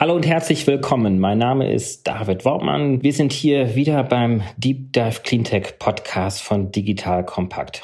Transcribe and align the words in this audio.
Hallo 0.00 0.14
und 0.14 0.26
herzlich 0.26 0.66
willkommen. 0.66 1.20
Mein 1.20 1.36
Name 1.36 1.70
ist 1.70 2.06
David 2.06 2.46
Wortmann. 2.46 3.02
Wir 3.02 3.12
sind 3.12 3.34
hier 3.34 3.74
wieder 3.74 4.02
beim 4.02 4.42
Deep 4.56 4.94
Dive 4.94 5.20
Cleantech 5.22 5.78
Podcast 5.78 6.40
von 6.40 6.72
Digital 6.72 7.22
Compact. 7.22 7.82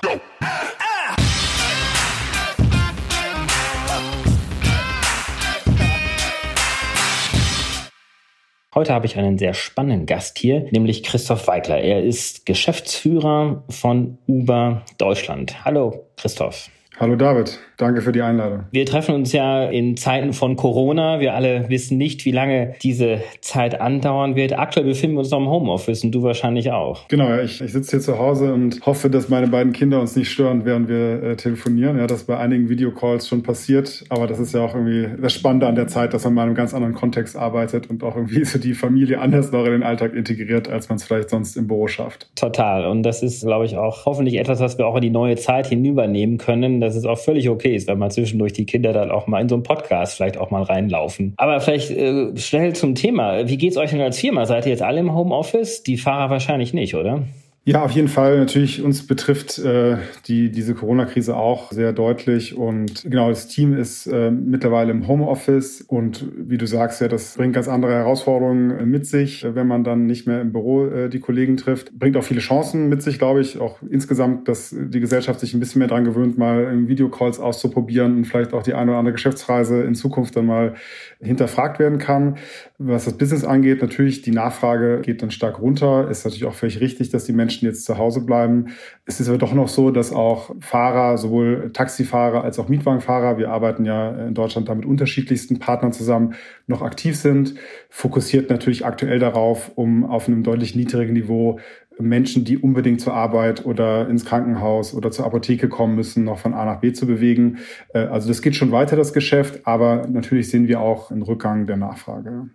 Heute 8.75 8.95
habe 8.95 9.05
ich 9.05 9.19
einen 9.19 9.37
sehr 9.37 9.53
spannenden 9.53 10.07
Gast 10.07 10.39
hier, 10.39 10.69
nämlich 10.71 11.03
Christoph 11.03 11.47
Weigler. 11.49 11.81
Er 11.81 12.03
ist 12.03 12.47
Geschäftsführer 12.47 13.63
von 13.69 14.17
Uber 14.27 14.87
Deutschland. 14.97 15.67
Hallo, 15.67 16.07
Christoph. 16.17 16.71
Hallo 16.99 17.15
David, 17.15 17.59
danke 17.77 18.01
für 18.01 18.11
die 18.11 18.23
Einladung. 18.23 18.65
Wir 18.71 18.87
treffen 18.87 19.15
uns 19.15 19.31
ja 19.31 19.65
in 19.67 19.99
Zeiten 19.99 20.33
von 20.33 20.57
Corona. 20.57 21.21
Wir 21.21 21.35
alle 21.35 21.69
wissen 21.69 21.99
nicht, 21.99 22.25
wie 22.25 22.31
lange 22.31 22.73
diese 22.83 23.21
Zeit 23.43 23.79
andauern 23.79 24.35
wird. 24.35 24.59
Aktuell 24.59 24.87
befinden 24.87 25.17
wir 25.17 25.21
uns 25.21 25.31
noch 25.31 25.41
im 25.41 25.51
Homeoffice 25.51 26.03
und 26.05 26.13
du 26.13 26.23
wahrscheinlich 26.23 26.73
auch. 26.73 27.07
Genau, 27.09 27.39
ich, 27.39 27.61
ich 27.61 27.71
sitze 27.71 27.91
hier 27.91 28.01
zu 28.01 28.19
Hause 28.19 28.55
und 28.55 28.81
hoffe, 28.87 29.11
dass 29.11 29.29
meine 29.29 29.49
beiden 29.49 29.75
Kinder 29.75 30.01
uns 30.01 30.17
nicht 30.17 30.31
stören, 30.31 30.65
während 30.65 30.89
wir 30.89 31.23
äh, 31.23 31.37
telefonieren. 31.37 31.99
Ja, 31.99 32.07
das 32.07 32.25
bei 32.25 32.39
einigen 32.39 32.71
Videocalls 32.71 33.29
schon 33.29 33.43
passiert, 33.43 34.05
aber 34.09 34.27
das 34.27 34.39
ist 34.39 34.55
ja 34.55 34.63
auch 34.63 34.75
irgendwie 34.75 35.07
das 35.21 35.35
Spannende 35.35 35.67
an 35.67 35.75
der 35.75 35.89
Zeit, 35.89 36.15
dass 36.15 36.25
man 36.25 36.33
mal 36.33 36.43
in 36.45 36.49
einem 36.49 36.57
ganz 36.57 36.73
anderen 36.73 36.95
Kontext 36.95 37.37
arbeitet 37.37 37.91
und 37.91 38.03
auch 38.05 38.17
irgendwie 38.17 38.43
so 38.47 38.59
die 38.59 38.73
Familie 38.73 39.21
anders 39.21 39.53
noch 39.53 39.67
in 39.67 39.73
den 39.73 39.83
Alltag 39.83 40.15
integriert, 40.15 40.71
als 40.71 40.89
man 40.89 40.97
es 40.97 41.05
vielleicht 41.05 41.29
sonst 41.29 41.59
im 41.59 41.67
Büro 41.67 41.89
schafft. 41.89 42.31
Total. 42.37 42.87
Und 42.87 43.03
das 43.03 43.23
ist, 43.23 43.43
glaube 43.45 43.67
ich, 43.67 43.77
auch 43.77 44.07
hoffentlich 44.07 44.39
etwas, 44.39 44.61
was 44.61 44.79
wir 44.79 44.87
auch 44.87 44.97
in 44.97 45.03
die 45.03 45.11
neue 45.11 45.37
Zeit 45.37 45.67
hinübernehmen 45.67 46.39
können 46.39 46.86
dass 46.87 46.97
es 46.97 47.05
auch 47.05 47.19
völlig 47.19 47.49
okay 47.49 47.75
ist, 47.75 47.89
wenn 47.89 47.99
man 47.99 48.11
zwischendurch 48.11 48.53
die 48.53 48.67
Kinder 48.67 48.93
dann 48.93 49.11
auch 49.11 49.27
mal 49.27 49.41
in 49.41 49.49
so 49.49 49.55
einen 49.57 49.63
Podcast 49.63 50.15
vielleicht 50.15 50.39
auch 50.39 50.51
mal 50.51 50.63
reinlaufen. 50.63 51.35
Aber 51.37 51.61
vielleicht 51.61 51.91
äh, 51.91 52.37
schnell 52.37 52.75
zum 52.75 52.95
Thema. 52.95 53.49
Wie 53.49 53.59
geht's 53.59 53.77
euch 53.77 53.91
denn 53.91 54.01
als 54.01 54.19
Firma? 54.19 54.47
Seid 54.47 54.67
ihr 54.67 54.71
jetzt 54.71 54.83
alle 54.83 55.01
im 55.01 55.15
Homeoffice? 55.15 55.83
Die 55.83 55.97
Fahrer 55.97 56.31
wahrscheinlich 56.31 56.73
nicht, 56.73 56.95
oder? 56.95 57.23
Ja, 57.69 57.83
auf 57.83 57.91
jeden 57.91 58.07
Fall. 58.07 58.39
Natürlich 58.39 58.81
uns 58.81 59.05
betrifft 59.09 59.59
äh, 59.59 59.97
die 60.29 60.53
diese 60.53 60.73
Corona-Krise 60.73 61.35
auch 61.37 61.73
sehr 61.73 61.93
deutlich 61.93 62.57
und 62.57 63.03
genau 63.03 63.29
das 63.29 63.49
Team 63.49 63.77
ist 63.77 64.07
äh, 64.07 64.31
mittlerweile 64.31 64.93
im 64.93 65.09
Homeoffice 65.09 65.81
und 65.81 66.27
wie 66.37 66.59
du 66.59 66.67
sagst, 66.69 67.01
ja, 67.01 67.09
das 67.09 67.35
bringt 67.35 67.55
ganz 67.55 67.67
andere 67.67 67.93
Herausforderungen 67.93 68.71
äh, 68.71 68.87
mit 68.87 69.05
sich, 69.05 69.45
wenn 69.45 69.67
man 69.67 69.83
dann 69.83 70.07
nicht 70.07 70.29
mehr 70.29 70.43
im 70.43 70.53
Büro 70.53 70.87
äh, 70.87 71.09
die 71.09 71.19
Kollegen 71.19 71.57
trifft. 71.57 71.91
Bringt 71.99 72.17
auch 72.17 72.23
viele 72.23 72.39
Chancen 72.39 72.89
mit 72.89 73.03
sich, 73.03 73.19
glaube 73.19 73.41
ich, 73.41 73.59
auch 73.59 73.83
insgesamt, 73.83 74.47
dass 74.47 74.73
die 74.73 75.01
Gesellschaft 75.01 75.41
sich 75.41 75.53
ein 75.53 75.59
bisschen 75.59 75.81
mehr 75.81 75.89
dran 75.89 76.05
gewöhnt, 76.05 76.39
mal 76.39 76.87
Videocalls 76.87 77.41
auszuprobieren 77.41 78.19
und 78.19 78.27
vielleicht 78.27 78.53
auch 78.53 78.63
die 78.63 78.75
eine 78.75 78.93
oder 78.93 79.01
andere 79.01 79.15
Geschäftsreise 79.15 79.83
in 79.83 79.97
Zukunft 79.97 80.37
dann 80.37 80.47
mal 80.47 80.75
hinterfragt 81.21 81.81
werden 81.81 81.99
kann. 81.99 82.37
Was 82.79 83.07
das 83.07 83.19
Business 83.19 83.43
angeht, 83.45 83.83
natürlich 83.83 84.23
die 84.23 84.31
Nachfrage 84.31 85.01
geht 85.01 85.23
dann 85.23 85.33
stark 85.33 85.61
runter. 85.61 86.09
Ist 86.09 86.25
natürlich 86.25 86.45
auch 86.45 86.55
völlig 86.55 86.81
richtig, 86.81 87.11
dass 87.11 87.25
die 87.25 87.33
Menschen 87.33 87.56
jetzt 87.65 87.85
zu 87.85 87.97
Hause 87.97 88.21
bleiben. 88.21 88.67
Es 89.05 89.21
ist 89.21 89.29
aber 89.29 89.39
doch 89.39 89.55
noch 89.55 89.69
so, 89.69 89.91
dass 89.91 90.13
auch 90.13 90.55
Fahrer, 90.61 91.17
sowohl 91.17 91.71
Taxifahrer 91.73 92.45
als 92.45 92.59
auch 92.59 92.69
Mietwagenfahrer, 92.69 93.39
wir 93.39 93.51
arbeiten 93.51 93.85
ja 93.85 94.11
in 94.27 94.35
Deutschland 94.35 94.69
da 94.69 94.75
mit 94.75 94.85
unterschiedlichsten 94.85 95.59
Partnern 95.59 95.93
zusammen, 95.93 96.35
noch 96.67 96.83
aktiv 96.83 97.17
sind. 97.17 97.55
Fokussiert 97.89 98.51
natürlich 98.51 98.85
aktuell 98.85 99.19
darauf, 99.19 99.73
um 99.75 100.05
auf 100.05 100.29
einem 100.29 100.43
deutlich 100.43 100.77
niedrigen 100.77 101.15
Niveau 101.15 101.59
Menschen, 101.99 102.45
die 102.45 102.59
unbedingt 102.59 103.01
zur 103.01 103.15
Arbeit 103.15 103.65
oder 103.65 104.09
ins 104.09 104.25
Krankenhaus 104.25 104.95
oder 104.95 105.11
zur 105.11 105.25
Apotheke 105.25 105.69
kommen 105.69 105.95
müssen, 105.95 106.25
noch 106.25 106.39
von 106.39 106.55
A 106.55 106.65
nach 106.65 106.81
B 106.81 106.93
zu 106.93 107.07
bewegen. 107.07 107.59
Äh, 107.95 108.01
also 108.01 108.29
das 108.29 108.43
geht 108.43 108.57
schon 108.57 108.73
weiter, 108.73 108.97
das 108.97 109.13
Geschäft, 109.13 109.67
aber 109.67 110.07
natürlich 110.09 110.51
sehen 110.51 110.69
wir 110.69 110.81
auch 110.81 111.11
einen 111.11 111.23
Rückgang 111.23 111.67
der 111.67 111.77
Nachfrage. 111.77 112.51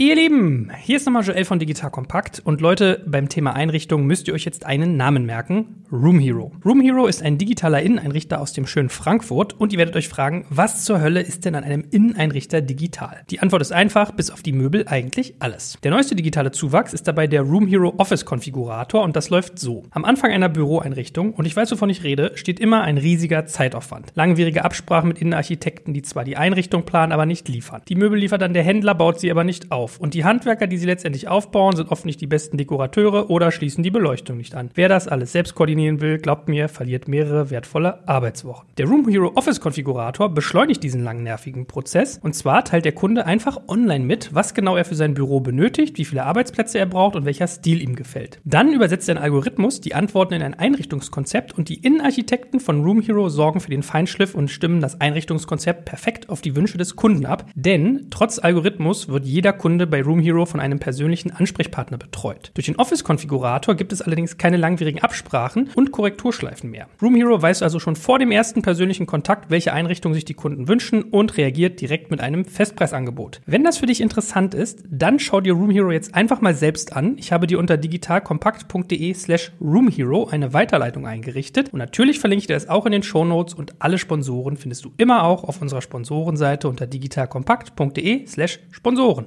Ihr 0.00 0.14
Lieben, 0.14 0.70
hier 0.80 0.96
ist 0.96 1.06
nochmal 1.06 1.24
Joel 1.24 1.44
von 1.44 1.58
Digital 1.58 1.90
Kompakt 1.90 2.40
und 2.44 2.60
Leute, 2.60 3.02
beim 3.04 3.28
Thema 3.28 3.56
Einrichtung 3.56 4.06
müsst 4.06 4.28
ihr 4.28 4.34
euch 4.34 4.44
jetzt 4.44 4.64
einen 4.64 4.96
Namen 4.96 5.26
merken. 5.26 5.84
Room 5.90 6.20
Hero. 6.20 6.52
Room 6.64 6.80
Hero 6.80 7.08
ist 7.08 7.20
ein 7.20 7.36
digitaler 7.36 7.82
Inneneinrichter 7.82 8.40
aus 8.40 8.52
dem 8.52 8.64
schönen 8.68 8.90
Frankfurt 8.90 9.54
und 9.58 9.72
ihr 9.72 9.78
werdet 9.80 9.96
euch 9.96 10.08
fragen, 10.08 10.46
was 10.50 10.84
zur 10.84 11.00
Hölle 11.00 11.20
ist 11.20 11.44
denn 11.44 11.56
an 11.56 11.64
einem 11.64 11.84
Inneneinrichter 11.90 12.60
digital? 12.60 13.22
Die 13.30 13.40
Antwort 13.40 13.60
ist 13.60 13.72
einfach, 13.72 14.12
bis 14.12 14.30
auf 14.30 14.40
die 14.40 14.52
Möbel 14.52 14.86
eigentlich 14.86 15.34
alles. 15.40 15.76
Der 15.82 15.90
neueste 15.90 16.14
digitale 16.14 16.52
Zuwachs 16.52 16.92
ist 16.92 17.08
dabei 17.08 17.26
der 17.26 17.42
Room 17.42 17.66
Hero 17.66 17.94
Office 17.96 18.24
Konfigurator 18.24 19.02
und 19.02 19.16
das 19.16 19.30
läuft 19.30 19.58
so. 19.58 19.82
Am 19.90 20.04
Anfang 20.04 20.30
einer 20.30 20.48
Büroeinrichtung, 20.48 21.32
und 21.32 21.44
ich 21.44 21.56
weiß, 21.56 21.72
wovon 21.72 21.90
ich 21.90 22.04
rede, 22.04 22.30
steht 22.36 22.60
immer 22.60 22.82
ein 22.82 22.98
riesiger 22.98 23.46
Zeitaufwand. 23.46 24.12
Langwierige 24.14 24.64
Absprachen 24.64 25.08
mit 25.08 25.18
Innenarchitekten, 25.18 25.92
die 25.92 26.02
zwar 26.02 26.22
die 26.22 26.36
Einrichtung 26.36 26.84
planen, 26.84 27.10
aber 27.10 27.26
nicht 27.26 27.48
liefern. 27.48 27.82
Die 27.88 27.96
Möbel 27.96 28.20
liefert 28.20 28.42
dann 28.42 28.54
der 28.54 28.62
Händler, 28.62 28.94
baut 28.94 29.18
sie 29.18 29.32
aber 29.32 29.42
nicht 29.42 29.72
auf 29.72 29.87
auf. 29.88 29.98
Und 29.98 30.14
die 30.14 30.24
Handwerker, 30.24 30.66
die 30.66 30.76
sie 30.76 30.86
letztendlich 30.86 31.28
aufbauen, 31.28 31.76
sind 31.76 31.90
oft 31.90 32.04
nicht 32.04 32.20
die 32.20 32.26
besten 32.26 32.56
Dekorateure 32.56 33.30
oder 33.30 33.50
schließen 33.50 33.82
die 33.82 33.90
Beleuchtung 33.90 34.36
nicht 34.36 34.54
an. 34.54 34.70
Wer 34.74 34.88
das 34.88 35.08
alles 35.08 35.32
selbst 35.32 35.54
koordinieren 35.54 36.00
will, 36.00 36.18
glaubt 36.18 36.48
mir, 36.48 36.68
verliert 36.68 37.08
mehrere 37.08 37.50
wertvolle 37.50 38.06
Arbeitswochen. 38.06 38.68
Der 38.76 38.86
Room 38.86 39.08
Hero 39.08 39.32
Office 39.34 39.60
Konfigurator 39.60 40.28
beschleunigt 40.28 40.82
diesen 40.82 41.02
langen 41.02 41.22
nervigen 41.22 41.66
Prozess. 41.66 42.18
Und 42.22 42.34
zwar 42.34 42.64
teilt 42.64 42.84
der 42.84 42.92
Kunde 42.92 43.26
einfach 43.26 43.60
online 43.68 44.04
mit, 44.04 44.34
was 44.34 44.54
genau 44.54 44.76
er 44.76 44.84
für 44.84 44.94
sein 44.94 45.14
Büro 45.14 45.40
benötigt, 45.40 45.98
wie 45.98 46.04
viele 46.04 46.24
Arbeitsplätze 46.24 46.78
er 46.78 46.86
braucht 46.86 47.16
und 47.16 47.24
welcher 47.24 47.46
Stil 47.46 47.82
ihm 47.82 47.96
gefällt. 47.96 48.40
Dann 48.44 48.72
übersetzt 48.72 49.08
ein 49.08 49.18
Algorithmus 49.18 49.80
die 49.80 49.94
Antworten 49.94 50.34
in 50.34 50.42
ein 50.42 50.54
Einrichtungskonzept 50.54 51.56
und 51.56 51.68
die 51.68 51.82
Innenarchitekten 51.82 52.60
von 52.60 52.82
Room 52.82 53.00
Hero 53.00 53.28
sorgen 53.28 53.60
für 53.60 53.70
den 53.70 53.82
Feinschliff 53.82 54.34
und 54.34 54.50
stimmen 54.50 54.80
das 54.80 55.00
Einrichtungskonzept 55.00 55.84
perfekt 55.84 56.28
auf 56.28 56.40
die 56.40 56.56
Wünsche 56.56 56.78
des 56.78 56.96
Kunden 56.96 57.26
ab. 57.26 57.46
Denn 57.54 58.08
trotz 58.10 58.38
Algorithmus 58.38 59.08
wird 59.08 59.24
jeder 59.24 59.52
Kunde 59.52 59.77
Kunde 59.78 59.86
bei 59.86 60.02
Room 60.02 60.18
Hero 60.18 60.44
von 60.44 60.58
einem 60.58 60.80
persönlichen 60.80 61.30
Ansprechpartner 61.30 61.98
betreut. 61.98 62.50
Durch 62.54 62.66
den 62.66 62.74
Office-Konfigurator 62.80 63.76
gibt 63.76 63.92
es 63.92 64.02
allerdings 64.02 64.36
keine 64.36 64.56
langwierigen 64.56 65.02
Absprachen 65.02 65.70
und 65.76 65.92
Korrekturschleifen 65.92 66.68
mehr. 66.68 66.88
Room 67.00 67.14
Hero 67.14 67.40
weiß 67.40 67.62
also 67.62 67.78
schon 67.78 67.94
vor 67.94 68.18
dem 68.18 68.32
ersten 68.32 68.60
persönlichen 68.60 69.06
Kontakt, 69.06 69.52
welche 69.52 69.72
Einrichtung 69.72 70.14
sich 70.14 70.24
die 70.24 70.34
Kunden 70.34 70.66
wünschen 70.66 71.04
und 71.04 71.36
reagiert 71.36 71.80
direkt 71.80 72.10
mit 72.10 72.20
einem 72.20 72.44
Festpreisangebot. 72.44 73.40
Wenn 73.46 73.62
das 73.62 73.78
für 73.78 73.86
dich 73.86 74.00
interessant 74.00 74.52
ist, 74.52 74.82
dann 74.90 75.20
schau 75.20 75.40
dir 75.40 75.52
Room 75.52 75.70
Hero 75.70 75.92
jetzt 75.92 76.12
einfach 76.12 76.40
mal 76.40 76.56
selbst 76.56 76.96
an. 76.96 77.16
Ich 77.16 77.30
habe 77.30 77.46
dir 77.46 77.60
unter 77.60 77.76
digitalkompakt.de 77.76 79.14
slash 79.14 79.52
roomhero 79.60 80.26
eine 80.26 80.54
Weiterleitung 80.54 81.06
eingerichtet 81.06 81.72
und 81.72 81.78
natürlich 81.78 82.18
verlinke 82.18 82.40
ich 82.40 82.46
dir 82.48 82.54
das 82.54 82.68
auch 82.68 82.84
in 82.84 82.90
den 82.90 83.04
Shownotes 83.04 83.54
und 83.54 83.76
alle 83.78 83.98
Sponsoren 83.98 84.56
findest 84.56 84.84
du 84.84 84.90
immer 84.96 85.22
auch 85.22 85.44
auf 85.44 85.62
unserer 85.62 85.82
Sponsorenseite 85.82 86.68
unter 86.68 86.88
digitalkompakt.de 86.88 88.26
slash 88.26 88.58
Sponsoren. 88.72 89.26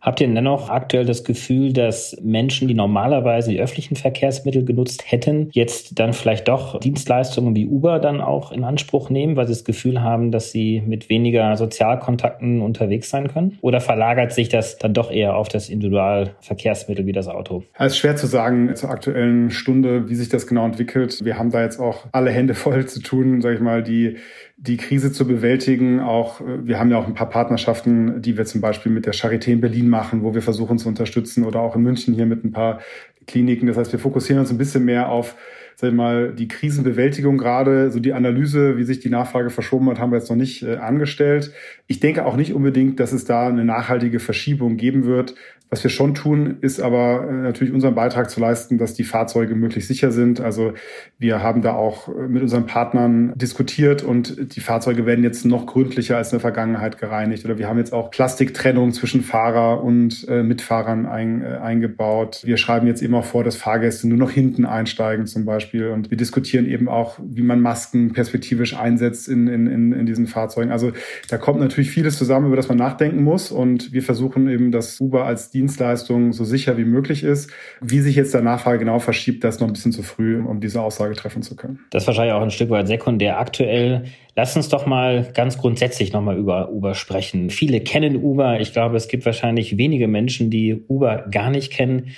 Habt 0.00 0.20
ihr 0.20 0.28
dennoch 0.28 0.70
aktuell 0.70 1.04
das 1.04 1.24
Gefühl, 1.24 1.72
dass 1.72 2.16
Menschen, 2.22 2.68
die 2.68 2.74
normalerweise 2.74 3.50
die 3.50 3.60
öffentlichen 3.60 3.96
Verkehrsmittel 3.96 4.64
genutzt 4.64 5.02
hätten, 5.10 5.48
jetzt 5.52 5.98
dann 5.98 6.12
vielleicht 6.12 6.46
doch 6.46 6.78
Dienstleistungen 6.78 7.56
wie 7.56 7.66
Uber 7.66 7.98
dann 7.98 8.20
auch 8.20 8.52
in 8.52 8.62
Anspruch 8.62 9.10
nehmen, 9.10 9.34
weil 9.36 9.48
sie 9.48 9.54
das 9.54 9.64
Gefühl 9.64 10.00
haben, 10.00 10.30
dass 10.30 10.52
sie 10.52 10.82
mit 10.86 11.08
weniger 11.08 11.56
Sozialkontakten 11.56 12.60
unterwegs 12.60 13.10
sein 13.10 13.26
können? 13.28 13.58
Oder 13.60 13.80
verlagert 13.80 14.32
sich 14.32 14.48
das 14.48 14.78
dann 14.78 14.94
doch 14.94 15.10
eher 15.10 15.34
auf 15.34 15.48
das 15.48 15.68
Individualverkehrsmittel 15.68 17.04
wie 17.06 17.12
das 17.12 17.26
Auto? 17.26 17.64
Es 17.76 17.94
ist 17.94 17.98
schwer 17.98 18.14
zu 18.14 18.28
sagen 18.28 18.76
zur 18.76 18.90
aktuellen 18.90 19.50
Stunde, 19.50 20.08
wie 20.08 20.14
sich 20.14 20.28
das 20.28 20.46
genau 20.46 20.64
entwickelt. 20.64 21.24
Wir 21.24 21.38
haben 21.38 21.50
da 21.50 21.62
jetzt 21.62 21.80
auch 21.80 22.06
alle 22.12 22.30
Hände 22.30 22.54
voll 22.54 22.86
zu 22.86 23.02
tun, 23.02 23.40
sage 23.40 23.56
ich 23.56 23.60
mal, 23.60 23.82
die 23.82 24.16
die 24.60 24.76
Krise 24.76 25.12
zu 25.12 25.26
bewältigen. 25.26 26.00
Auch 26.00 26.40
äh, 26.40 26.66
wir 26.66 26.78
haben 26.78 26.90
ja 26.90 26.98
auch 26.98 27.06
ein 27.06 27.14
paar 27.14 27.30
Partnerschaften, 27.30 28.20
die 28.20 28.36
wir 28.36 28.44
zum 28.44 28.60
Beispiel 28.60 28.90
mit 28.92 29.06
der 29.06 29.14
Charité 29.14 29.52
in 29.52 29.60
Berlin 29.60 29.87
machen, 29.88 30.22
wo 30.22 30.34
wir 30.34 30.42
versuchen 30.42 30.78
zu 30.78 30.88
unterstützen 30.88 31.44
oder 31.44 31.60
auch 31.60 31.76
in 31.76 31.82
München 31.82 32.14
hier 32.14 32.26
mit 32.26 32.44
ein 32.44 32.52
paar 32.52 32.80
Kliniken. 33.26 33.66
Das 33.66 33.76
heißt, 33.76 33.92
wir 33.92 33.98
fokussieren 33.98 34.40
uns 34.40 34.50
ein 34.50 34.58
bisschen 34.58 34.84
mehr 34.84 35.08
auf 35.08 35.34
sag 35.80 35.90
ich 35.90 35.94
mal, 35.94 36.32
die 36.32 36.48
Krisenbewältigung 36.48 37.38
gerade, 37.38 37.92
so 37.92 38.00
die 38.00 38.12
Analyse, 38.12 38.76
wie 38.76 38.82
sich 38.82 38.98
die 38.98 39.10
Nachfrage 39.10 39.48
verschoben 39.48 39.88
hat, 39.88 40.00
haben 40.00 40.10
wir 40.10 40.18
jetzt 40.18 40.28
noch 40.28 40.36
nicht 40.36 40.64
äh, 40.64 40.74
angestellt. 40.74 41.52
Ich 41.86 42.00
denke 42.00 42.26
auch 42.26 42.34
nicht 42.34 42.52
unbedingt, 42.52 42.98
dass 42.98 43.12
es 43.12 43.24
da 43.24 43.46
eine 43.46 43.64
nachhaltige 43.64 44.18
Verschiebung 44.18 44.76
geben 44.76 45.04
wird. 45.04 45.36
Was 45.70 45.82
wir 45.82 45.90
schon 45.90 46.14
tun, 46.14 46.56
ist 46.62 46.80
aber 46.80 47.28
äh, 47.28 47.32
natürlich 47.32 47.74
unseren 47.74 47.94
Beitrag 47.94 48.30
zu 48.30 48.40
leisten, 48.40 48.78
dass 48.78 48.94
die 48.94 49.04
Fahrzeuge 49.04 49.54
möglichst 49.54 49.88
sicher 49.88 50.10
sind. 50.12 50.40
Also 50.40 50.72
wir 51.18 51.42
haben 51.42 51.60
da 51.60 51.74
auch 51.74 52.08
äh, 52.08 52.26
mit 52.26 52.42
unseren 52.42 52.64
Partnern 52.64 53.34
diskutiert 53.36 54.02
und 54.02 54.54
die 54.56 54.60
Fahrzeuge 54.60 55.04
werden 55.04 55.22
jetzt 55.24 55.44
noch 55.44 55.66
gründlicher 55.66 56.16
als 56.16 56.28
in 56.28 56.36
der 56.36 56.40
Vergangenheit 56.40 56.96
gereinigt. 56.96 57.44
Oder 57.44 57.58
wir 57.58 57.68
haben 57.68 57.76
jetzt 57.76 57.92
auch 57.92 58.10
Plastiktrennung 58.10 58.92
zwischen 58.92 59.22
Fahrer 59.22 59.84
und 59.84 60.26
äh, 60.28 60.42
Mitfahrern 60.42 61.04
ein, 61.04 61.42
äh, 61.42 61.58
eingebaut. 61.58 62.40
Wir 62.44 62.56
schreiben 62.56 62.86
jetzt 62.86 63.02
immer 63.02 63.22
vor, 63.22 63.44
dass 63.44 63.56
Fahrgäste 63.56 64.08
nur 64.08 64.18
noch 64.18 64.30
hinten 64.30 64.64
einsteigen 64.64 65.26
zum 65.26 65.44
Beispiel. 65.44 65.88
Und 65.88 66.10
wir 66.10 66.16
diskutieren 66.16 66.64
eben 66.66 66.88
auch, 66.88 67.18
wie 67.22 67.42
man 67.42 67.60
Masken 67.60 68.14
perspektivisch 68.14 68.74
einsetzt 68.74 69.28
in, 69.28 69.48
in, 69.48 69.66
in, 69.66 69.92
in 69.92 70.06
diesen 70.06 70.28
Fahrzeugen. 70.28 70.70
Also 70.70 70.92
da 71.28 71.36
kommt 71.36 71.60
natürlich 71.60 71.90
vieles 71.90 72.16
zusammen, 72.16 72.46
über 72.46 72.56
das 72.56 72.68
man 72.68 72.78
nachdenken 72.78 73.22
muss. 73.22 73.52
Und 73.52 73.92
wir 73.92 74.02
versuchen 74.02 74.48
eben, 74.48 74.72
das 74.72 74.98
Uber 74.98 75.26
als 75.26 75.50
Dienstleistung 75.58 76.32
so 76.32 76.44
sicher 76.44 76.78
wie 76.78 76.84
möglich 76.84 77.24
ist. 77.24 77.50
Wie 77.80 77.98
sich 77.98 78.14
jetzt 78.14 78.32
der 78.32 78.42
Nachfrage 78.42 78.78
genau 78.78 79.00
verschiebt, 79.00 79.42
das 79.42 79.56
ist 79.56 79.60
noch 79.60 79.66
ein 79.66 79.72
bisschen 79.72 79.90
zu 79.90 80.04
früh, 80.04 80.40
um 80.40 80.60
diese 80.60 80.80
Aussage 80.80 81.14
treffen 81.14 81.42
zu 81.42 81.56
können. 81.56 81.80
Das 81.90 82.04
ist 82.04 82.06
wahrscheinlich 82.06 82.34
auch 82.34 82.42
ein 82.42 82.52
Stück 82.52 82.70
weit 82.70 82.86
sekundär 82.86 83.40
aktuell. 83.40 84.04
Lass 84.36 84.54
uns 84.56 84.68
doch 84.68 84.86
mal 84.86 85.28
ganz 85.34 85.58
grundsätzlich 85.58 86.12
nochmal 86.12 86.38
über 86.38 86.70
Uber 86.70 86.94
sprechen. 86.94 87.50
Viele 87.50 87.80
kennen 87.80 88.16
Uber. 88.22 88.60
Ich 88.60 88.72
glaube, 88.72 88.96
es 88.96 89.08
gibt 89.08 89.26
wahrscheinlich 89.26 89.76
wenige 89.76 90.06
Menschen, 90.06 90.48
die 90.48 90.84
Uber 90.88 91.26
gar 91.28 91.50
nicht 91.50 91.72
kennen 91.72 92.12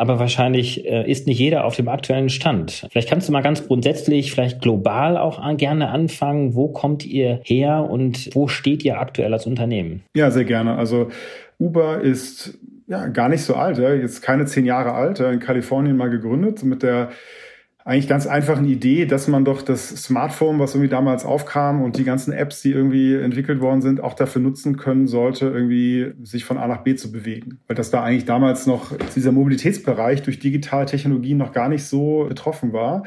aber 0.00 0.18
wahrscheinlich 0.18 0.86
äh, 0.86 1.10
ist 1.10 1.26
nicht 1.26 1.38
jeder 1.38 1.66
auf 1.66 1.76
dem 1.76 1.86
aktuellen 1.86 2.30
Stand. 2.30 2.86
Vielleicht 2.90 3.10
kannst 3.10 3.28
du 3.28 3.32
mal 3.32 3.42
ganz 3.42 3.66
grundsätzlich, 3.66 4.32
vielleicht 4.32 4.62
global 4.62 5.18
auch 5.18 5.38
an, 5.38 5.58
gerne 5.58 5.90
anfangen. 5.90 6.54
Wo 6.54 6.68
kommt 6.68 7.04
ihr 7.04 7.42
her 7.44 7.86
und 7.86 8.34
wo 8.34 8.48
steht 8.48 8.82
ihr 8.82 8.98
aktuell 8.98 9.34
als 9.34 9.44
Unternehmen? 9.44 10.02
Ja, 10.16 10.30
sehr 10.30 10.46
gerne. 10.46 10.76
Also 10.76 11.10
Uber 11.58 12.00
ist 12.00 12.58
ja 12.90 13.06
gar 13.06 13.28
nicht 13.28 13.44
so 13.44 13.54
alt, 13.54 13.78
ja. 13.78 13.94
jetzt 13.94 14.20
keine 14.20 14.46
zehn 14.46 14.66
Jahre 14.66 14.92
alt, 14.92 15.20
in 15.20 15.38
Kalifornien 15.38 15.96
mal 15.96 16.10
gegründet 16.10 16.64
mit 16.64 16.82
der 16.82 17.10
eigentlich 17.84 18.08
ganz 18.08 18.26
einfachen 18.26 18.66
Idee, 18.66 19.06
dass 19.06 19.26
man 19.26 19.44
doch 19.44 19.62
das 19.62 19.88
Smartphone, 19.88 20.58
was 20.58 20.74
irgendwie 20.74 20.90
damals 20.90 21.24
aufkam 21.24 21.82
und 21.82 21.96
die 21.96 22.04
ganzen 22.04 22.32
Apps, 22.32 22.60
die 22.60 22.72
irgendwie 22.72 23.14
entwickelt 23.14 23.60
worden 23.60 23.80
sind, 23.80 24.02
auch 24.02 24.12
dafür 24.12 24.42
nutzen 24.42 24.76
können 24.76 25.06
sollte, 25.06 25.46
irgendwie 25.46 26.12
sich 26.22 26.44
von 26.44 26.58
A 26.58 26.66
nach 26.66 26.82
B 26.82 26.94
zu 26.94 27.10
bewegen. 27.10 27.60
Weil 27.68 27.76
das 27.76 27.90
da 27.90 28.02
eigentlich 28.02 28.26
damals 28.26 28.66
noch 28.66 28.92
dieser 29.14 29.32
Mobilitätsbereich 29.32 30.22
durch 30.22 30.40
digitale 30.40 30.84
Technologien 30.84 31.38
noch 31.38 31.52
gar 31.52 31.70
nicht 31.70 31.84
so 31.84 32.26
betroffen 32.28 32.74
war. 32.74 33.04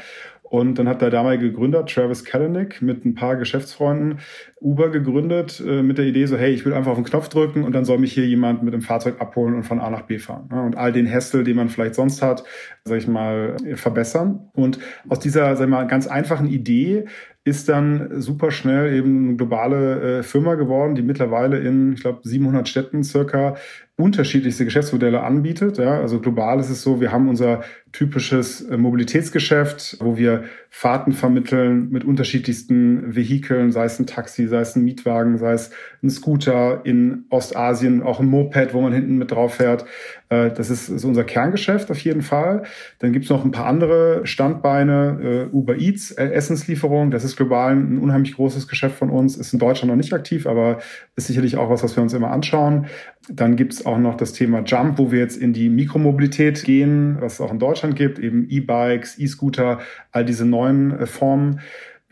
Und 0.53 0.77
dann 0.77 0.87
hat 0.87 1.01
der 1.01 1.09
damalige 1.09 1.51
Gründer 1.51 1.83
Travis 1.83 2.23
Kalanick 2.23 2.79
mit 2.79 3.05
ein 3.05 3.15
paar 3.15 3.37
Geschäftsfreunden 3.37 4.19
Uber 4.61 4.91
gegründet 4.91 5.59
äh, 5.65 5.81
mit 5.81 5.97
der 5.97 6.05
Idee 6.05 6.27
so, 6.27 6.37
hey, 6.37 6.53
ich 6.53 6.63
will 6.63 6.73
einfach 6.73 6.91
auf 6.91 6.97
den 6.97 7.05
Knopf 7.05 7.27
drücken 7.27 7.63
und 7.63 7.73
dann 7.73 7.85
soll 7.85 7.97
mich 7.97 8.13
hier 8.13 8.27
jemand 8.27 8.61
mit 8.61 8.71
dem 8.71 8.83
Fahrzeug 8.83 9.19
abholen 9.19 9.55
und 9.55 9.63
von 9.63 9.79
A 9.79 9.89
nach 9.89 10.03
B 10.03 10.19
fahren. 10.19 10.49
Ja, 10.51 10.61
und 10.61 10.77
all 10.77 10.91
den 10.91 11.11
Hassel, 11.11 11.43
den 11.43 11.55
man 11.55 11.69
vielleicht 11.69 11.95
sonst 11.95 12.21
hat, 12.21 12.43
sag 12.83 12.99
ich 12.99 13.07
mal, 13.07 13.55
verbessern. 13.73 14.47
Und 14.53 14.77
aus 15.09 15.17
dieser, 15.17 15.55
sag 15.55 15.63
ich 15.63 15.71
mal, 15.71 15.87
ganz 15.87 16.05
einfachen 16.05 16.47
Idee 16.47 17.05
ist 17.45 17.67
dann 17.67 18.21
super 18.21 18.51
schnell 18.51 18.93
eben 18.93 19.29
eine 19.29 19.35
globale 19.37 20.19
äh, 20.19 20.23
Firma 20.23 20.53
geworden, 20.53 20.93
die 20.93 21.01
mittlerweile 21.01 21.57
in, 21.57 21.93
ich 21.93 22.01
glaube, 22.01 22.19
700 22.21 22.69
Städten 22.69 23.03
circa 23.03 23.55
unterschiedlichste 23.95 24.65
Geschäftsmodelle 24.65 25.21
anbietet. 25.21 25.77
Ja, 25.77 25.99
also 25.99 26.19
global 26.19 26.59
ist 26.59 26.69
es 26.69 26.83
so, 26.83 27.01
wir 27.01 27.11
haben 27.11 27.27
unser 27.27 27.63
typisches 27.93 28.61
äh, 28.61 28.75
Mobilitätsgeschäft, 28.75 29.97
wo 30.01 30.17
wir 30.17 30.45
Fahrten 30.69 31.13
vermitteln 31.13 31.91
mit 31.91 32.03
unterschiedlichsten 32.03 33.15
Vehikeln, 33.15 33.71
sei 33.71 33.85
es 33.85 33.99
ein 33.99 34.07
Taxi, 34.07 34.47
sei 34.47 34.61
es 34.61 34.75
ein 34.75 34.83
Mietwagen, 34.83 35.37
sei 35.37 35.53
es 35.53 35.69
ein 36.01 36.09
Scooter 36.09 36.81
in 36.83 37.25
Ostasien, 37.29 38.01
auch 38.01 38.19
ein 38.19 38.25
Moped, 38.25 38.73
wo 38.73 38.81
man 38.81 38.91
hinten 38.91 39.19
mit 39.19 39.29
drauf 39.29 39.53
fährt. 39.53 39.85
Äh, 40.29 40.49
das 40.51 40.71
ist, 40.71 40.89
ist 40.89 41.05
unser 41.05 41.23
Kerngeschäft 41.23 41.91
auf 41.91 41.99
jeden 41.99 42.23
Fall. 42.23 42.63
Dann 42.97 43.13
gibt's 43.13 43.29
noch 43.29 43.45
ein 43.45 43.51
paar 43.51 43.67
andere 43.67 44.25
Standbeine, 44.25 45.49
äh, 45.51 45.55
Uber 45.55 45.77
Eats, 45.77 46.11
Essenslieferung. 46.11 47.11
Das 47.11 47.23
ist 47.23 47.37
global 47.37 47.73
ein 47.73 47.99
unheimlich 47.99 48.33
großes 48.33 48.67
Geschäft 48.67 48.95
von 48.95 49.11
uns, 49.11 49.37
ist 49.37 49.53
in 49.53 49.59
Deutschland 49.59 49.91
noch 49.91 49.97
nicht 49.97 50.13
aktiv, 50.13 50.47
aber 50.47 50.79
ist 51.15 51.27
sicherlich 51.27 51.57
auch 51.57 51.69
was, 51.69 51.83
was 51.83 51.95
wir 51.95 52.01
uns 52.01 52.13
immer 52.13 52.31
anschauen. 52.31 52.87
Dann 53.29 53.55
gibt's 53.55 53.85
auch 53.85 53.99
noch 53.99 54.17
das 54.17 54.33
Thema 54.33 54.63
Jump, 54.63 54.97
wo 54.97 55.11
wir 55.11 55.19
jetzt 55.19 55.37
in 55.37 55.53
die 55.53 55.69
Mikromobilität 55.69 56.63
gehen, 56.63 57.17
was 57.19 57.33
es 57.33 57.41
auch 57.41 57.51
in 57.51 57.59
Deutschland 57.59 57.82
gibt, 57.91 58.19
eben 58.19 58.47
E-Bikes, 58.49 59.19
E-Scooter, 59.19 59.79
all 60.11 60.25
diese 60.25 60.45
neuen 60.45 60.97
äh, 60.99 61.05
Formen. 61.05 61.59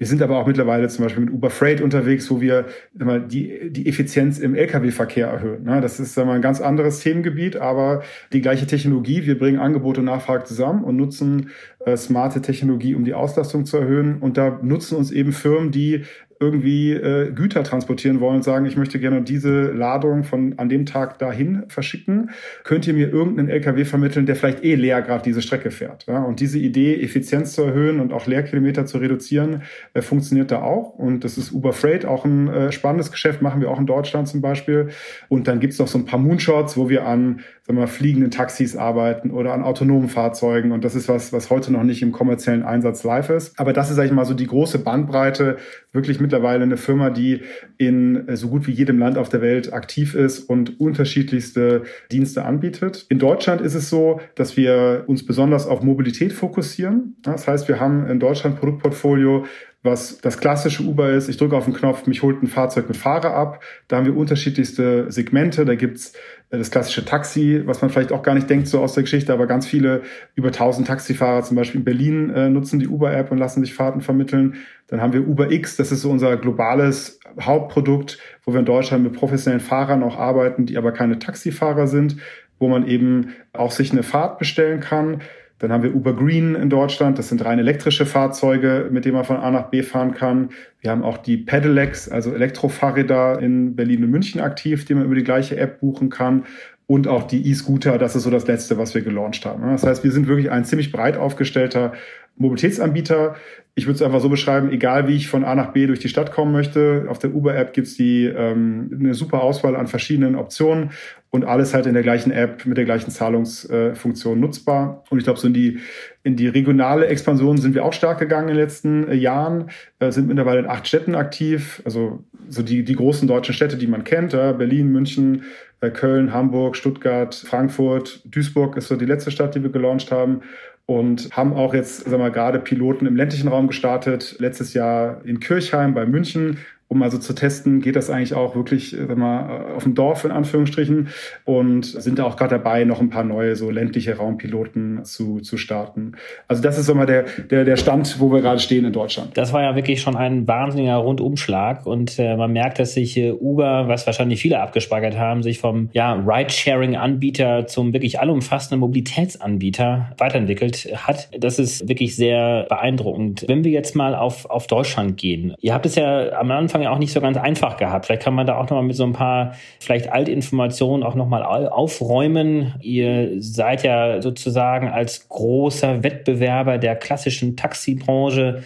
Wir 0.01 0.07
sind 0.07 0.23
aber 0.23 0.39
auch 0.39 0.47
mittlerweile 0.47 0.88
zum 0.88 1.06
Beispiel 1.06 1.25
mit 1.25 1.31
Uber 1.31 1.51
Freight 1.51 1.79
unterwegs, 1.79 2.31
wo 2.31 2.41
wir 2.41 2.65
mal, 2.97 3.21
die, 3.21 3.69
die 3.71 3.88
Effizienz 3.88 4.39
im 4.39 4.56
Lkw-Verkehr 4.56 5.27
erhöhen. 5.27 5.62
Ne? 5.62 5.79
Das 5.79 6.00
ist 6.00 6.18
mal, 6.18 6.31
ein 6.31 6.41
ganz 6.41 6.59
anderes 6.59 7.01
Themengebiet, 7.01 7.56
aber 7.56 8.01
die 8.33 8.41
gleiche 8.41 8.65
Technologie. 8.65 9.27
Wir 9.27 9.38
bringen 9.38 9.59
Angebot 9.59 10.00
und 10.00 10.06
Nachfrage 10.06 10.45
zusammen 10.45 10.83
und 10.83 10.95
nutzen 10.95 11.51
äh, 11.85 11.95
smarte 11.95 12.41
Technologie, 12.41 12.95
um 12.95 13.06
die 13.06 13.13
Auslastung 13.13 13.65
zu 13.65 13.77
erhöhen. 13.77 14.17
Und 14.17 14.38
da 14.38 14.59
nutzen 14.63 14.97
uns 14.97 15.12
eben 15.12 15.33
Firmen, 15.33 15.69
die 15.69 16.06
irgendwie 16.41 16.91
äh, 16.91 17.31
Güter 17.31 17.63
transportieren 17.63 18.19
wollen 18.19 18.38
und 18.38 18.43
sagen, 18.43 18.65
ich 18.65 18.75
möchte 18.75 18.99
gerne 18.99 19.21
diese 19.21 19.71
Ladung 19.71 20.23
von 20.23 20.55
an 20.57 20.67
dem 20.67 20.85
Tag 20.85 21.19
dahin 21.19 21.63
verschicken, 21.67 22.31
könnt 22.63 22.88
ihr 22.88 22.93
mir 22.93 23.09
irgendeinen 23.09 23.49
LKW 23.49 23.85
vermitteln, 23.85 24.25
der 24.25 24.35
vielleicht 24.35 24.63
eh 24.63 24.75
leer 24.75 25.01
gerade 25.01 25.23
diese 25.23 25.41
Strecke 25.41 25.71
fährt. 25.71 26.07
Ja? 26.07 26.23
Und 26.23 26.39
diese 26.39 26.57
Idee, 26.57 27.01
Effizienz 27.01 27.53
zu 27.53 27.61
erhöhen 27.61 27.99
und 27.99 28.11
auch 28.11 28.25
Leerkilometer 28.25 28.85
zu 28.85 28.97
reduzieren, 28.97 29.61
äh, 29.93 30.01
funktioniert 30.01 30.51
da 30.51 30.61
auch. 30.63 30.95
Und 30.95 31.23
das 31.23 31.38
ist 31.38 31.51
Uber 31.51 31.73
Freight, 31.73 32.05
auch 32.05 32.25
ein 32.25 32.47
äh, 32.47 32.71
spannendes 32.71 33.11
Geschäft, 33.11 33.41
machen 33.41 33.61
wir 33.61 33.69
auch 33.69 33.79
in 33.79 33.85
Deutschland 33.85 34.27
zum 34.27 34.41
Beispiel. 34.41 34.89
Und 35.29 35.47
dann 35.47 35.59
gibt's 35.59 35.77
noch 35.77 35.88
so 35.88 35.99
ein 35.99 36.05
paar 36.05 36.19
Moonshots, 36.19 36.75
wo 36.75 36.89
wir 36.89 37.05
an 37.05 37.41
sagen 37.71 37.77
wir, 37.77 37.88
fliegenden 37.88 38.31
Taxis 38.31 38.75
arbeiten 38.75 39.31
oder 39.31 39.53
an 39.53 39.63
autonomen 39.63 40.09
Fahrzeugen. 40.09 40.71
Und 40.71 40.83
das 40.83 40.95
ist 40.95 41.07
was, 41.07 41.31
was 41.31 41.49
heute 41.49 41.71
noch 41.71 41.83
nicht 41.83 42.01
im 42.01 42.11
kommerziellen 42.11 42.63
Einsatz 42.63 43.03
live 43.03 43.29
ist. 43.29 43.59
Aber 43.59 43.71
das 43.71 43.89
ist, 43.89 43.95
sag 43.95 44.05
ich 44.05 44.11
mal, 44.11 44.25
so 44.25 44.33
die 44.33 44.47
große 44.47 44.79
Bandbreite, 44.79 45.57
wirklich 45.91 46.19
mittlerweile 46.31 46.63
eine 46.63 46.78
Firma, 46.78 47.10
die 47.10 47.42
in 47.78 48.28
äh, 48.30 48.38
so 48.38 48.48
gut 48.48 48.66
wie 48.66 48.72
jedem 48.72 49.00
Land 49.00 49.18
auf 49.18 49.28
der 49.28 49.42
Welt 49.42 49.74
aktiv 49.74 50.16
ist 50.16 50.39
und 50.39 50.80
unterschiedlichste 50.80 51.83
Dienste 52.10 52.45
anbietet. 52.45 53.06
In 53.10 53.19
Deutschland 53.19 53.60
ist 53.60 53.75
es 53.75 53.89
so, 53.89 54.22
dass 54.36 54.56
wir 54.56 55.04
uns 55.07 55.25
besonders 55.25 55.68
auf 55.68 55.83
Mobilität 55.83 56.31
fokussieren. 56.31 57.18
Das 57.22 57.48
heißt, 57.48 57.68
wir 57.68 57.81
haben 57.81 58.07
in 58.07 58.22
Deutschland 58.22 58.60
Produktportfolio, 58.60 59.45
was 59.83 60.19
das 60.19 60.38
klassische 60.38 60.83
Uber 60.83 61.10
ist. 61.10 61.28
Ich 61.28 61.38
drücke 61.38 61.56
auf 61.56 61.66
den 61.66 61.74
Knopf, 61.74 62.06
mich 62.06 62.22
holt 62.22 62.44
ein 62.44 62.48
Fahrzeug 62.48 62.88
mit 62.88 62.98
Fahrer 62.98 63.33
ab. 63.33 63.63
Da 63.88 63.98
haben 63.98 64.06
wir 64.06 64.16
unterschiedlichste 64.16 65.12
Segmente. 65.12 65.66
Da 65.66 65.74
gibt's 65.75 66.13
äh, 66.51 66.57
das 66.57 66.69
klassische 66.69 67.04
Taxi, 67.04 67.63
was 67.66 67.81
man 67.81 67.89
vielleicht 67.89 68.12
auch 68.12 68.22
gar 68.22 68.36
nicht 68.36 68.50
denkt 68.50 68.68
so 68.68 68.80
aus 68.80 68.94
der 68.94 69.04
Geschichte, 69.04 69.33
aber 69.33 69.48
ganz 69.48 69.66
viele 69.66 70.04
über 70.36 70.50
1000 70.50 70.88
Taxifahrer 70.88 71.42
zum 71.42 71.57
Beispiel 71.57 71.80
in 71.80 71.86
Berlin 71.86 72.30
äh, 72.30 72.50
nutzen 72.50 72.80
die 72.80 72.88
Uber-App 72.88 73.31
und 73.31 73.39
lassen 73.39 73.62
sich 73.62 73.74
Fahrten 73.74 74.01
vermitteln. 74.01 74.56
Dann 74.88 75.01
haben 75.01 75.13
wir 75.13 75.28
Uber 75.28 75.51
X, 75.51 75.78
das 75.78 75.92
ist 75.92 76.01
so 76.01 76.12
unser 76.12 76.38
globales 76.38 77.19
Hauptprodukt, 77.39 78.19
wo 78.44 78.54
wir 78.54 78.60
in 78.60 78.66
Deutschland 78.66 79.04
mit 79.04 79.13
professionellen 79.13 79.62
Fahrern 79.62 80.04
auch 80.04 80.18
arbeiten, 80.18 80.66
die 80.66 80.77
aber 80.77 80.92
keine 80.92 81.18
Taxifahrer 81.18 81.88
sind, 81.88 82.18
wo 82.60 82.68
man 82.68 82.86
eben 82.86 83.34
auch 83.54 83.72
sich 83.72 83.92
eine 83.92 84.04
Fahrt 84.04 84.38
bestellen 84.38 84.80
kann. 84.80 85.22
Dann 85.62 85.72
haben 85.72 85.84
wir 85.84 85.94
Uber 85.94 86.16
Green 86.16 86.56
in 86.56 86.72
Deutschland. 86.72 87.19
Das 87.19 87.30
sind 87.30 87.46
rein 87.46 87.60
elektrische 87.60 88.08
Fahrzeuge, 88.08 88.88
mit 88.90 89.06
denen 89.06 89.13
man 89.13 89.25
von 89.25 89.38
A 89.38 89.52
nach 89.52 89.69
B 89.69 89.84
fahren 89.84 90.16
kann. 90.16 90.50
Wir 90.80 90.90
haben 90.90 91.04
auch 91.04 91.19
die 91.19 91.38
Pedelecs, 91.38 92.10
also 92.10 92.34
Elektrofahrräder 92.34 93.40
in 93.40 93.75
Berlin 93.75 94.04
und 94.04 94.10
München 94.10 94.42
aktiv, 94.42 94.86
die 94.86 94.96
man 94.96 95.06
über 95.06 95.13
die 95.13 95.24
gleiche 95.24 95.58
App 95.58 95.80
buchen 95.80 96.10
kann. 96.10 96.46
Und 96.88 97.07
auch 97.07 97.24
die 97.24 97.50
E-Scooter, 97.50 97.98
das 97.98 98.16
ist 98.16 98.24
so 98.24 98.30
das 98.30 98.48
letzte, 98.48 98.78
was 98.78 98.94
wir 98.94 99.01
gelauncht 99.01 99.45
haben. 99.45 99.63
Das 99.63 99.83
heißt, 99.83 100.04
wir 100.04 100.12
sind 100.12 100.28
wirklich 100.28 100.51
ein 100.51 100.66
ziemlich 100.66 100.92
breit 100.92 101.16
aufgestellter 101.16 101.94
Mobilitätsanbieter. 102.36 103.36
Ich 103.75 103.86
würde 103.86 103.95
es 103.95 104.01
einfach 104.01 104.19
so 104.19 104.28
beschreiben, 104.28 104.69
egal 104.72 105.07
wie 105.07 105.16
ich 105.16 105.30
von 105.30 105.45
A 105.45 105.56
nach 105.56 105.72
B 105.72 105.88
durch 105.88 106.00
die 106.00 106.10
Stadt 106.10 106.33
kommen 106.33 106.51
möchte, 106.51 107.06
auf 107.07 107.19
der 107.19 107.33
Uber-App 107.33 107.72
gibt's 107.72 107.95
die 107.95 108.25
ähm, 108.25 108.92
eine 109.00 109.13
super 109.13 109.42
Auswahl 109.42 109.78
an 109.78 109.88
verschiedenen 109.88 110.36
Optionen 110.36 110.92
und 111.30 111.45
alles 111.45 111.74
halt 111.74 111.86
in 111.86 111.94
der 111.94 112.03
gleichen 112.03 112.32
App 112.32 112.65
mit 112.65 112.77
der 112.77 112.84
gleichen 112.84 113.10
Zahlungsfunktion 113.12 114.38
äh, 114.38 114.41
nutzbar. 114.41 115.05
Und 115.10 115.20
ich 115.20 115.24
glaube, 115.24 115.39
so 115.39 115.48
in 115.48 115.53
die, 115.53 115.79
in 116.24 116.36
die 116.36 116.50
regionale 116.50 117.08
Expansion 117.08 117.58
sind 117.58 117.74
wir 117.74 117.86
auch 117.86 117.94
stark 117.94 118.20
gegangen 118.20 118.50
in 118.50 118.55
den 118.55 118.63
letzten 118.63 119.08
äh, 119.08 119.15
Jahren, 119.15 119.70
äh, 120.00 120.12
sind 120.12 120.27
mittlerweile 120.27 120.60
in 120.60 120.65
acht 120.67 120.88
Städten 120.88 121.15
aktiv, 121.15 121.82
also 121.86 122.25
so 122.50 122.63
die, 122.63 122.84
die 122.84 122.96
großen 122.96 123.27
deutschen 123.29 123.53
Städte, 123.53 123.77
die 123.77 123.88
man 123.88 124.03
kennt, 124.03 124.34
ja, 124.34 124.51
Berlin, 124.51 124.91
München, 124.91 125.44
Köln, 125.89 126.33
Hamburg, 126.33 126.75
Stuttgart, 126.75 127.33
Frankfurt, 127.33 128.21
Duisburg 128.25 128.77
ist 128.77 128.88
so 128.88 128.95
die 128.95 129.05
letzte 129.05 129.31
Stadt, 129.31 129.55
die 129.55 129.63
wir 129.63 129.71
gelauncht 129.71 130.11
haben 130.11 130.41
und 130.85 131.29
haben 131.31 131.53
auch 131.53 131.73
jetzt, 131.73 132.01
sagen 132.01 132.11
wir 132.11 132.17
mal, 132.19 132.31
gerade 132.31 132.59
Piloten 132.59 133.05
im 133.05 133.15
ländlichen 133.15 133.47
Raum 133.47 133.67
gestartet. 133.67 134.35
Letztes 134.39 134.73
Jahr 134.73 135.21
in 135.25 135.39
Kirchheim 135.39 135.93
bei 135.93 136.05
München 136.05 136.57
um 136.91 137.03
also 137.03 137.17
zu 137.17 137.31
testen, 137.31 137.79
geht 137.79 137.95
das 137.95 138.10
eigentlich 138.10 138.33
auch 138.33 138.53
wirklich 138.53 138.93
äh, 138.93 139.05
sag 139.07 139.17
mal, 139.17 139.75
auf 139.77 139.83
dem 139.83 139.95
Dorf 139.95 140.25
in 140.25 140.31
Anführungsstrichen 140.31 141.07
und 141.45 141.86
sind 141.86 142.19
da 142.19 142.25
auch 142.25 142.36
gerade 142.36 142.55
dabei, 142.55 142.83
noch 142.83 143.00
ein 143.00 143.10
paar 143.10 143.24
neue 143.24 143.55
so 143.55 143.71
ländliche 143.71 144.17
Raumpiloten 144.17 145.05
zu, 145.05 145.39
zu 145.39 145.55
starten. 145.55 146.15
Also 146.50 146.62
das 146.62 146.77
ist 146.77 146.88
so 146.88 146.93
mal 146.93 147.05
der, 147.05 147.24
der, 147.50 147.63
der 147.63 147.77
Stand, 147.77 148.19
wo 148.19 148.29
wir 148.33 148.41
gerade 148.41 148.60
stehen 148.60 148.83
in 148.83 148.91
Deutschland. 148.91 149.38
Das 149.38 149.53
war 149.53 149.62
ja 149.63 149.74
wirklich 149.74 150.01
schon 150.01 150.17
ein 150.17 150.45
wahnsinniger 150.50 150.98
Rundumschlag 150.98 151.86
und 151.86 152.19
äh, 152.19 152.36
man 152.36 152.51
merkt, 152.51 152.77
dass 152.77 152.93
sich 152.93 153.15
äh, 153.15 153.31
Uber, 153.31 153.88
was 153.88 154.05
wahrscheinlich 154.05 154.41
viele 154.41 154.60
abgespeichert 154.60 155.17
haben, 155.17 155.43
sich 155.43 155.60
vom 155.60 155.88
ja, 155.93 156.12
Ride-Sharing-Anbieter 156.13 157.67
zum 157.67 157.93
wirklich 157.93 158.19
allumfassenden 158.19 158.81
Mobilitätsanbieter 158.81 160.12
weiterentwickelt 160.17 160.89
hat. 161.07 161.29
Das 161.39 161.57
ist 161.57 161.88
wirklich 161.88 162.17
sehr 162.17 162.65
beeindruckend. 162.67 163.45
Wenn 163.48 163.63
wir 163.63 163.71
jetzt 163.71 163.95
mal 163.95 164.13
auf, 164.13 164.45
auf 164.50 164.67
Deutschland 164.67 165.15
gehen, 165.15 165.53
ihr 165.62 165.74
habt 165.74 165.86
es 165.86 165.95
ja 165.95 166.33
am 166.33 166.51
Anfang 166.51 166.80
Anfang 166.81 166.83
ja 166.83 166.95
auch 166.95 167.00
nicht 167.00 167.13
so 167.13 167.21
ganz 167.21 167.38
einfach 167.38 167.77
gehabt. 167.77 168.05
Vielleicht 168.05 168.23
kann 168.23 168.33
man 168.33 168.47
da 168.47 168.57
auch 168.57 168.63
nochmal 168.63 168.83
mit 168.83 168.95
so 168.95 169.03
ein 169.03 169.13
paar 169.13 169.53
vielleicht 169.79 170.11
Altinformationen 170.11 171.03
auch 171.05 171.15
nochmal 171.15 171.43
aufräumen. 171.43 172.73
Ihr 172.81 173.41
seid 173.41 173.83
ja 173.83 174.21
sozusagen 174.21 174.89
als 174.89 175.29
großer 175.29 176.03
Wettbewerber 176.03 176.77
der 176.77 176.95
klassischen 176.95 177.55
Taxibranche 177.55 178.63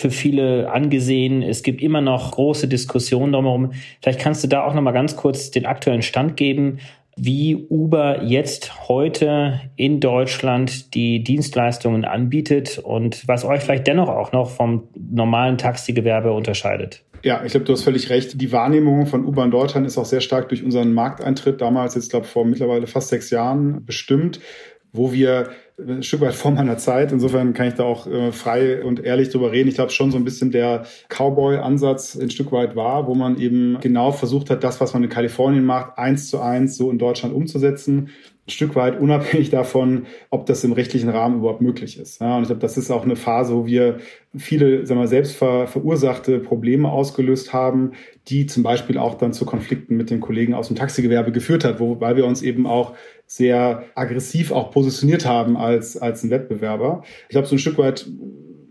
für 0.00 0.10
viele 0.10 0.72
angesehen. 0.72 1.42
Es 1.42 1.62
gibt 1.62 1.80
immer 1.80 2.00
noch 2.00 2.32
große 2.32 2.66
Diskussionen 2.66 3.32
drumherum. 3.32 3.72
Vielleicht 4.02 4.20
kannst 4.20 4.42
du 4.42 4.48
da 4.48 4.64
auch 4.64 4.74
noch 4.74 4.82
mal 4.82 4.92
ganz 4.92 5.16
kurz 5.16 5.50
den 5.50 5.66
aktuellen 5.66 6.02
Stand 6.02 6.36
geben. 6.36 6.78
wie 7.16 7.66
Uber 7.68 8.22
jetzt 8.24 8.88
heute 8.88 9.60
in 9.76 10.00
Deutschland 10.00 10.94
die 10.94 11.22
Dienstleistungen 11.22 12.04
anbietet 12.04 12.78
und 12.78 13.26
was 13.28 13.44
euch 13.44 13.62
vielleicht 13.62 13.86
dennoch 13.86 14.08
auch 14.08 14.32
noch 14.32 14.50
vom 14.50 14.88
normalen 14.94 15.58
Taxigewerbe 15.58 16.32
unterscheidet. 16.32 17.04
Ja, 17.24 17.42
ich 17.42 17.52
glaube, 17.52 17.64
du 17.64 17.72
hast 17.72 17.84
völlig 17.84 18.10
recht. 18.10 18.38
Die 18.38 18.52
Wahrnehmung 18.52 19.06
von 19.06 19.24
Uber 19.24 19.44
in 19.44 19.50
Deutschland 19.50 19.86
ist 19.86 19.96
auch 19.96 20.04
sehr 20.04 20.20
stark 20.20 20.50
durch 20.50 20.62
unseren 20.62 20.92
Markteintritt 20.92 21.58
damals, 21.58 21.94
jetzt 21.94 22.10
glaube 22.10 22.26
vor 22.26 22.44
mittlerweile 22.44 22.86
fast 22.86 23.08
sechs 23.08 23.30
Jahren 23.30 23.86
bestimmt, 23.86 24.40
wo 24.92 25.10
wir 25.10 25.48
ein 25.78 26.02
Stück 26.02 26.20
weit 26.20 26.34
vor 26.34 26.52
meiner 26.52 26.78
Zeit. 26.78 27.10
Insofern 27.10 27.52
kann 27.52 27.68
ich 27.68 27.74
da 27.74 27.84
auch 27.84 28.06
äh, 28.06 28.30
frei 28.32 28.84
und 28.84 29.04
ehrlich 29.04 29.30
drüber 29.30 29.50
reden. 29.50 29.68
Ich 29.68 29.74
glaube 29.74 29.90
schon 29.90 30.10
so 30.10 30.16
ein 30.16 30.24
bisschen 30.24 30.50
der 30.50 30.84
Cowboy-Ansatz 31.08 32.16
ein 32.16 32.30
Stück 32.30 32.52
weit 32.52 32.76
war, 32.76 33.06
wo 33.06 33.14
man 33.14 33.38
eben 33.40 33.78
genau 33.80 34.12
versucht 34.12 34.50
hat, 34.50 34.62
das, 34.62 34.80
was 34.80 34.94
man 34.94 35.02
in 35.02 35.10
Kalifornien 35.10 35.64
macht, 35.64 35.98
eins 35.98 36.28
zu 36.28 36.40
eins 36.40 36.76
so 36.76 36.90
in 36.90 36.98
Deutschland 36.98 37.34
umzusetzen 37.34 38.10
ein 38.46 38.50
Stück 38.50 38.76
weit 38.76 39.00
unabhängig 39.00 39.48
davon, 39.48 40.06
ob 40.28 40.44
das 40.44 40.64
im 40.64 40.72
rechtlichen 40.72 41.08
Rahmen 41.08 41.38
überhaupt 41.38 41.62
möglich 41.62 41.98
ist. 41.98 42.20
Ja, 42.20 42.36
und 42.36 42.42
ich 42.42 42.48
glaube, 42.48 42.60
das 42.60 42.76
ist 42.76 42.90
auch 42.90 43.04
eine 43.04 43.16
Phase, 43.16 43.54
wo 43.54 43.64
wir 43.64 43.98
viele 44.36 44.84
sagen 44.84 45.00
wir, 45.00 45.06
selbst 45.06 45.34
ver 45.34 45.66
verursachte 45.66 46.40
Probleme 46.40 46.90
ausgelöst 46.90 47.54
haben, 47.54 47.92
die 48.28 48.44
zum 48.44 48.62
Beispiel 48.62 48.98
auch 48.98 49.14
dann 49.14 49.32
zu 49.32 49.46
Konflikten 49.46 49.96
mit 49.96 50.10
den 50.10 50.20
Kollegen 50.20 50.52
aus 50.52 50.66
dem 50.66 50.76
Taxigewerbe 50.76 51.32
geführt 51.32 51.64
hat, 51.64 51.80
wo, 51.80 52.00
weil 52.00 52.16
wir 52.16 52.26
uns 52.26 52.42
eben 52.42 52.66
auch 52.66 52.92
sehr 53.36 53.84
aggressiv 53.96 54.52
auch 54.52 54.70
positioniert 54.70 55.26
haben 55.26 55.56
als, 55.56 55.96
als 55.96 56.22
ein 56.22 56.30
Wettbewerber. 56.30 57.02
Ich 57.24 57.30
glaube, 57.30 57.48
so 57.48 57.56
ein 57.56 57.58
Stück 57.58 57.78
weit 57.78 58.06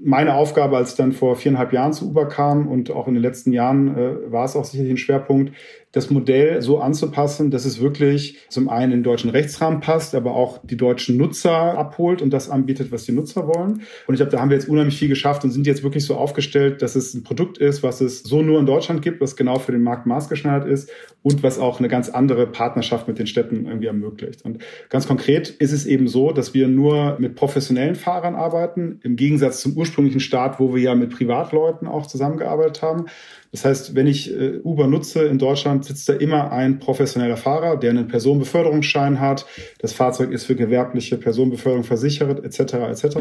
meine 0.02 0.36
Aufgabe, 0.36 0.78
als 0.78 0.92
ich 0.92 0.98
dann 0.98 1.12
vor 1.12 1.36
viereinhalb 1.36 1.74
Jahren 1.74 1.94
zu 1.94 2.10
Uber 2.10 2.28
kam 2.28 2.68
und 2.68 2.92
auch 2.92 3.08
in 3.08 3.14
den 3.14 3.24
letzten 3.24 3.52
Jahren 3.54 3.98
äh, 3.98 4.32
war 4.32 4.46
es 4.46 4.56
auch 4.56 4.66
sicherlich 4.66 4.92
ein 4.92 4.98
Schwerpunkt, 4.98 5.54
das 5.94 6.10
Modell 6.10 6.62
so 6.62 6.80
anzupassen, 6.80 7.52
dass 7.52 7.66
es 7.66 7.80
wirklich 7.80 8.40
zum 8.50 8.68
einen 8.68 8.92
in 8.92 9.00
den 9.00 9.04
deutschen 9.04 9.30
Rechtsrahmen 9.30 9.80
passt, 9.80 10.16
aber 10.16 10.36
auch 10.36 10.60
die 10.64 10.76
deutschen 10.76 11.18
Nutzer 11.18 11.78
abholt 11.78 12.22
und 12.22 12.32
das 12.32 12.50
anbietet, 12.50 12.92
was 12.92 13.06
die 13.06 13.12
Nutzer 13.12 13.48
wollen. 13.48 13.84
Und 14.08 14.16
ich 14.16 14.18
glaube, 14.18 14.32
da 14.32 14.42
haben 14.42 14.50
wir 14.50 14.58
jetzt 14.58 14.68
unheimlich 14.68 14.98
viel 14.98 15.08
geschafft 15.08 15.44
und 15.44 15.52
sind 15.52 15.68
jetzt 15.68 15.84
wirklich 15.84 16.04
so 16.04 16.16
aufgestellt, 16.16 16.82
dass 16.82 16.96
es 16.96 17.14
ein 17.14 17.24
Produkt 17.24 17.60
ist, 17.60 17.84
was 17.84 18.02
es 18.02 18.24
so 18.24 18.42
nur 18.42 18.60
in 18.60 18.66
Deutschland 18.66 19.04
gibt, 19.04 19.22
was 19.22 19.36
genau 19.36 19.60
für 19.60 19.72
den 19.72 19.84
Markt 19.84 20.08
maßgeschneidert 20.08 20.68
ist 20.68 20.90
und 21.22 21.44
was 21.44 21.60
auch 21.60 21.78
eine 21.78 21.90
ganz 21.90 22.10
andere 22.10 22.48
Partnerschaft 22.48 23.08
mit 23.08 23.20
den 23.20 23.28
Städten 23.28 23.68
irgendwie 23.68 23.88
ermöglicht. 23.88 24.44
Und 24.44 24.64
ganz 24.90 25.08
konkret 25.08 25.50
ist 25.50 25.72
es 25.72 25.86
eben 25.86 26.08
so, 26.08 26.32
dass 26.32 26.56
wir 26.56 26.68
nur 26.68 27.18
mit 27.20 27.36
professionellen 27.36 27.96
Fahrern 27.96 28.34
arbeiten, 28.34 29.00
im 29.04 29.16
Gegensatz 29.16 29.62
zum 29.62 29.78
ursprünglichen 29.78 30.22
Start, 30.22 30.60
wo 30.60 30.74
wir 30.74 30.82
ja 30.82 30.96
mit 30.96 31.12
Privatleuten 31.12 31.88
auch 31.88 32.08
zusammengearbeitet 32.08 32.82
haben. 32.82 33.06
Das 33.54 33.66
heißt, 33.66 33.94
wenn 33.94 34.08
ich 34.08 34.34
äh, 34.36 34.60
Uber 34.64 34.88
nutze 34.88 35.26
in 35.26 35.38
Deutschland, 35.38 35.86
sitzt 35.86 36.10
da 36.10 36.14
immer 36.14 36.52
ein 36.52 36.80
professioneller 36.80 37.38
Fahrer, 37.38 37.78
der 37.78 37.92
einen 37.92 38.08
Personenbeförderungsschein 38.08 39.20
hat. 39.20 39.46
Das 39.78 39.94
Fahrzeug 39.94 40.32
ist 40.32 40.46
für 40.46 40.56
gewerbliche 40.56 41.18
Personenbeförderung 41.18 41.84
versichert, 41.84 42.44
etc. 42.44 42.74
etc. 42.74 43.18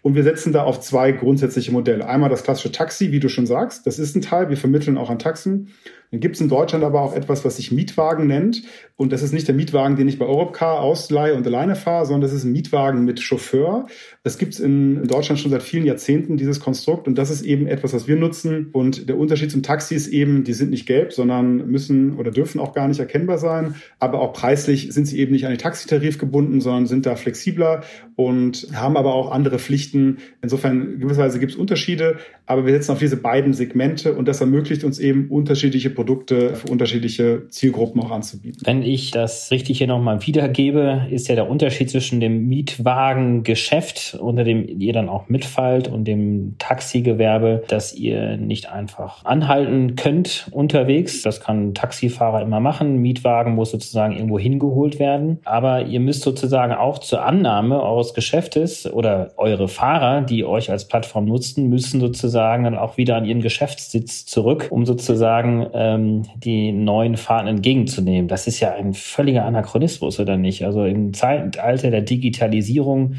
Und 0.00 0.14
wir 0.14 0.22
setzen 0.22 0.54
da 0.54 0.64
auf 0.64 0.80
zwei 0.80 1.12
grundsätzliche 1.12 1.72
Modelle. 1.72 2.08
Einmal 2.08 2.30
das 2.30 2.42
klassische 2.42 2.72
Taxi, 2.72 3.12
wie 3.12 3.20
du 3.20 3.28
schon 3.28 3.46
sagst. 3.46 3.86
Das 3.86 3.98
ist 3.98 4.16
ein 4.16 4.22
Teil. 4.22 4.48
Wir 4.48 4.56
vermitteln 4.56 4.96
auch 4.96 5.10
an 5.10 5.18
Taxen. 5.18 5.68
Dann 6.10 6.20
gibt 6.20 6.34
es 6.34 6.40
in 6.40 6.48
Deutschland 6.48 6.84
aber 6.84 7.00
auch 7.02 7.14
etwas, 7.14 7.44
was 7.44 7.56
sich 7.56 7.70
Mietwagen 7.70 8.26
nennt. 8.26 8.62
Und 8.96 9.12
das 9.12 9.22
ist 9.22 9.32
nicht 9.32 9.48
der 9.48 9.54
Mietwagen, 9.54 9.96
den 9.96 10.08
ich 10.08 10.18
bei 10.18 10.26
Europcar 10.26 10.80
ausleihe 10.80 11.34
und 11.34 11.46
alleine 11.46 11.76
fahre, 11.76 12.04
sondern 12.04 12.22
das 12.22 12.32
ist 12.32 12.44
ein 12.44 12.52
Mietwagen 12.52 13.04
mit 13.04 13.20
Chauffeur. 13.20 13.86
Das 14.24 14.36
gibt 14.36 14.54
es 14.54 14.60
in 14.60 15.06
Deutschland 15.06 15.40
schon 15.40 15.50
seit 15.50 15.62
vielen 15.62 15.86
Jahrzehnten, 15.86 16.36
dieses 16.36 16.60
Konstrukt. 16.60 17.06
Und 17.06 17.16
das 17.16 17.30
ist 17.30 17.42
eben 17.42 17.66
etwas, 17.66 17.94
was 17.94 18.08
wir 18.08 18.16
nutzen. 18.16 18.68
Und 18.72 19.08
der 19.08 19.16
Unterschied 19.16 19.50
zum 19.50 19.62
Taxi 19.62 19.94
ist 19.94 20.08
eben, 20.08 20.44
die 20.44 20.52
sind 20.52 20.70
nicht 20.70 20.86
gelb, 20.86 21.12
sondern 21.12 21.68
müssen 21.68 22.16
oder 22.16 22.30
dürfen 22.30 22.60
auch 22.60 22.74
gar 22.74 22.88
nicht 22.88 23.00
erkennbar 23.00 23.38
sein. 23.38 23.76
Aber 23.98 24.20
auch 24.20 24.32
preislich 24.32 24.92
sind 24.92 25.06
sie 25.06 25.18
eben 25.18 25.32
nicht 25.32 25.46
an 25.46 25.52
den 25.52 25.58
Taxitarif 25.58 26.18
gebunden, 26.18 26.60
sondern 26.60 26.86
sind 26.86 27.06
da 27.06 27.14
flexibler 27.16 27.84
und 28.16 28.66
haben 28.74 28.96
aber 28.96 29.14
auch 29.14 29.30
andere 29.30 29.58
Pflichten. 29.58 30.18
Insofern 30.42 30.98
gewisserweise 30.98 31.38
gibt 31.38 31.52
es 31.52 31.58
Unterschiede. 31.58 32.18
Aber 32.46 32.66
wir 32.66 32.72
setzen 32.72 32.90
auf 32.92 32.98
diese 32.98 33.16
beiden 33.16 33.54
Segmente 33.54 34.14
und 34.14 34.26
das 34.26 34.40
ermöglicht 34.40 34.84
uns 34.84 34.98
eben 34.98 35.28
unterschiedliche 35.28 35.88
Produkte 36.00 36.54
für 36.54 36.72
unterschiedliche 36.72 37.46
Zielgruppen 37.50 38.02
auch 38.02 38.10
anzubieten. 38.10 38.62
Wenn 38.64 38.82
ich 38.82 39.10
das 39.10 39.50
richtig 39.50 39.76
hier 39.76 39.86
nochmal 39.86 40.26
wiedergebe, 40.26 41.06
ist 41.10 41.28
ja 41.28 41.34
der 41.34 41.50
Unterschied 41.50 41.90
zwischen 41.90 42.20
dem 42.20 42.48
Mietwagengeschäft, 42.48 44.16
unter 44.18 44.42
dem 44.42 44.66
ihr 44.66 44.94
dann 44.94 45.10
auch 45.10 45.28
mitfallt, 45.28 45.88
und 45.88 46.06
dem 46.06 46.54
Taxigewerbe, 46.58 47.64
dass 47.68 47.92
ihr 47.92 48.38
nicht 48.38 48.70
einfach 48.70 49.26
anhalten 49.26 49.94
könnt 49.94 50.48
unterwegs. 50.52 51.20
Das 51.20 51.42
kann 51.42 51.68
ein 51.68 51.74
Taxifahrer 51.74 52.40
immer 52.40 52.60
machen. 52.60 52.96
Mietwagen 52.96 53.54
muss 53.54 53.70
sozusagen 53.70 54.14
irgendwo 54.14 54.38
hingeholt 54.38 54.98
werden. 54.98 55.40
Aber 55.44 55.82
ihr 55.82 56.00
müsst 56.00 56.22
sozusagen 56.22 56.72
auch 56.72 56.96
zur 56.96 57.26
Annahme 57.26 57.82
eures 57.82 58.14
Geschäftes 58.14 58.90
oder 58.90 59.32
eure 59.36 59.68
Fahrer, 59.68 60.22
die 60.22 60.46
euch 60.46 60.70
als 60.70 60.88
Plattform 60.88 61.26
nutzen, 61.26 61.68
müssen 61.68 62.00
sozusagen 62.00 62.64
dann 62.64 62.78
auch 62.78 62.96
wieder 62.96 63.16
an 63.16 63.26
ihren 63.26 63.42
Geschäftssitz 63.42 64.24
zurück, 64.24 64.68
um 64.70 64.86
sozusagen 64.86 65.66
äh, 65.74 65.89
ähm, 65.94 66.22
die 66.36 66.72
neuen 66.72 67.16
Fahrten 67.16 67.48
entgegenzunehmen. 67.48 68.28
Das 68.28 68.46
ist 68.46 68.60
ja 68.60 68.74
ein 68.74 68.94
völliger 68.94 69.44
Anachronismus, 69.44 70.20
oder 70.20 70.36
nicht? 70.36 70.64
Also 70.64 70.84
im 70.84 71.14
Zeitalter 71.14 71.90
der 71.90 72.02
Digitalisierung, 72.02 73.16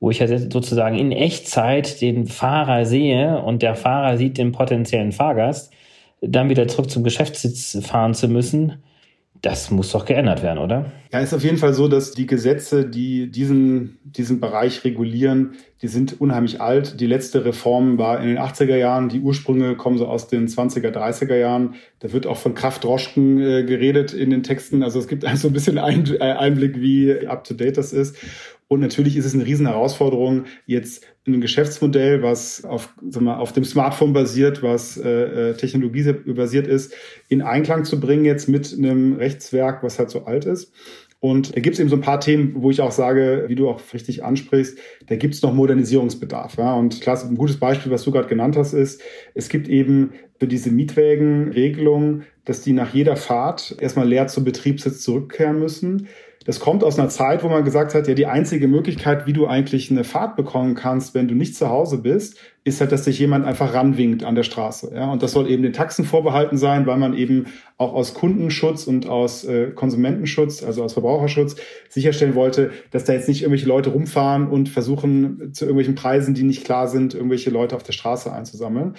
wo 0.00 0.10
ich 0.10 0.18
ja 0.18 0.26
sozusagen 0.38 0.98
in 0.98 1.12
Echtzeit 1.12 2.00
den 2.00 2.26
Fahrer 2.26 2.84
sehe 2.86 3.42
und 3.42 3.62
der 3.62 3.74
Fahrer 3.74 4.16
sieht 4.16 4.38
den 4.38 4.52
potenziellen 4.52 5.12
Fahrgast, 5.12 5.72
dann 6.20 6.48
wieder 6.48 6.68
zurück 6.68 6.90
zum 6.90 7.04
Geschäftssitz 7.04 7.78
fahren 7.86 8.14
zu 8.14 8.28
müssen, 8.28 8.82
das 9.42 9.70
muss 9.70 9.92
doch 9.92 10.04
geändert 10.04 10.42
werden, 10.42 10.58
oder? 10.58 10.92
Ja, 11.12 11.20
ist 11.20 11.34
auf 11.34 11.44
jeden 11.44 11.58
Fall 11.58 11.74
so, 11.74 11.88
dass 11.88 12.12
die 12.12 12.26
Gesetze, 12.26 12.84
die 12.84 13.30
diesen, 13.30 13.98
diesen 14.04 14.40
Bereich 14.40 14.84
regulieren, 14.84 15.54
die 15.82 15.88
sind 15.88 16.20
unheimlich 16.20 16.60
alt. 16.60 17.00
Die 17.00 17.06
letzte 17.06 17.44
Reform 17.44 17.98
war 17.98 18.20
in 18.20 18.28
den 18.28 18.38
80er 18.38 18.76
Jahren. 18.76 19.08
Die 19.08 19.20
Ursprünge 19.20 19.76
kommen 19.76 19.98
so 19.98 20.06
aus 20.06 20.28
den 20.28 20.48
20er, 20.48 20.90
30er 20.90 21.36
Jahren. 21.36 21.74
Da 22.00 22.12
wird 22.12 22.26
auch 22.26 22.38
von 22.38 22.54
Kraftdroschken 22.54 23.40
äh, 23.40 23.64
geredet 23.64 24.12
in 24.12 24.30
den 24.30 24.42
Texten. 24.42 24.82
Also 24.82 24.98
es 24.98 25.08
gibt 25.08 25.24
also 25.26 25.48
ein 25.48 25.54
bisschen 25.54 25.76
äh, 25.76 25.80
Einblick, 26.20 26.80
wie 26.80 27.26
up 27.26 27.44
to 27.44 27.54
date 27.54 27.76
das 27.76 27.92
ist. 27.92 28.16
Und 28.68 28.80
natürlich 28.80 29.16
ist 29.16 29.26
es 29.26 29.34
eine 29.34 29.46
riesen 29.46 29.66
Herausforderung, 29.66 30.44
jetzt 30.66 31.06
ein 31.26 31.40
Geschäftsmodell, 31.40 32.22
was 32.22 32.64
auf, 32.64 32.94
sag 33.08 33.22
mal, 33.22 33.36
auf 33.36 33.52
dem 33.52 33.64
Smartphone 33.64 34.12
basiert, 34.12 34.62
was 34.62 34.96
äh, 34.96 35.50
äh 35.50 35.54
Technologie 35.54 36.12
basiert 36.12 36.66
ist, 36.66 36.94
in 37.28 37.42
Einklang 37.42 37.84
zu 37.84 37.98
bringen 37.98 38.24
jetzt 38.24 38.48
mit 38.48 38.72
einem 38.72 39.14
Rechtswerk, 39.14 39.82
was 39.82 39.98
halt 39.98 40.10
so 40.10 40.24
alt 40.24 40.44
ist. 40.44 40.72
Und 41.18 41.56
da 41.56 41.60
gibt 41.60 41.74
es 41.74 41.80
eben 41.80 41.88
so 41.88 41.96
ein 41.96 42.02
paar 42.02 42.20
Themen, 42.20 42.52
wo 42.56 42.70
ich 42.70 42.80
auch 42.80 42.92
sage, 42.92 43.46
wie 43.48 43.54
du 43.54 43.68
auch 43.68 43.80
richtig 43.94 44.22
ansprichst, 44.22 44.78
da 45.06 45.16
gibt 45.16 45.34
es 45.34 45.42
noch 45.42 45.54
Modernisierungsbedarf. 45.54 46.58
Ja? 46.58 46.74
Und 46.74 47.00
klar, 47.00 47.20
ein 47.24 47.36
gutes 47.36 47.58
Beispiel, 47.58 47.90
was 47.90 48.04
du 48.04 48.12
gerade 48.12 48.28
genannt 48.28 48.56
hast, 48.56 48.74
ist, 48.74 49.02
es 49.34 49.48
gibt 49.48 49.68
eben 49.68 50.12
für 50.38 50.46
diese 50.46 50.70
Mietwägen 50.70 51.52
dass 52.44 52.60
die 52.60 52.72
nach 52.72 52.94
jeder 52.94 53.16
Fahrt 53.16 53.76
erstmal 53.80 54.06
leer 54.06 54.28
zum 54.28 54.44
Betriebssitz 54.44 55.00
zurückkehren 55.00 55.58
müssen. 55.58 56.06
Das 56.46 56.60
kommt 56.60 56.84
aus 56.84 56.98
einer 56.98 57.08
Zeit, 57.08 57.42
wo 57.42 57.48
man 57.48 57.64
gesagt 57.64 57.92
hat, 57.94 58.06
ja, 58.06 58.14
die 58.14 58.26
einzige 58.26 58.68
Möglichkeit, 58.68 59.26
wie 59.26 59.32
du 59.32 59.48
eigentlich 59.48 59.90
eine 59.90 60.04
Fahrt 60.04 60.36
bekommen 60.36 60.76
kannst, 60.76 61.12
wenn 61.12 61.26
du 61.26 61.34
nicht 61.34 61.56
zu 61.56 61.68
Hause 61.68 61.98
bist, 61.98 62.38
ist 62.66 62.80
halt, 62.80 62.90
dass 62.90 63.04
sich 63.04 63.20
jemand 63.20 63.44
einfach 63.44 63.74
ranwinkt 63.74 64.24
an 64.24 64.34
der 64.34 64.42
Straße. 64.42 64.90
Ja? 64.92 65.12
Und 65.12 65.22
das 65.22 65.30
soll 65.30 65.48
eben 65.48 65.62
den 65.62 65.72
Taxen 65.72 66.04
vorbehalten 66.04 66.58
sein, 66.58 66.84
weil 66.84 66.96
man 66.96 67.14
eben 67.14 67.46
auch 67.78 67.94
aus 67.94 68.12
Kundenschutz 68.12 68.88
und 68.88 69.08
aus 69.08 69.44
äh, 69.44 69.70
Konsumentenschutz, 69.70 70.64
also 70.64 70.82
aus 70.82 70.94
Verbraucherschutz, 70.94 71.54
sicherstellen 71.88 72.34
wollte, 72.34 72.72
dass 72.90 73.04
da 73.04 73.12
jetzt 73.12 73.28
nicht 73.28 73.42
irgendwelche 73.42 73.68
Leute 73.68 73.90
rumfahren 73.90 74.48
und 74.48 74.68
versuchen, 74.68 75.52
zu 75.52 75.64
irgendwelchen 75.64 75.94
Preisen, 75.94 76.34
die 76.34 76.42
nicht 76.42 76.64
klar 76.64 76.88
sind, 76.88 77.14
irgendwelche 77.14 77.50
Leute 77.50 77.76
auf 77.76 77.84
der 77.84 77.92
Straße 77.92 78.32
einzusammeln. 78.32 78.94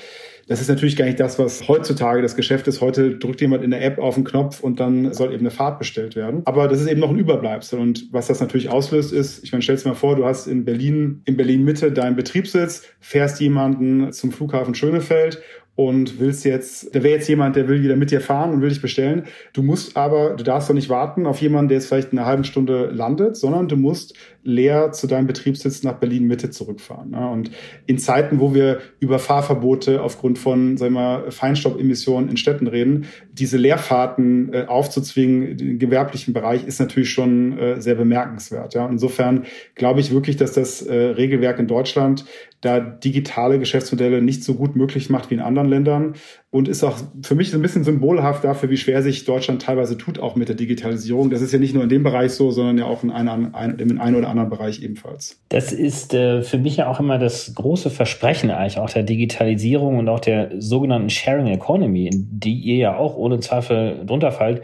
Das 0.47 0.61
ist 0.61 0.69
natürlich 0.69 0.95
gar 0.95 1.05
nicht 1.05 1.19
das, 1.19 1.37
was 1.39 1.67
heutzutage 1.67 2.21
das 2.21 2.37
Geschäft 2.37 2.67
ist. 2.69 2.79
Heute 2.79 3.17
drückt 3.17 3.41
jemand 3.41 3.65
in 3.65 3.71
der 3.71 3.83
App 3.83 3.99
auf 3.99 4.15
den 4.15 4.23
Knopf 4.23 4.61
und 4.61 4.79
dann 4.79 5.13
soll 5.13 5.33
eben 5.33 5.41
eine 5.41 5.51
Fahrt 5.51 5.77
bestellt 5.77 6.15
werden. 6.15 6.41
Aber 6.45 6.69
das 6.69 6.79
ist 6.79 6.87
eben 6.87 7.01
noch 7.01 7.09
ein 7.09 7.17
Überbleibsel. 7.17 7.79
Und 7.79 8.07
was 8.13 8.27
das 8.27 8.39
natürlich 8.39 8.69
auslöst, 8.69 9.11
ist, 9.11 9.43
ich 9.43 9.51
meine, 9.51 9.61
stell's 9.61 9.83
dir 9.83 9.89
mal 9.89 9.95
vor, 9.95 10.15
du 10.15 10.23
hast 10.23 10.47
in 10.47 10.63
Berlin, 10.63 11.21
in 11.25 11.35
Berlin 11.35 11.65
Mitte 11.65 11.91
deinen 11.91 12.15
Betriebssitz, 12.15 12.83
fährst 13.01 13.41
jemanden 13.57 14.11
zum 14.11 14.31
Flughafen 14.31 14.75
Schönefeld 14.75 15.41
und 15.75 16.19
willst 16.19 16.43
jetzt, 16.45 16.95
da 16.95 17.03
wäre 17.03 17.15
jetzt 17.15 17.27
jemand, 17.27 17.55
der 17.55 17.67
will 17.67 17.83
wieder 17.83 17.95
mit 17.95 18.09
dir 18.09 18.21
fahren 18.21 18.51
und 18.51 18.61
will 18.61 18.69
dich 18.69 18.81
bestellen. 18.81 19.25
Du 19.53 19.61
musst 19.61 19.95
aber, 19.95 20.35
du 20.35 20.43
darfst 20.43 20.69
doch 20.69 20.73
nicht 20.73 20.89
warten 20.89 21.25
auf 21.25 21.41
jemanden, 21.41 21.69
der 21.69 21.77
jetzt 21.77 21.87
vielleicht 21.87 22.11
eine 22.11 22.25
halbe 22.25 22.43
Stunde 22.43 22.89
landet, 22.91 23.37
sondern 23.37 23.67
du 23.67 23.77
musst 23.77 24.15
leer 24.47 24.93
zu 24.93 25.07
deinem 25.07 25.27
Betriebssitz 25.27 25.83
nach 25.83 25.95
Berlin 25.95 26.25
Mitte 26.25 26.49
zurückfahren. 26.49 27.13
Und 27.13 27.51
in 27.85 27.99
Zeiten, 27.99 28.39
wo 28.39 28.55
wir 28.55 28.79
über 29.01 29.19
Fahrverbote 29.19 30.01
aufgrund 30.01 30.39
von, 30.39 30.77
sagen 30.77 30.93
wir 30.93 31.01
mal, 31.01 31.31
Feinstaubemissionen 31.31 32.29
in 32.29 32.37
Städten 32.37 32.67
reden, 32.67 33.07
diese 33.33 33.57
Leerfahrten 33.57 34.53
äh, 34.53 34.65
aufzuzwingen 34.67 35.59
im 35.59 35.79
gewerblichen 35.79 36.33
Bereich 36.33 36.65
ist 36.65 36.79
natürlich 36.79 37.09
schon 37.09 37.59
äh, 37.59 37.81
sehr 37.81 37.95
bemerkenswert. 37.95 38.73
Insofern 38.75 39.43
glaube 39.75 39.99
ich 39.99 40.11
wirklich, 40.11 40.37
dass 40.37 40.53
das 40.53 40.81
äh, 40.81 40.93
Regelwerk 40.95 41.59
in 41.59 41.67
Deutschland 41.67 42.23
da 42.61 42.79
digitale 42.79 43.59
Geschäftsmodelle 43.59 44.21
nicht 44.21 44.43
so 44.43 44.55
gut 44.55 44.75
möglich 44.75 45.11
macht 45.11 45.29
wie 45.29 45.35
in 45.35 45.41
anderen 45.41 45.69
Ländern 45.69 46.15
und 46.49 46.67
ist 46.67 46.83
auch 46.83 46.97
für 47.21 47.35
mich 47.35 47.51
so 47.51 47.57
ein 47.57 47.61
bisschen 47.61 47.83
symbolhaft 47.83 48.43
dafür, 48.43 48.71
wie 48.71 48.77
schwer 48.77 49.03
sich 49.03 49.25
Deutschland 49.25 49.61
teilweise 49.61 49.95
tut, 49.95 50.17
auch 50.17 50.35
mit 50.35 50.47
der 50.47 50.55
Digitalisierung. 50.55 51.29
Das 51.29 51.41
ist 51.41 51.53
ja 51.53 51.59
nicht 51.59 51.75
nur 51.75 51.83
in 51.83 51.89
dem 51.89 52.01
Bereich 52.01 52.31
so, 52.31 52.49
sondern 52.49 52.79
ja 52.79 52.85
auch 52.85 53.03
in 53.03 53.11
einem, 53.11 53.53
in 53.77 53.99
einem 53.99 54.15
oder 54.15 54.29
anderen 54.29 54.36
Bereich 54.45 54.81
ebenfalls. 54.81 55.39
Das 55.49 55.71
ist 55.71 56.13
äh, 56.13 56.41
für 56.41 56.57
mich 56.57 56.77
ja 56.77 56.87
auch 56.87 56.99
immer 56.99 57.17
das 57.17 57.53
große 57.55 57.89
Versprechen 57.89 58.51
eigentlich 58.51 58.77
auch 58.77 58.89
der 58.89 59.03
Digitalisierung 59.03 59.97
und 59.97 60.09
auch 60.09 60.19
der 60.19 60.51
sogenannten 60.59 61.09
Sharing 61.09 61.47
Economy, 61.47 62.07
in 62.07 62.27
die 62.31 62.55
ihr 62.55 62.77
ja 62.77 62.97
auch 62.97 63.15
ohne 63.15 63.39
Zweifel 63.39 64.05
drunter 64.05 64.31
fallt 64.31 64.61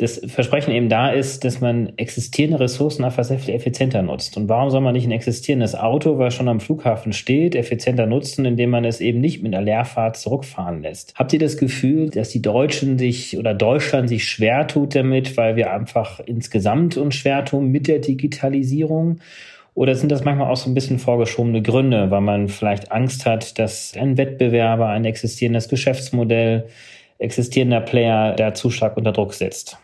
das 0.00 0.18
Versprechen 0.26 0.72
eben 0.72 0.88
da 0.88 1.10
ist, 1.10 1.44
dass 1.44 1.60
man 1.60 1.92
existierende 1.98 2.58
Ressourcen 2.58 3.04
einfach 3.04 3.22
sehr 3.22 3.38
viel 3.38 3.54
effizienter 3.54 4.00
nutzt. 4.00 4.38
Und 4.38 4.48
warum 4.48 4.70
soll 4.70 4.80
man 4.80 4.94
nicht 4.94 5.06
ein 5.06 5.12
existierendes 5.12 5.74
Auto, 5.74 6.18
was 6.18 6.32
schon 6.32 6.48
am 6.48 6.60
Flughafen 6.60 7.12
steht, 7.12 7.54
effizienter 7.54 8.06
nutzen, 8.06 8.46
indem 8.46 8.70
man 8.70 8.86
es 8.86 9.02
eben 9.02 9.20
nicht 9.20 9.42
mit 9.42 9.54
einer 9.54 9.62
Leerfahrt 9.62 10.16
zurückfahren 10.16 10.80
lässt? 10.80 11.14
Habt 11.16 11.34
ihr 11.34 11.38
das 11.38 11.58
Gefühl, 11.58 12.08
dass 12.08 12.30
die 12.30 12.40
Deutschen 12.40 12.98
sich 12.98 13.36
oder 13.36 13.52
Deutschland 13.52 14.08
sich 14.08 14.26
schwer 14.26 14.66
tut 14.66 14.94
damit, 14.94 15.36
weil 15.36 15.56
wir 15.56 15.70
einfach 15.70 16.20
insgesamt 16.24 16.96
uns 16.96 17.14
schwer 17.14 17.44
tun 17.44 17.70
mit 17.70 17.86
der 17.86 17.98
Digitalisierung? 17.98 19.18
Oder 19.74 19.94
sind 19.94 20.10
das 20.10 20.24
manchmal 20.24 20.50
auch 20.50 20.56
so 20.56 20.70
ein 20.70 20.74
bisschen 20.74 20.98
vorgeschobene 20.98 21.60
Gründe, 21.60 22.10
weil 22.10 22.22
man 22.22 22.48
vielleicht 22.48 22.90
Angst 22.90 23.26
hat, 23.26 23.58
dass 23.58 23.94
ein 23.98 24.16
Wettbewerber, 24.16 24.88
ein 24.88 25.04
existierendes 25.04 25.68
Geschäftsmodell 25.68 26.68
existierender 27.20 27.80
Player 27.80 28.34
da 28.34 28.54
zu 28.54 28.70
stark 28.70 28.96
unter 28.96 29.12
Druck 29.12 29.34
setzt. 29.34 29.78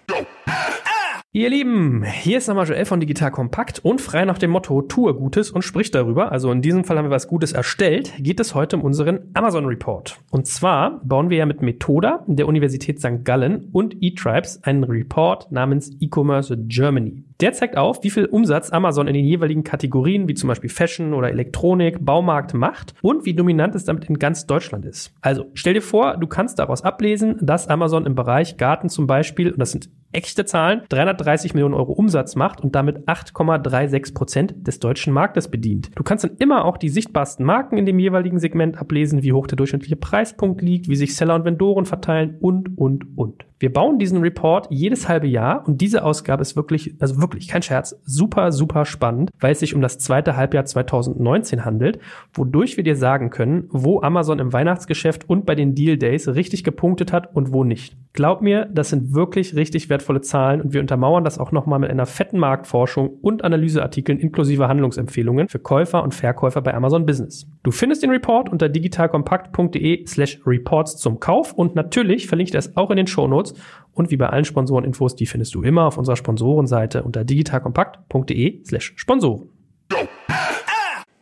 Ihr 1.37 1.51
Lieben, 1.51 2.03
hier 2.03 2.39
ist 2.39 2.49
nochmal 2.49 2.67
Joel 2.67 2.87
von 2.87 2.99
Digital 2.99 3.31
Kompakt 3.31 3.79
und 3.85 4.01
frei 4.01 4.25
nach 4.25 4.39
dem 4.39 4.53
Motto 4.53 4.81
tue 4.81 5.13
Gutes 5.13 5.51
und 5.51 5.61
sprich 5.61 5.91
darüber. 5.91 6.33
Also 6.33 6.51
in 6.51 6.63
diesem 6.63 6.85
Fall 6.85 6.97
haben 6.97 7.05
wir 7.05 7.11
was 7.11 7.29
Gutes 7.29 7.53
erstellt. 7.53 8.15
Geht 8.19 8.41
es 8.41 8.55
heute 8.55 8.77
um 8.77 8.83
unseren 8.83 9.33
Amazon 9.35 9.67
Report. 9.67 10.19
Und 10.31 10.47
zwar 10.47 11.03
bauen 11.05 11.29
wir 11.29 11.37
ja 11.37 11.45
mit 11.45 11.61
Methoda 11.61 12.25
der 12.27 12.49
Universität 12.49 13.01
St. 13.01 13.23
Gallen 13.23 13.69
und 13.73 14.03
eTribes 14.03 14.63
einen 14.63 14.85
Report 14.85 15.53
namens 15.53 15.91
E-Commerce 16.01 16.57
Germany. 16.57 17.26
Der 17.41 17.53
zeigt 17.53 17.77
auf, 17.77 18.03
wie 18.03 18.11
viel 18.11 18.25
Umsatz 18.25 18.73
Amazon 18.73 19.09
in 19.09 19.15
den 19.15 19.27
jeweiligen 19.27 19.63
Kategorien, 19.63 20.27
wie 20.27 20.35
zum 20.35 20.49
Beispiel 20.49 20.71
Fashion 20.71 21.13
oder 21.13 21.29
Elektronik, 21.29 22.03
Baumarkt 22.03 22.55
macht 22.55 22.95
und 23.03 23.27
wie 23.27 23.35
dominant 23.35 23.75
es 23.75 23.85
damit 23.85 24.05
in 24.07 24.19
ganz 24.19 24.47
Deutschland 24.47 24.87
ist. 24.87 25.13
Also 25.21 25.47
stell 25.53 25.75
dir 25.75 25.83
vor, 25.83 26.17
du 26.17 26.27
kannst 26.27 26.59
daraus 26.59 26.83
ablesen, 26.83 27.37
dass 27.43 27.69
Amazon 27.69 28.07
im 28.07 28.15
Bereich 28.15 28.57
Garten 28.57 28.89
zum 28.89 29.07
Beispiel, 29.07 29.53
und 29.53 29.59
das 29.59 29.73
sind 29.73 29.91
echte 30.13 30.47
Zahlen, 30.47 30.83
330 30.89 31.53
Millionen 31.53 31.75
Euro 31.75 31.93
Umsatz 31.93 32.37
macht 32.37 32.61
und 32.61 32.75
damit 32.75 33.07
8,36 33.07 34.15
Prozent 34.15 34.55
des 34.67 34.81
deutschen 34.81 35.13
Marktes 35.13 35.49
bedient. 35.49 35.91
Du 35.95 36.03
kannst 36.03 36.25
dann 36.25 36.37
immer 36.39 36.65
auch 36.65 36.79
die 36.79 36.89
sichtbarsten 36.89 37.45
Marken 37.45 37.77
in 37.77 37.85
dem 37.85 37.99
jeweiligen 37.99 38.39
Segment 38.39 38.79
ablesen, 38.79 39.23
wie 39.23 39.35
hoch 39.35 39.47
der 39.47 39.57
durchschnittliche 39.57 39.97
Preispunkt 39.97 40.63
liegt, 40.63 40.89
wie 40.89 40.97
sich 40.97 41.15
Seller 41.15 41.35
und 41.35 41.45
Vendoren 41.45 41.85
verteilen 41.85 42.37
und, 42.41 42.79
und, 42.79 43.19
und. 43.19 43.45
Wir 43.59 43.73
bauen 43.73 43.99
diesen 43.99 44.21
Report 44.21 44.67
jedes 44.71 45.09
halbe 45.09 45.27
Jahr 45.27 45.67
und 45.67 45.81
diese 45.81 46.05
Ausgabe 46.05 46.43
ist 46.43 46.57
wirklich, 46.57 46.95
also 46.99 47.21
wirklich 47.21 47.26
kein 47.29 47.63
Scherz, 47.63 47.97
super, 48.05 48.53
super 48.53 48.85
spannend, 48.85 49.31
weil 49.41 49.53
es 49.53 49.61
sich 49.61 49.75
um 49.75 49.81
das 49.81 49.99
zweite 49.99 50.37
Halbjahr 50.37 50.65
2019 50.65 51.65
handelt, 51.65 51.99
wodurch 52.35 52.77
wir 52.77 52.85
dir 52.85 52.97
sagen 52.97 53.31
können, 53.31 53.69
wo 53.71 54.03
Amazon 54.03 54.39
im 54.39 54.53
Weihnachtsgeschäft 54.53 55.29
und 55.29 55.47
bei 55.47 55.55
den 55.55 55.75
Deal 55.75 55.97
Days 55.97 56.29
richtig 56.29 56.65
gepunktet 56.65 57.13
hat 57.13 57.35
und 57.35 57.53
wo 57.53 57.65
nicht. 57.65 57.97
Glaub 58.13 58.41
mir, 58.41 58.67
das 58.73 58.91
sind 58.91 59.13
wirklich 59.13 59.55
richtig 59.55 59.91
wertvolle 59.91 60.23
Zahlen 60.23 60.61
und 60.61 60.73
wir 60.73 60.81
untermauern 60.81 61.23
das 61.23 61.39
auch 61.39 61.53
nochmal 61.53 61.79
mit 61.79 61.91
einer 61.91 62.07
fetten 62.07 62.39
Marktforschung 62.39 63.09
und 63.21 63.45
Analyseartikeln 63.45 64.19
inklusive 64.19 64.69
Handlungsempfehlungen 64.69 65.49
für 65.49 65.59
Käufer 65.59 66.03
und 66.03 66.15
Verkäufer 66.15 66.63
bei 66.63 66.73
Amazon 66.73 67.05
Business. 67.05 67.47
Du 67.63 67.71
findest 67.71 68.03
den 68.03 68.11
Report 68.11 68.49
unter 68.49 68.69
digitalkompakt.de 68.69 70.07
slash 70.07 70.41
reports 70.47 70.97
zum 70.97 71.21
Kauf 71.21 71.53
und 71.53 71.75
natürlich 71.75 72.27
verlinke 72.27 72.49
ich 72.49 72.53
das 72.53 72.77
auch 72.77 72.91
in 72.91 72.97
den 72.97 73.07
Shownotes 73.07 73.37
Notes. 73.37 73.55
Und 73.97 74.11
wie 74.11 74.19
bei 74.19 74.29
allen 74.29 74.45
Sponsoreninfos, 74.45 75.17
die 75.17 75.25
findest 75.25 75.55
du 75.55 75.63
immer 75.63 75.87
auf 75.87 75.97
unserer 75.97 76.17
Sponsorenseite 76.17 77.03
unter 77.03 77.25
digitalkompakt.de 77.25 78.63
slash 78.63 78.93
Sponsoren. 78.97 79.49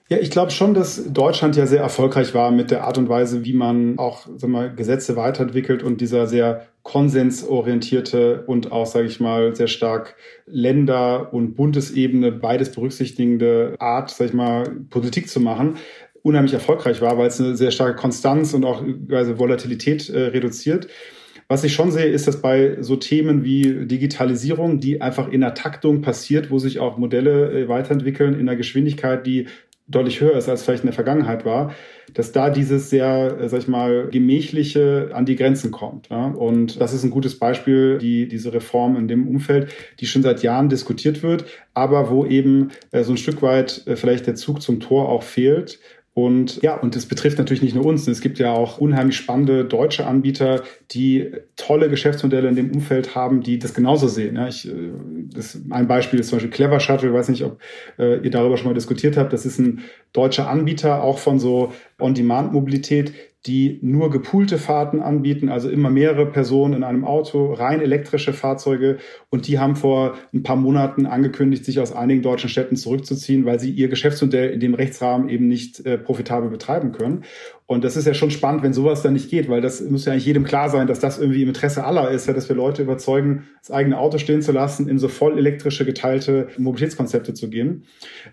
Ja, 0.09 0.19
ich 0.19 0.31
glaube 0.31 0.50
schon, 0.50 0.75
dass 0.75 1.12
Deutschland 1.12 1.57
ja 1.57 1.66
sehr 1.66 1.81
erfolgreich 1.81 2.35
war 2.35 2.50
mit 2.50 2.73
der 2.73 2.85
Art 2.85 2.99
und 2.99 3.09
Weise, 3.09 3.45
wie 3.45 3.54
man 3.54 3.97
auch 3.99 4.26
sag 4.37 4.50
mal, 4.50 4.75
Gesetze 4.75 5.14
weiterentwickelt 5.16 5.83
und 5.85 6.00
dieser 6.00 6.26
sehr 6.26 6.66
konsensorientierte 6.83 8.43
und 8.47 8.73
auch, 8.73 8.87
sage 8.87 9.07
ich 9.07 9.21
mal, 9.21 9.54
sehr 9.54 9.69
stark 9.69 10.16
Länder- 10.45 11.33
und 11.33 11.54
Bundesebene 11.54 12.33
beides 12.33 12.73
berücksichtigende 12.73 13.76
Art, 13.78 14.10
sage 14.10 14.30
ich 14.30 14.34
mal, 14.34 14.65
Politik 14.91 15.28
zu 15.28 15.41
machen, 15.41 15.76
unheimlich 16.23 16.54
erfolgreich 16.54 17.00
war, 17.00 17.17
weil 17.19 17.28
es 17.28 17.41
eine 17.41 17.56
sehr 17.56 17.71
starke 17.71 17.95
Konstanz 17.95 18.52
und 18.52 18.65
auch 18.65 18.82
also 19.10 19.39
Volatilität 19.39 20.10
äh, 20.10 20.25
reduziert. 20.25 20.89
Was 21.49 21.65
ich 21.65 21.75
schon 21.75 21.91
sehe, 21.91 22.07
ist, 22.07 22.26
dass 22.26 22.41
bei 22.41 22.78
so 22.80 22.97
Themen 22.97 23.45
wie 23.45 23.87
Digitalisierung, 23.87 24.80
die 24.80 25.02
einfach 25.02 25.30
in 25.30 25.43
der 25.43 25.54
Taktung 25.54 26.00
passiert, 26.00 26.50
wo 26.50 26.59
sich 26.59 26.78
auch 26.78 26.97
Modelle 26.97 27.50
äh, 27.50 27.69
weiterentwickeln 27.69 28.35
in 28.35 28.49
einer 28.49 28.57
Geschwindigkeit, 28.57 29.26
die 29.26 29.47
deutlich 29.87 30.21
höher 30.21 30.37
ist, 30.37 30.49
als 30.49 30.63
vielleicht 30.63 30.83
in 30.83 30.87
der 30.87 30.95
Vergangenheit 30.95 31.45
war, 31.45 31.75
dass 32.15 32.33
da 32.33 32.49
dieses 32.49 32.89
sehr, 32.89 33.39
äh, 33.39 33.49
sag 33.49 33.61
ich 33.61 33.69
mal, 33.69 34.09
gemächliche 34.11 35.11
an 35.13 35.26
die 35.26 35.37
Grenzen 35.37 35.71
kommt. 35.71 36.09
Ja? 36.09 36.28
Und 36.28 36.80
das 36.80 36.95
ist 36.95 37.04
ein 37.04 37.11
gutes 37.11 37.39
Beispiel, 37.39 37.99
die, 37.99 38.26
diese 38.26 38.52
Reform 38.52 38.97
in 38.97 39.09
dem 39.09 39.28
Umfeld, 39.28 39.71
die 40.00 40.07
schon 40.07 40.23
seit 40.23 40.43
Jahren 40.43 40.71
diskutiert 40.71 41.23
wird, 41.23 41.45
aber 41.75 42.11
wo 42.11 42.25
eben 42.25 42.71
äh, 42.93 43.02
so 43.02 43.13
ein 43.13 43.19
Stück 43.19 43.43
weit 43.43 43.87
äh, 43.87 43.97
vielleicht 43.97 44.26
der 44.26 44.37
Zug 44.37 44.63
zum 44.63 44.80
Tor 44.80 45.09
auch 45.09 45.23
fehlt 45.23 45.78
und 46.14 46.62
ja, 46.62 46.76
und 46.76 46.94
das 46.94 47.06
betrifft 47.06 47.38
natürlich 47.38 47.62
nicht 47.62 47.74
nur 47.74 47.84
uns. 47.84 48.06
Es 48.06 48.20
gibt 48.20 48.38
ja 48.38 48.52
auch 48.52 48.78
unheimlich 48.78 49.16
spannende 49.16 49.64
deutsche 49.64 50.06
Anbieter, 50.06 50.62
die 50.92 51.32
tolle 51.56 51.90
Geschäftsmodelle 51.90 52.48
in 52.48 52.54
dem 52.54 52.70
Umfeld 52.70 53.16
haben, 53.16 53.40
die 53.40 53.58
das 53.58 53.74
genauso 53.74 54.06
sehen. 54.06 54.36
Ja, 54.36 54.46
ich, 54.46 54.68
äh, 54.68 54.92
das, 55.34 55.60
ein 55.70 55.88
Beispiel 55.88 56.20
ist 56.20 56.28
zum 56.28 56.36
Beispiel 56.36 56.52
Clever 56.52 56.78
Shuttle. 56.78 57.08
Ich 57.08 57.14
weiß 57.14 57.30
nicht, 57.30 57.42
ob 57.42 57.58
äh, 57.98 58.20
ihr 58.20 58.30
darüber 58.30 58.56
schon 58.56 58.68
mal 58.68 58.74
diskutiert 58.74 59.16
habt. 59.16 59.32
Das 59.32 59.44
ist 59.44 59.58
ein 59.58 59.80
deutscher 60.12 60.48
Anbieter, 60.48 61.02
auch 61.02 61.18
von 61.18 61.40
so 61.40 61.72
On-Demand-Mobilität, 61.98 63.12
die 63.47 63.78
nur 63.83 64.11
gepoolte 64.11 64.57
Fahrten 64.57 65.00
anbieten, 65.00 65.50
also 65.50 65.69
immer 65.69 65.91
mehrere 65.91 66.26
Personen 66.26 66.75
in 66.75 66.83
einem 66.83 67.04
Auto, 67.04 67.52
rein 67.52 67.83
elektrische 67.83 68.33
Fahrzeuge. 68.33 68.97
Und 69.28 69.47
die 69.49 69.59
haben 69.59 69.76
vor 69.76 70.15
ein 70.33 70.43
paar 70.43 70.57
Monaten 70.57 71.04
angekündigt, 71.04 71.65
sich 71.65 71.78
aus 71.78 71.93
einigen 71.93 72.23
deutschen 72.23 72.49
Städten 72.49 72.76
zurückzuziehen, 72.76 73.45
weil 73.45 73.61
sie 73.61 73.71
ihr 73.71 73.89
Geschäftsmodell 73.89 74.50
in 74.50 74.61
dem 74.61 74.73
Rechtsrahmen 74.73 75.28
eben 75.28 75.47
nicht 75.47 75.85
äh, 75.85 75.99
profitabel 75.99 76.49
betreiben 76.49 76.93
können. 76.93 77.25
Und 77.66 77.82
das 77.82 77.96
ist 77.96 78.06
ja 78.06 78.12
schon 78.12 78.30
spannend, 78.30 78.62
wenn 78.62 78.74
sowas 78.74 79.00
dann 79.00 79.14
nicht 79.14 79.30
geht, 79.30 79.48
weil 79.48 79.62
das 79.62 79.80
muss 79.80 80.04
ja 80.04 80.12
eigentlich 80.12 80.26
jedem 80.26 80.44
klar 80.44 80.68
sein, 80.68 80.86
dass 80.86 81.00
das 81.00 81.18
irgendwie 81.18 81.42
im 81.42 81.48
Interesse 81.48 81.84
aller 81.84 82.10
ist, 82.10 82.26
ja, 82.26 82.34
dass 82.34 82.50
wir 82.50 82.56
Leute 82.56 82.82
überzeugen, 82.82 83.44
das 83.58 83.70
eigene 83.70 83.98
Auto 83.98 84.18
stehen 84.18 84.42
zu 84.42 84.52
lassen, 84.52 84.86
in 84.86 84.98
so 84.98 85.08
voll 85.08 85.38
elektrische 85.38 85.86
geteilte 85.86 86.48
Mobilitätskonzepte 86.58 87.32
zu 87.32 87.48
gehen. 87.48 87.84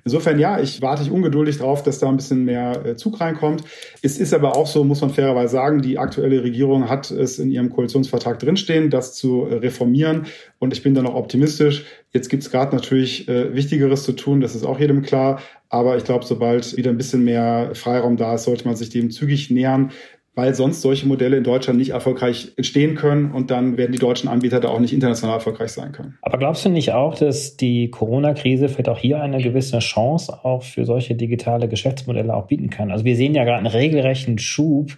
Insofern 0.03 0.37
ja, 0.37 0.59
ich 0.59 0.81
warte 0.81 1.03
ich 1.03 1.11
ungeduldig 1.11 1.59
drauf, 1.59 1.81
dass 1.81 1.99
da 1.99 2.09
ein 2.09 2.17
bisschen 2.17 2.43
mehr 2.43 2.85
äh, 2.85 2.95
Zug 2.97 3.21
reinkommt. 3.21 3.63
Es 4.01 4.19
ist 4.19 4.33
aber 4.33 4.57
auch 4.57 4.67
so, 4.67 4.83
muss 4.83 4.99
man 4.99 5.11
fairerweise 5.11 5.53
sagen, 5.53 5.81
die 5.81 5.97
aktuelle 5.97 6.43
Regierung 6.43 6.89
hat 6.89 7.09
es 7.09 7.39
in 7.39 7.51
ihrem 7.51 7.69
Koalitionsvertrag 7.69 8.37
drinstehen, 8.37 8.89
das 8.89 9.13
zu 9.13 9.45
äh, 9.45 9.55
reformieren. 9.55 10.25
Und 10.59 10.73
ich 10.73 10.83
bin 10.83 10.93
da 10.93 11.01
noch 11.01 11.15
optimistisch. 11.15 11.85
Jetzt 12.13 12.29
gibt 12.29 12.43
es 12.43 12.51
gerade 12.51 12.75
natürlich 12.75 13.27
äh, 13.29 13.55
Wichtigeres 13.55 14.03
zu 14.03 14.11
tun, 14.11 14.41
das 14.41 14.55
ist 14.55 14.65
auch 14.65 14.79
jedem 14.79 15.01
klar. 15.01 15.39
Aber 15.69 15.95
ich 15.95 16.03
glaube, 16.03 16.25
sobald 16.25 16.75
wieder 16.75 16.89
ein 16.89 16.97
bisschen 16.97 17.23
mehr 17.23 17.71
Freiraum 17.73 18.17
da 18.17 18.35
ist, 18.35 18.43
sollte 18.43 18.65
man 18.65 18.75
sich 18.75 18.89
dem 18.89 19.09
zügig 19.09 19.49
nähern, 19.49 19.91
weil 20.35 20.53
sonst 20.53 20.81
solche 20.81 21.07
Modelle 21.07 21.37
in 21.37 21.43
Deutschland 21.43 21.79
nicht 21.79 21.91
erfolgreich 21.91 22.51
entstehen 22.57 22.95
können 22.95 23.31
und 23.31 23.51
dann 23.51 23.77
werden 23.77 23.91
die 23.91 23.99
deutschen 23.99 24.29
Anbieter 24.29 24.59
da 24.59 24.69
auch 24.69 24.79
nicht 24.79 24.93
international 24.93 25.35
erfolgreich 25.35 25.71
sein 25.71 25.93
können. 25.93 26.17
Aber 26.21 26.37
glaubst 26.37 26.65
du 26.65 26.69
nicht 26.69 26.91
auch, 26.91 27.15
dass 27.15 27.57
die 27.57 27.89
Corona-Krise 27.89 28.67
vielleicht 28.67 28.89
auch 28.89 28.99
hier 28.99 29.21
eine 29.21 29.41
gewisse 29.41 29.79
Chance 29.79 30.43
auch 30.43 30.63
für 30.63 30.85
solche 30.85 31.15
digitale 31.15 31.69
Geschäftsmodelle 31.69 32.33
auch 32.33 32.47
bieten 32.47 32.69
kann? 32.69 32.91
Also 32.91 33.05
wir 33.05 33.15
sehen 33.15 33.35
ja 33.35 33.43
gerade 33.43 33.59
einen 33.59 33.67
regelrechten 33.67 34.37
Schub 34.37 34.97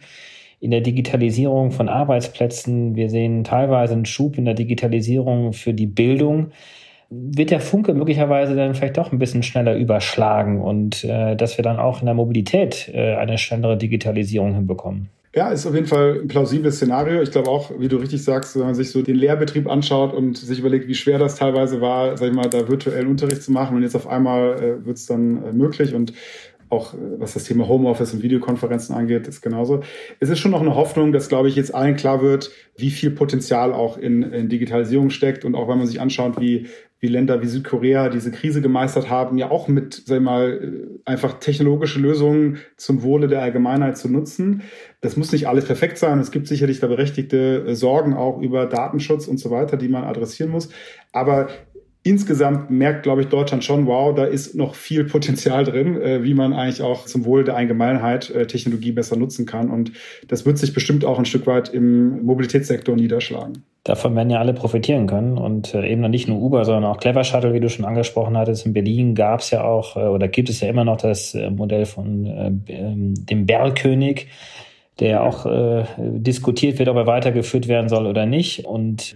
in 0.59 0.71
der 0.71 0.81
Digitalisierung 0.81 1.71
von 1.71 1.89
Arbeitsplätzen. 1.89 2.95
Wir 2.95 3.09
sehen 3.09 3.43
teilweise 3.43 3.93
einen 3.93 4.05
Schub 4.05 4.37
in 4.37 4.45
der 4.45 4.53
Digitalisierung 4.53 5.53
für 5.53 5.73
die 5.73 5.87
Bildung 5.87 6.51
wird 7.13 7.51
der 7.51 7.59
Funke 7.59 7.93
möglicherweise 7.93 8.55
dann 8.55 8.75
vielleicht 8.75 8.97
doch 8.97 9.11
ein 9.11 9.19
bisschen 9.19 9.43
schneller 9.43 9.75
überschlagen 9.75 10.61
und 10.61 11.03
äh, 11.03 11.35
dass 11.35 11.57
wir 11.57 11.63
dann 11.63 11.79
auch 11.79 12.01
in 12.01 12.05
der 12.05 12.15
Mobilität 12.15 12.89
äh, 12.93 13.15
eine 13.15 13.37
schnellere 13.37 13.77
Digitalisierung 13.77 14.53
hinbekommen. 14.53 15.09
Ja, 15.35 15.49
ist 15.49 15.65
auf 15.65 15.73
jeden 15.73 15.87
Fall 15.87 16.19
ein 16.21 16.27
plausibles 16.27 16.75
Szenario. 16.75 17.19
Ich 17.23 17.31
glaube 17.31 17.49
auch, 17.49 17.71
wie 17.79 17.87
du 17.87 17.97
richtig 17.97 18.23
sagst, 18.23 18.55
wenn 18.55 18.65
man 18.65 18.75
sich 18.75 18.91
so 18.91 19.01
den 19.01 19.15
Lehrbetrieb 19.15 19.67
anschaut 19.67 20.13
und 20.13 20.37
sich 20.37 20.59
überlegt, 20.59 20.87
wie 20.87 20.93
schwer 20.93 21.17
das 21.17 21.35
teilweise 21.35 21.81
war, 21.81 22.15
sag 22.17 22.27
ich 22.27 22.35
mal, 22.35 22.49
da 22.49 22.67
virtuellen 22.67 23.07
Unterricht 23.07 23.41
zu 23.41 23.51
machen 23.51 23.75
und 23.75 23.81
jetzt 23.81 23.95
auf 23.95 24.07
einmal 24.07 24.53
äh, 24.61 24.85
wird 24.85 24.97
es 24.97 25.07
dann 25.07 25.43
äh, 25.43 25.51
möglich 25.51 25.95
und 25.95 26.13
auch 26.69 26.95
was 27.19 27.33
das 27.33 27.43
Thema 27.43 27.67
Homeoffice 27.67 28.13
und 28.13 28.23
Videokonferenzen 28.23 28.95
angeht, 28.95 29.27
ist 29.27 29.41
genauso. 29.41 29.81
Es 30.19 30.29
ist 30.29 30.39
schon 30.39 30.49
noch 30.49 30.61
eine 30.61 30.73
Hoffnung, 30.73 31.11
dass, 31.11 31.29
glaube 31.29 31.47
ich, 31.47 31.55
jetzt 31.55 31.73
allen 31.75 31.95
klar 31.95 32.23
wird, 32.23 32.49
wie 32.77 32.89
viel 32.89 33.11
Potenzial 33.11 33.73
auch 33.73 33.97
in, 33.97 34.23
in 34.23 34.49
Digitalisierung 34.49 35.11
steckt 35.11 35.45
und 35.45 35.53
auch 35.53 35.67
wenn 35.67 35.77
man 35.77 35.85
sich 35.85 36.01
anschaut, 36.01 36.39
wie 36.39 36.67
wie 37.03 37.09
Länder 37.09 37.41
wie 37.41 37.47
Südkorea 37.47 38.07
diese 38.07 38.31
Krise 38.31 38.61
gemeistert 38.61 39.09
haben, 39.09 39.37
ja 39.37 39.51
auch 39.51 39.67
mit, 39.67 40.03
sag 40.05 40.15
ich 40.15 40.23
mal, 40.23 40.87
einfach 41.03 41.33
technologische 41.33 41.99
Lösungen 41.99 42.59
zum 42.77 43.03
Wohle 43.03 43.27
der 43.27 43.41
Allgemeinheit 43.41 43.97
zu 43.97 44.07
nutzen. 44.07 44.61
Das 45.01 45.17
muss 45.17 45.33
nicht 45.33 45.49
alles 45.49 45.65
perfekt 45.65 45.97
sein. 45.97 46.17
Es 46.19 46.31
gibt 46.31 46.47
sicherlich 46.47 46.79
da 46.79 46.87
berechtigte 46.87 47.75
Sorgen 47.75 48.13
auch 48.13 48.39
über 48.39 48.67
Datenschutz 48.67 49.27
und 49.27 49.37
so 49.37 49.51
weiter, 49.51 49.75
die 49.75 49.89
man 49.89 50.05
adressieren 50.05 50.49
muss. 50.49 50.69
Aber 51.11 51.49
insgesamt 52.03 52.69
merkt, 52.69 53.03
glaube 53.03 53.21
ich, 53.21 53.27
Deutschland 53.27 53.63
schon, 53.63 53.87
wow, 53.87 54.13
da 54.13 54.25
ist 54.25 54.55
noch 54.55 54.75
viel 54.75 55.05
Potenzial 55.05 55.63
drin, 55.63 55.99
äh, 56.01 56.23
wie 56.23 56.33
man 56.33 56.53
eigentlich 56.53 56.81
auch 56.81 57.05
zum 57.05 57.25
Wohl 57.25 57.45
der 57.45 57.55
Allgemeinheit 57.55 58.29
äh, 58.29 58.45
Technologie 58.45 58.91
besser 58.91 59.15
nutzen 59.15 59.45
kann. 59.45 59.69
Und 59.69 59.93
das 60.27 60.45
wird 60.45 60.57
sich 60.57 60.73
bestimmt 60.73 61.05
auch 61.05 61.17
ein 61.17 61.25
Stück 61.25 61.47
weit 61.47 61.69
im 61.69 62.23
Mobilitätssektor 62.25 62.95
niederschlagen. 62.95 63.63
Davon 63.85 64.15
werden 64.15 64.29
ja 64.29 64.39
alle 64.39 64.53
profitieren 64.53 65.07
können 65.07 65.37
und 65.37 65.73
äh, 65.73 65.89
eben 65.89 66.01
noch 66.01 66.09
nicht 66.09 66.27
nur 66.27 66.41
Uber, 66.41 66.65
sondern 66.65 66.85
auch 66.85 66.97
Clever 66.97 67.23
Shuttle, 67.23 67.53
wie 67.53 67.61
du 67.61 67.69
schon 67.69 67.85
angesprochen 67.85 68.37
hattest. 68.37 68.65
In 68.65 68.73
Berlin 68.73 69.15
gab 69.15 69.39
es 69.39 69.51
ja 69.51 69.63
auch 69.63 69.95
oder 69.95 70.27
gibt 70.27 70.49
es 70.49 70.59
ja 70.59 70.69
immer 70.69 70.85
noch 70.85 70.97
das 70.97 71.33
Modell 71.33 71.85
von 71.85 72.25
ähm, 72.67 73.13
dem 73.15 73.45
Berlkönig, 73.45 74.27
der 74.99 75.09
ja 75.09 75.21
auch 75.21 75.45
diskutiert 75.97 76.77
wird, 76.77 76.87
ob 76.87 76.97
er 76.97 77.07
weitergeführt 77.07 77.67
werden 77.67 77.89
soll 77.89 78.05
oder 78.05 78.27
nicht. 78.27 78.65
Und 78.65 79.15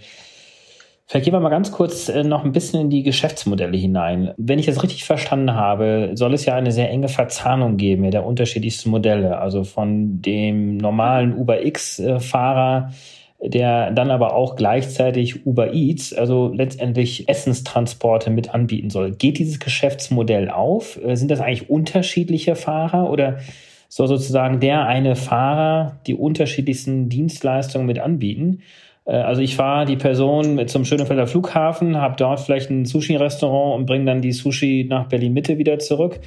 Vielleicht 1.10 1.24
gehen 1.24 1.34
wir 1.34 1.40
mal 1.40 1.50
ganz 1.50 1.72
kurz 1.72 2.10
äh, 2.10 2.24
noch 2.24 2.44
ein 2.44 2.52
bisschen 2.52 2.82
in 2.82 2.90
die 2.90 3.02
Geschäftsmodelle 3.02 3.78
hinein. 3.78 4.34
Wenn 4.36 4.60
ich 4.60 4.66
das 4.66 4.84
richtig 4.84 5.06
verstanden 5.06 5.54
habe, 5.54 6.12
soll 6.16 6.34
es 6.34 6.44
ja 6.44 6.56
eine 6.56 6.74
sehr 6.74 6.90
enge 6.90 7.08
Verzahnung 7.08 7.78
geben 7.78 8.12
der 8.12 8.26
unterschiedlichsten 8.26 8.90
Modelle. 8.90 9.38
Also 9.38 9.64
von 9.64 10.22
dem 10.22 10.76
normalen 10.76 11.34
Uber 11.34 11.66
X-Fahrer, 11.66 12.92
der 13.40 13.92
dann 13.92 14.12
aber 14.12 14.36
auch 14.36 14.58
gleichzeitig 14.58 15.46
Uber 15.46 15.74
Eats, 15.74 16.14
also 16.14 16.52
letztendlich 16.54 17.30
Essenstransporte 17.30 18.30
mit 18.30 18.54
anbieten 18.54 18.90
soll. 18.90 19.12
Geht 19.12 19.38
dieses 19.38 19.60
Geschäftsmodell 19.62 20.50
auf? 20.50 21.02
Äh, 21.02 21.16
sind 21.16 21.32
das 21.32 21.40
eigentlich 21.40 21.70
unterschiedliche 21.70 22.56
Fahrer 22.56 23.10
oder 23.10 23.38
soll 23.88 24.10
sozusagen 24.10 24.60
der 24.60 24.86
eine 24.86 25.16
Fahrer 25.16 26.02
die 26.06 26.16
unterschiedlichsten 26.16 27.08
Dienstleistungen 27.08 27.88
mit 27.88 28.00
anbieten? 28.00 28.60
Äh, 29.08 29.14
also 29.14 29.42
ich 29.42 29.56
fahre 29.56 29.86
die 29.86 29.96
Person 29.96 30.68
zum 30.68 30.86
Schönefelder 30.86 31.26
Flughafen, 31.26 31.98
habe 31.98 32.16
dort 32.18 32.40
vielleicht 32.40 32.70
ein 32.70 32.86
Sushi-Restaurant 32.86 33.80
und 33.80 33.86
bringe 33.86 34.06
dann 34.06 34.22
die 34.22 34.34
Sushi 34.34 34.86
nach 34.88 35.08
Berlin-Mitte 35.08 35.58
wieder 35.58 35.80
zurück 35.80 36.20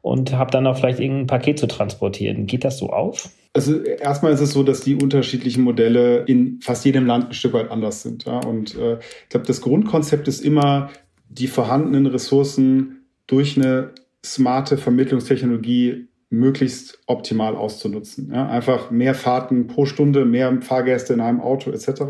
und 0.00 0.32
habe 0.32 0.50
dann 0.50 0.66
auch 0.66 0.78
vielleicht 0.78 1.00
irgendein 1.00 1.26
Paket 1.26 1.58
zu 1.58 1.66
transportieren. 1.66 2.46
Geht 2.46 2.64
das 2.64 2.78
so 2.78 2.90
auf? 2.90 3.28
Also 3.52 3.82
erstmal 3.82 4.32
ist 4.32 4.40
es 4.40 4.52
so, 4.52 4.62
dass 4.62 4.82
die 4.82 4.94
unterschiedlichen 4.94 5.62
Modelle 5.62 6.24
in 6.26 6.60
fast 6.62 6.84
jedem 6.84 7.06
Land 7.06 7.28
ein 7.28 7.34
Stück 7.34 7.54
weit 7.54 7.70
anders 7.70 8.02
sind. 8.02 8.24
Ja? 8.24 8.38
Und 8.38 8.76
äh, 8.76 8.98
ich 9.24 9.28
glaube, 9.30 9.46
das 9.46 9.60
Grundkonzept 9.60 10.28
ist 10.28 10.40
immer, 10.40 10.90
die 11.28 11.48
vorhandenen 11.48 12.06
Ressourcen 12.06 13.06
durch 13.26 13.56
eine 13.56 13.90
smarte 14.24 14.78
Vermittlungstechnologie 14.78 16.08
möglichst 16.30 16.98
optimal 17.06 17.56
auszunutzen. 17.56 18.30
Ja, 18.34 18.48
einfach 18.48 18.90
mehr 18.90 19.14
Fahrten 19.14 19.66
pro 19.66 19.86
Stunde, 19.86 20.24
mehr 20.24 20.60
Fahrgäste 20.60 21.14
in 21.14 21.20
einem 21.20 21.40
Auto 21.40 21.70
etc. 21.70 22.02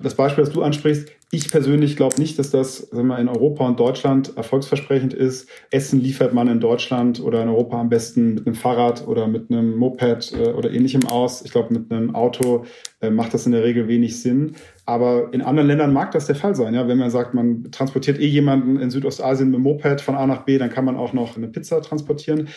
Das 0.00 0.14
Beispiel, 0.14 0.44
das 0.44 0.52
du 0.52 0.62
ansprichst, 0.62 1.08
ich 1.32 1.50
persönlich 1.50 1.96
glaube 1.96 2.20
nicht, 2.20 2.38
dass 2.38 2.50
das 2.50 2.76
sagen 2.76 3.08
wir, 3.08 3.18
in 3.18 3.28
Europa 3.28 3.66
und 3.66 3.80
Deutschland 3.80 4.36
erfolgsversprechend 4.36 5.12
ist. 5.12 5.48
Essen 5.70 6.00
liefert 6.00 6.32
man 6.32 6.46
in 6.48 6.60
Deutschland 6.60 7.20
oder 7.20 7.42
in 7.42 7.48
Europa 7.48 7.80
am 7.80 7.88
besten 7.88 8.34
mit 8.34 8.46
einem 8.46 8.54
Fahrrad 8.54 9.08
oder 9.08 9.26
mit 9.26 9.50
einem 9.50 9.76
Moped 9.76 10.32
äh, 10.32 10.52
oder 10.52 10.70
ähnlichem 10.70 11.06
aus. 11.06 11.42
Ich 11.42 11.50
glaube, 11.50 11.74
mit 11.74 11.90
einem 11.90 12.14
Auto 12.14 12.64
äh, 13.00 13.10
macht 13.10 13.34
das 13.34 13.46
in 13.46 13.52
der 13.52 13.64
Regel 13.64 13.88
wenig 13.88 14.20
Sinn. 14.22 14.54
Aber 14.88 15.30
in 15.32 15.42
anderen 15.42 15.66
Ländern 15.66 15.92
mag 15.92 16.12
das 16.12 16.26
der 16.26 16.36
Fall 16.36 16.54
sein. 16.54 16.72
Ja? 16.72 16.86
Wenn 16.86 16.98
man 16.98 17.10
sagt, 17.10 17.34
man 17.34 17.72
transportiert 17.72 18.20
eh 18.20 18.26
jemanden 18.26 18.78
in 18.78 18.88
Südostasien 18.88 19.50
mit 19.50 19.56
dem 19.56 19.62
Moped 19.62 20.00
von 20.00 20.14
A 20.14 20.26
nach 20.28 20.42
B, 20.42 20.58
dann 20.58 20.70
kann 20.70 20.84
man 20.84 20.96
auch 20.96 21.12
noch 21.12 21.36
eine 21.36 21.48
Pizza 21.48 21.82
transportieren. 21.82 22.48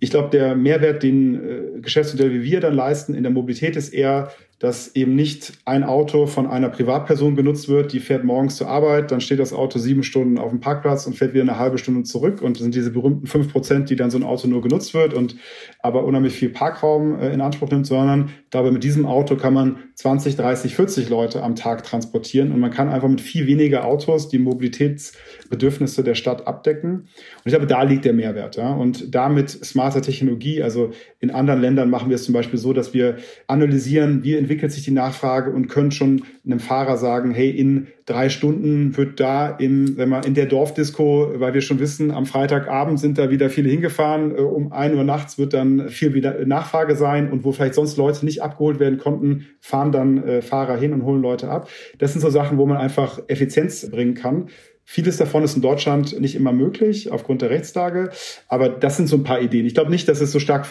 Ich 0.00 0.08
glaube, 0.08 0.30
der 0.30 0.56
Mehrwert, 0.56 1.02
den 1.02 1.34
äh, 1.34 1.80
Geschäftsmodell 1.80 2.32
wie 2.32 2.42
wir 2.42 2.60
dann 2.60 2.74
leisten 2.74 3.14
in 3.14 3.22
der 3.22 3.32
Mobilität, 3.32 3.76
ist 3.76 3.90
eher, 3.90 4.30
dass 4.64 4.96
eben 4.96 5.14
nicht 5.14 5.52
ein 5.66 5.84
Auto 5.84 6.24
von 6.24 6.46
einer 6.46 6.70
Privatperson 6.70 7.36
genutzt 7.36 7.68
wird, 7.68 7.92
die 7.92 8.00
fährt 8.00 8.24
morgens 8.24 8.56
zur 8.56 8.66
Arbeit, 8.66 9.10
dann 9.10 9.20
steht 9.20 9.38
das 9.38 9.52
Auto 9.52 9.78
sieben 9.78 10.02
Stunden 10.02 10.38
auf 10.38 10.48
dem 10.48 10.60
Parkplatz 10.60 11.06
und 11.06 11.14
fährt 11.14 11.34
wieder 11.34 11.42
eine 11.42 11.58
halbe 11.58 11.76
Stunde 11.76 12.04
zurück 12.04 12.40
und 12.40 12.56
sind 12.56 12.74
diese 12.74 12.90
berühmten 12.90 13.26
fünf 13.26 13.52
Prozent, 13.52 13.90
die 13.90 13.96
dann 13.96 14.10
so 14.10 14.16
ein 14.16 14.22
Auto 14.22 14.48
nur 14.48 14.62
genutzt 14.62 14.94
wird 14.94 15.12
und 15.12 15.36
aber 15.80 16.04
unheimlich 16.04 16.32
viel 16.32 16.48
Parkraum 16.48 17.20
äh, 17.20 17.30
in 17.34 17.42
Anspruch 17.42 17.68
nimmt, 17.68 17.86
sondern 17.86 18.30
dabei 18.48 18.70
mit 18.70 18.84
diesem 18.84 19.04
Auto 19.04 19.36
kann 19.36 19.52
man 19.52 19.80
20, 19.96 20.36
30, 20.36 20.74
40 20.74 21.10
Leute 21.10 21.42
am 21.42 21.56
Tag 21.56 21.84
transportieren 21.84 22.50
und 22.50 22.58
man 22.58 22.70
kann 22.70 22.88
einfach 22.88 23.08
mit 23.08 23.20
viel 23.20 23.46
weniger 23.46 23.84
Autos 23.84 24.30
die 24.30 24.38
Mobilitätsbedürfnisse 25.54 26.04
der 26.04 26.14
Stadt 26.14 26.46
abdecken. 26.46 26.90
Und 26.92 27.08
ich 27.44 27.52
glaube, 27.52 27.66
da 27.66 27.82
liegt 27.82 28.04
der 28.04 28.12
Mehrwert. 28.12 28.56
Ja? 28.56 28.72
Und 28.72 29.14
damit 29.14 29.50
smarter 29.50 30.02
Technologie, 30.02 30.62
also 30.62 30.90
in 31.20 31.30
anderen 31.30 31.60
Ländern 31.60 31.90
machen 31.90 32.10
wir 32.10 32.16
es 32.16 32.24
zum 32.24 32.34
Beispiel 32.34 32.58
so, 32.58 32.72
dass 32.72 32.94
wir 32.94 33.16
analysieren, 33.46 34.24
wie 34.24 34.34
entwickelt 34.34 34.72
sich 34.72 34.84
die 34.84 34.90
Nachfrage 34.90 35.50
und 35.50 35.68
können 35.68 35.90
schon 35.90 36.22
einem 36.44 36.60
Fahrer 36.60 36.96
sagen, 36.96 37.32
hey, 37.32 37.50
in 37.50 37.88
drei 38.06 38.28
Stunden 38.28 38.96
wird 38.96 39.18
da 39.18 39.48
in, 39.48 39.96
wenn 39.96 40.10
man 40.10 40.24
in 40.24 40.34
der 40.34 40.46
Dorfdisco, 40.46 41.32
weil 41.36 41.54
wir 41.54 41.62
schon 41.62 41.78
wissen, 41.78 42.10
am 42.10 42.26
Freitagabend 42.26 43.00
sind 43.00 43.16
da 43.16 43.30
wieder 43.30 43.48
viele 43.48 43.70
hingefahren, 43.70 44.36
äh, 44.36 44.40
um 44.40 44.72
ein 44.72 44.94
Uhr 44.94 45.04
nachts 45.04 45.38
wird 45.38 45.54
dann 45.54 45.88
viel 45.88 46.12
wieder 46.14 46.44
Nachfrage 46.44 46.96
sein 46.96 47.30
und 47.30 47.44
wo 47.44 47.52
vielleicht 47.52 47.74
sonst 47.74 47.96
Leute 47.96 48.24
nicht 48.24 48.42
abgeholt 48.42 48.78
werden 48.78 48.98
konnten, 48.98 49.46
fahren 49.60 49.92
dann 49.92 50.22
äh, 50.22 50.42
Fahrer 50.42 50.76
hin 50.76 50.92
und 50.92 51.04
holen 51.04 51.22
Leute 51.22 51.48
ab. 51.48 51.68
Das 51.98 52.12
sind 52.12 52.20
so 52.20 52.28
Sachen, 52.30 52.58
wo 52.58 52.66
man 52.66 52.76
einfach 52.76 53.20
Effizienz 53.28 53.90
bringen 53.90 54.14
kann. 54.14 54.48
Vieles 54.84 55.16
davon 55.16 55.42
ist 55.42 55.56
in 55.56 55.62
Deutschland 55.62 56.20
nicht 56.20 56.34
immer 56.34 56.52
möglich 56.52 57.10
aufgrund 57.10 57.42
der 57.42 57.50
Rechtslage, 57.50 58.10
aber 58.48 58.68
das 58.68 58.96
sind 58.96 59.08
so 59.08 59.16
ein 59.16 59.24
paar 59.24 59.40
Ideen. 59.40 59.66
Ich 59.66 59.74
glaube 59.74 59.90
nicht, 59.90 60.08
dass 60.08 60.20
es 60.20 60.30
so 60.30 60.38
stark 60.38 60.66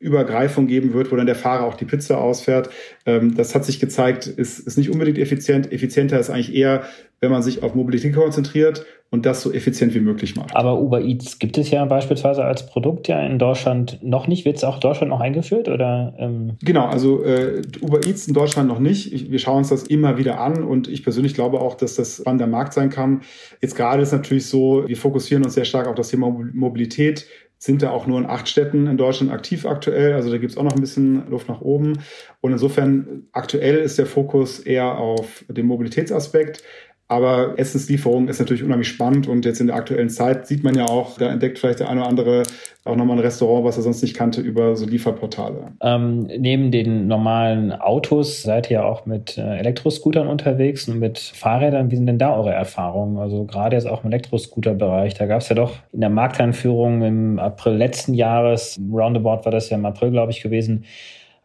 Übergreifung 0.00 0.68
geben 0.68 0.94
wird, 0.94 1.10
wo 1.10 1.16
dann 1.16 1.26
der 1.26 1.34
Fahrer 1.34 1.64
auch 1.64 1.74
die 1.74 1.84
Pizza 1.84 2.18
ausfährt. 2.18 2.70
Ähm, 3.04 3.34
das 3.34 3.54
hat 3.54 3.64
sich 3.64 3.80
gezeigt, 3.80 4.26
ist, 4.26 4.60
ist 4.60 4.78
nicht 4.78 4.90
unbedingt 4.90 5.18
effizient. 5.18 5.72
Effizienter 5.72 6.20
ist 6.20 6.30
eigentlich 6.30 6.54
eher, 6.54 6.84
wenn 7.20 7.32
man 7.32 7.42
sich 7.42 7.62
auf 7.64 7.74
Mobilität 7.74 8.14
konzentriert 8.14 8.86
und 9.10 9.24
das 9.24 9.42
so 9.42 9.52
effizient 9.52 9.94
wie 9.94 10.00
möglich 10.00 10.36
macht. 10.36 10.54
Aber 10.54 10.80
Uber 10.80 11.00
Eats 11.00 11.38
gibt 11.38 11.56
es 11.56 11.70
ja 11.70 11.84
beispielsweise 11.86 12.44
als 12.44 12.66
Produkt 12.66 13.08
ja 13.08 13.24
in 13.24 13.38
Deutschland 13.38 13.98
noch 14.02 14.26
nicht. 14.26 14.44
Wird 14.44 14.56
es 14.56 14.64
auch 14.64 14.74
in 14.74 14.80
Deutschland 14.80 15.10
noch 15.10 15.20
eingeführt 15.20 15.68
oder? 15.68 16.14
Ähm? 16.18 16.56
Genau, 16.62 16.86
also 16.86 17.24
äh, 17.24 17.62
Uber 17.80 18.06
Eats 18.06 18.28
in 18.28 18.34
Deutschland 18.34 18.68
noch 18.68 18.80
nicht. 18.80 19.12
Ich, 19.12 19.30
wir 19.30 19.38
schauen 19.38 19.58
uns 19.58 19.70
das 19.70 19.84
immer 19.84 20.18
wieder 20.18 20.40
an 20.40 20.62
und 20.62 20.88
ich 20.88 21.02
persönlich 21.02 21.34
glaube 21.34 21.60
auch, 21.60 21.74
dass 21.74 21.94
das 21.94 22.18
spannender 22.18 22.46
Markt 22.46 22.74
sein 22.74 22.90
kann. 22.90 23.22
Jetzt 23.62 23.76
gerade 23.76 24.02
ist 24.02 24.12
natürlich 24.12 24.46
so, 24.46 24.84
wir 24.86 24.96
fokussieren 24.96 25.44
uns 25.44 25.54
sehr 25.54 25.64
stark 25.64 25.86
auf 25.86 25.94
das 25.94 26.08
Thema 26.08 26.28
Mobilität 26.52 27.26
sind 27.60 27.82
da 27.82 27.90
auch 27.90 28.06
nur 28.06 28.18
in 28.20 28.26
acht 28.26 28.48
Städten 28.48 28.86
in 28.86 28.96
Deutschland 28.96 29.32
aktiv 29.32 29.66
aktuell. 29.66 30.14
Also 30.14 30.30
da 30.30 30.38
gibt 30.38 30.52
es 30.52 30.56
auch 30.56 30.62
noch 30.62 30.74
ein 30.74 30.80
bisschen 30.80 31.28
Luft 31.28 31.48
nach 31.48 31.60
oben. 31.60 31.98
Und 32.40 32.52
insofern 32.52 33.24
aktuell 33.32 33.78
ist 33.78 33.98
der 33.98 34.06
Fokus 34.06 34.60
eher 34.60 34.96
auf 34.98 35.44
den 35.48 35.66
Mobilitätsaspekt. 35.66 36.62
Aber 37.08 37.58
Essenslieferung 37.58 38.28
ist 38.28 38.38
natürlich 38.38 38.62
unheimlich 38.62 38.88
spannend 38.88 39.28
und 39.28 39.46
jetzt 39.46 39.60
in 39.60 39.68
der 39.68 39.76
aktuellen 39.76 40.10
Zeit 40.10 40.46
sieht 40.46 40.62
man 40.62 40.74
ja 40.74 40.84
auch, 40.84 41.16
da 41.16 41.30
entdeckt 41.30 41.58
vielleicht 41.58 41.80
der 41.80 41.88
eine 41.88 42.00
oder 42.00 42.08
andere 42.10 42.42
auch 42.84 42.96
nochmal 42.96 43.16
ein 43.16 43.22
Restaurant, 43.22 43.64
was 43.64 43.76
er 43.76 43.82
sonst 43.82 44.02
nicht 44.02 44.14
kannte, 44.14 44.40
über 44.40 44.76
so 44.76 44.86
Lieferportale. 44.86 45.72
Ähm, 45.82 46.28
neben 46.38 46.70
den 46.70 47.06
normalen 47.06 47.72
Autos 47.72 48.42
seid 48.42 48.70
ihr 48.70 48.84
auch 48.84 49.06
mit 49.06 49.38
äh, 49.38 49.58
Elektroscootern 49.58 50.26
unterwegs 50.26 50.88
und 50.88 50.98
mit 50.98 51.18
Fahrrädern. 51.18 51.90
Wie 51.90 51.96
sind 51.96 52.06
denn 52.06 52.18
da 52.18 52.36
eure 52.36 52.52
Erfahrungen? 52.52 53.18
Also 53.18 53.44
gerade 53.44 53.76
jetzt 53.76 53.86
auch 53.86 54.04
im 54.04 54.10
Elektroscooter-Bereich, 54.10 55.14
da 55.14 55.26
gab 55.26 55.40
es 55.40 55.48
ja 55.48 55.56
doch 55.56 55.76
in 55.92 56.00
der 56.00 56.10
Markteinführung 56.10 57.02
im 57.02 57.38
April 57.38 57.74
letzten 57.74 58.14
Jahres, 58.14 58.78
roundabout 58.92 59.44
war 59.44 59.52
das 59.52 59.70
ja 59.70 59.76
im 59.76 59.86
April, 59.86 60.10
glaube 60.10 60.32
ich, 60.32 60.42
gewesen, 60.42 60.84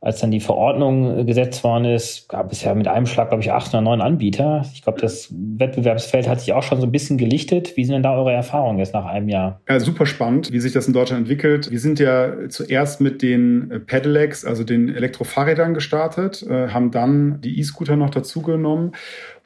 als 0.03 0.19
dann 0.19 0.31
die 0.31 0.41
Verordnung 0.41 1.19
äh, 1.19 1.23
gesetzt 1.23 1.63
worden 1.63 1.85
ist, 1.85 2.27
gab 2.27 2.51
es 2.51 2.61
ja 2.61 2.75
mit 2.75 2.89
einem 2.89 3.05
Schlag, 3.05 3.29
glaube 3.29 3.41
ich, 3.41 3.53
acht 3.53 3.69
oder 3.73 3.79
neun 3.79 4.01
Anbieter. 4.01 4.65
Ich 4.73 4.83
glaube, 4.83 4.99
das 4.99 5.29
Wettbewerbsfeld 5.31 6.27
hat 6.27 6.41
sich 6.41 6.51
auch 6.51 6.61
schon 6.61 6.81
so 6.81 6.85
ein 6.85 6.91
bisschen 6.91 7.17
gelichtet. 7.17 7.77
Wie 7.77 7.85
sind 7.85 7.93
denn 7.93 8.03
da 8.03 8.13
eure 8.13 8.33
Erfahrungen 8.33 8.79
jetzt 8.79 8.93
nach 8.93 9.05
einem 9.05 9.29
Jahr? 9.29 9.61
Ja, 9.67 9.79
super 9.79 10.05
spannend, 10.05 10.51
wie 10.51 10.59
sich 10.59 10.73
das 10.73 10.87
in 10.87 10.93
Deutschland 10.93 11.21
entwickelt. 11.21 11.71
Wir 11.71 11.79
sind 11.79 11.99
ja 11.99 12.49
zuerst 12.49 12.99
mit 12.99 13.21
den 13.21 13.71
äh, 13.71 13.79
Pedelecs, 13.79 14.43
also 14.43 14.65
den 14.65 14.93
Elektrofahrrädern 14.93 15.73
gestartet, 15.73 16.43
äh, 16.43 16.67
haben 16.67 16.91
dann 16.91 17.39
die 17.39 17.59
E-Scooter 17.59 17.95
noch 17.95 18.09
dazugenommen. 18.09 18.91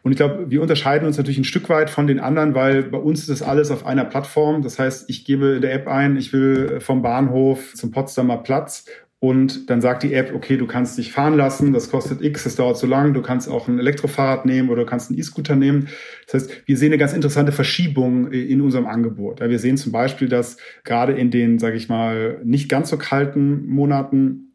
Und 0.02 0.12
ich 0.12 0.18
glaube, 0.18 0.50
wir 0.50 0.62
unterscheiden 0.62 1.06
uns 1.06 1.18
natürlich 1.18 1.38
ein 1.38 1.44
Stück 1.44 1.70
weit 1.70 1.90
von 1.92 2.08
den 2.08 2.20
anderen, 2.20 2.56
weil 2.56 2.84
bei 2.84 2.98
uns 2.98 3.20
ist 3.20 3.30
das 3.30 3.42
alles 3.44 3.70
auf 3.70 3.86
einer 3.86 4.06
Plattform. 4.06 4.64
Das 4.64 4.80
heißt, 4.80 5.08
ich 5.10 5.26
gebe 5.26 5.56
in 5.56 5.62
der 5.62 5.74
App 5.74 5.88
ein, 5.88 6.16
ich 6.16 6.34
will 6.34 6.80
vom 6.80 7.02
Bahnhof 7.02 7.74
zum 7.76 7.92
Potsdamer 7.92 8.38
Platz 8.38 8.86
und 9.20 9.70
dann 9.70 9.82
sagt 9.82 10.04
die 10.04 10.14
App, 10.14 10.34
okay, 10.36 10.58
du 10.58 10.68
kannst 10.68 10.98
dich 10.98 11.12
fahren 11.12 11.36
lassen, 11.36 11.74
das 11.74 11.90
kostet 11.90 12.22
X, 12.22 12.44
das 12.44 12.56
dauert 12.56 12.78
so 12.78 12.86
lang, 12.86 13.14
du 13.14 13.24
kannst 13.24 13.50
auch 13.50 13.68
ein 13.68 13.80
Elektrofahrrad 13.80 14.46
nehmen 14.46 14.70
oder 14.70 14.84
du 14.84 14.90
kannst 14.90 15.10
einen 15.10 15.18
E-Scooter 15.20 15.56
nehmen. 15.56 15.90
Das 16.26 16.36
heißt, 16.36 16.68
wir 16.68 16.78
sehen 16.78 16.90
eine 16.90 17.00
ganz 17.00 17.14
interessante 17.14 17.52
Verschiebung 17.52 18.32
in 18.32 18.62
unserem 18.62 18.86
Angebot. 18.86 19.40
Wir 19.40 19.60
sehen 19.60 19.78
zum 19.78 19.92
Beispiel, 19.92 20.30
dass 20.30 20.58
gerade 20.84 21.14
in 21.14 21.32
den, 21.32 21.58
sage 21.58 21.78
ich 21.78 21.90
mal, 21.90 22.42
nicht 22.44 22.70
ganz 22.70 22.90
so 22.90 22.98
kalten 22.98 23.66
Monaten 23.66 24.47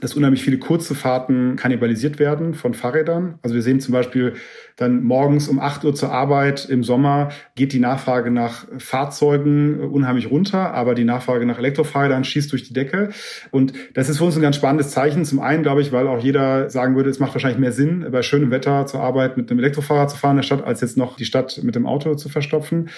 dass 0.00 0.14
unheimlich 0.14 0.42
viele 0.42 0.58
kurze 0.58 0.94
Fahrten 0.94 1.56
kannibalisiert 1.56 2.18
werden 2.18 2.54
von 2.54 2.74
Fahrrädern. 2.74 3.38
Also 3.42 3.54
wir 3.54 3.62
sehen 3.62 3.80
zum 3.80 3.92
Beispiel 3.92 4.34
dann 4.76 5.02
morgens 5.02 5.48
um 5.48 5.58
8 5.58 5.84
Uhr 5.84 5.94
zur 5.94 6.12
Arbeit 6.12 6.66
im 6.68 6.84
Sommer 6.84 7.30
geht 7.54 7.72
die 7.72 7.78
Nachfrage 7.78 8.30
nach 8.30 8.66
Fahrzeugen 8.76 9.80
unheimlich 9.80 10.30
runter, 10.30 10.74
aber 10.74 10.94
die 10.94 11.04
Nachfrage 11.04 11.46
nach 11.46 11.58
Elektrofahrrädern 11.58 12.24
schießt 12.24 12.52
durch 12.52 12.64
die 12.64 12.74
Decke. 12.74 13.08
Und 13.50 13.72
das 13.94 14.10
ist 14.10 14.18
für 14.18 14.24
uns 14.24 14.36
ein 14.36 14.42
ganz 14.42 14.56
spannendes 14.56 14.90
Zeichen. 14.90 15.24
Zum 15.24 15.40
einen, 15.40 15.62
glaube 15.62 15.80
ich, 15.80 15.92
weil 15.92 16.06
auch 16.06 16.22
jeder 16.22 16.68
sagen 16.68 16.94
würde, 16.94 17.08
es 17.08 17.18
macht 17.18 17.34
wahrscheinlich 17.34 17.58
mehr 17.58 17.72
Sinn, 17.72 18.06
bei 18.10 18.20
schönem 18.20 18.50
Wetter 18.50 18.84
zur 18.84 19.00
Arbeit 19.00 19.38
mit 19.38 19.50
einem 19.50 19.60
Elektrofahrrad 19.60 20.10
zu 20.10 20.18
fahren 20.18 20.32
in 20.32 20.36
der 20.38 20.42
Stadt, 20.42 20.64
als 20.64 20.82
jetzt 20.82 20.98
noch 20.98 21.16
die 21.16 21.24
Stadt 21.24 21.58
mit 21.62 21.74
dem 21.74 21.86
Auto 21.86 22.14
zu 22.14 22.28
verstopfen. 22.28 22.90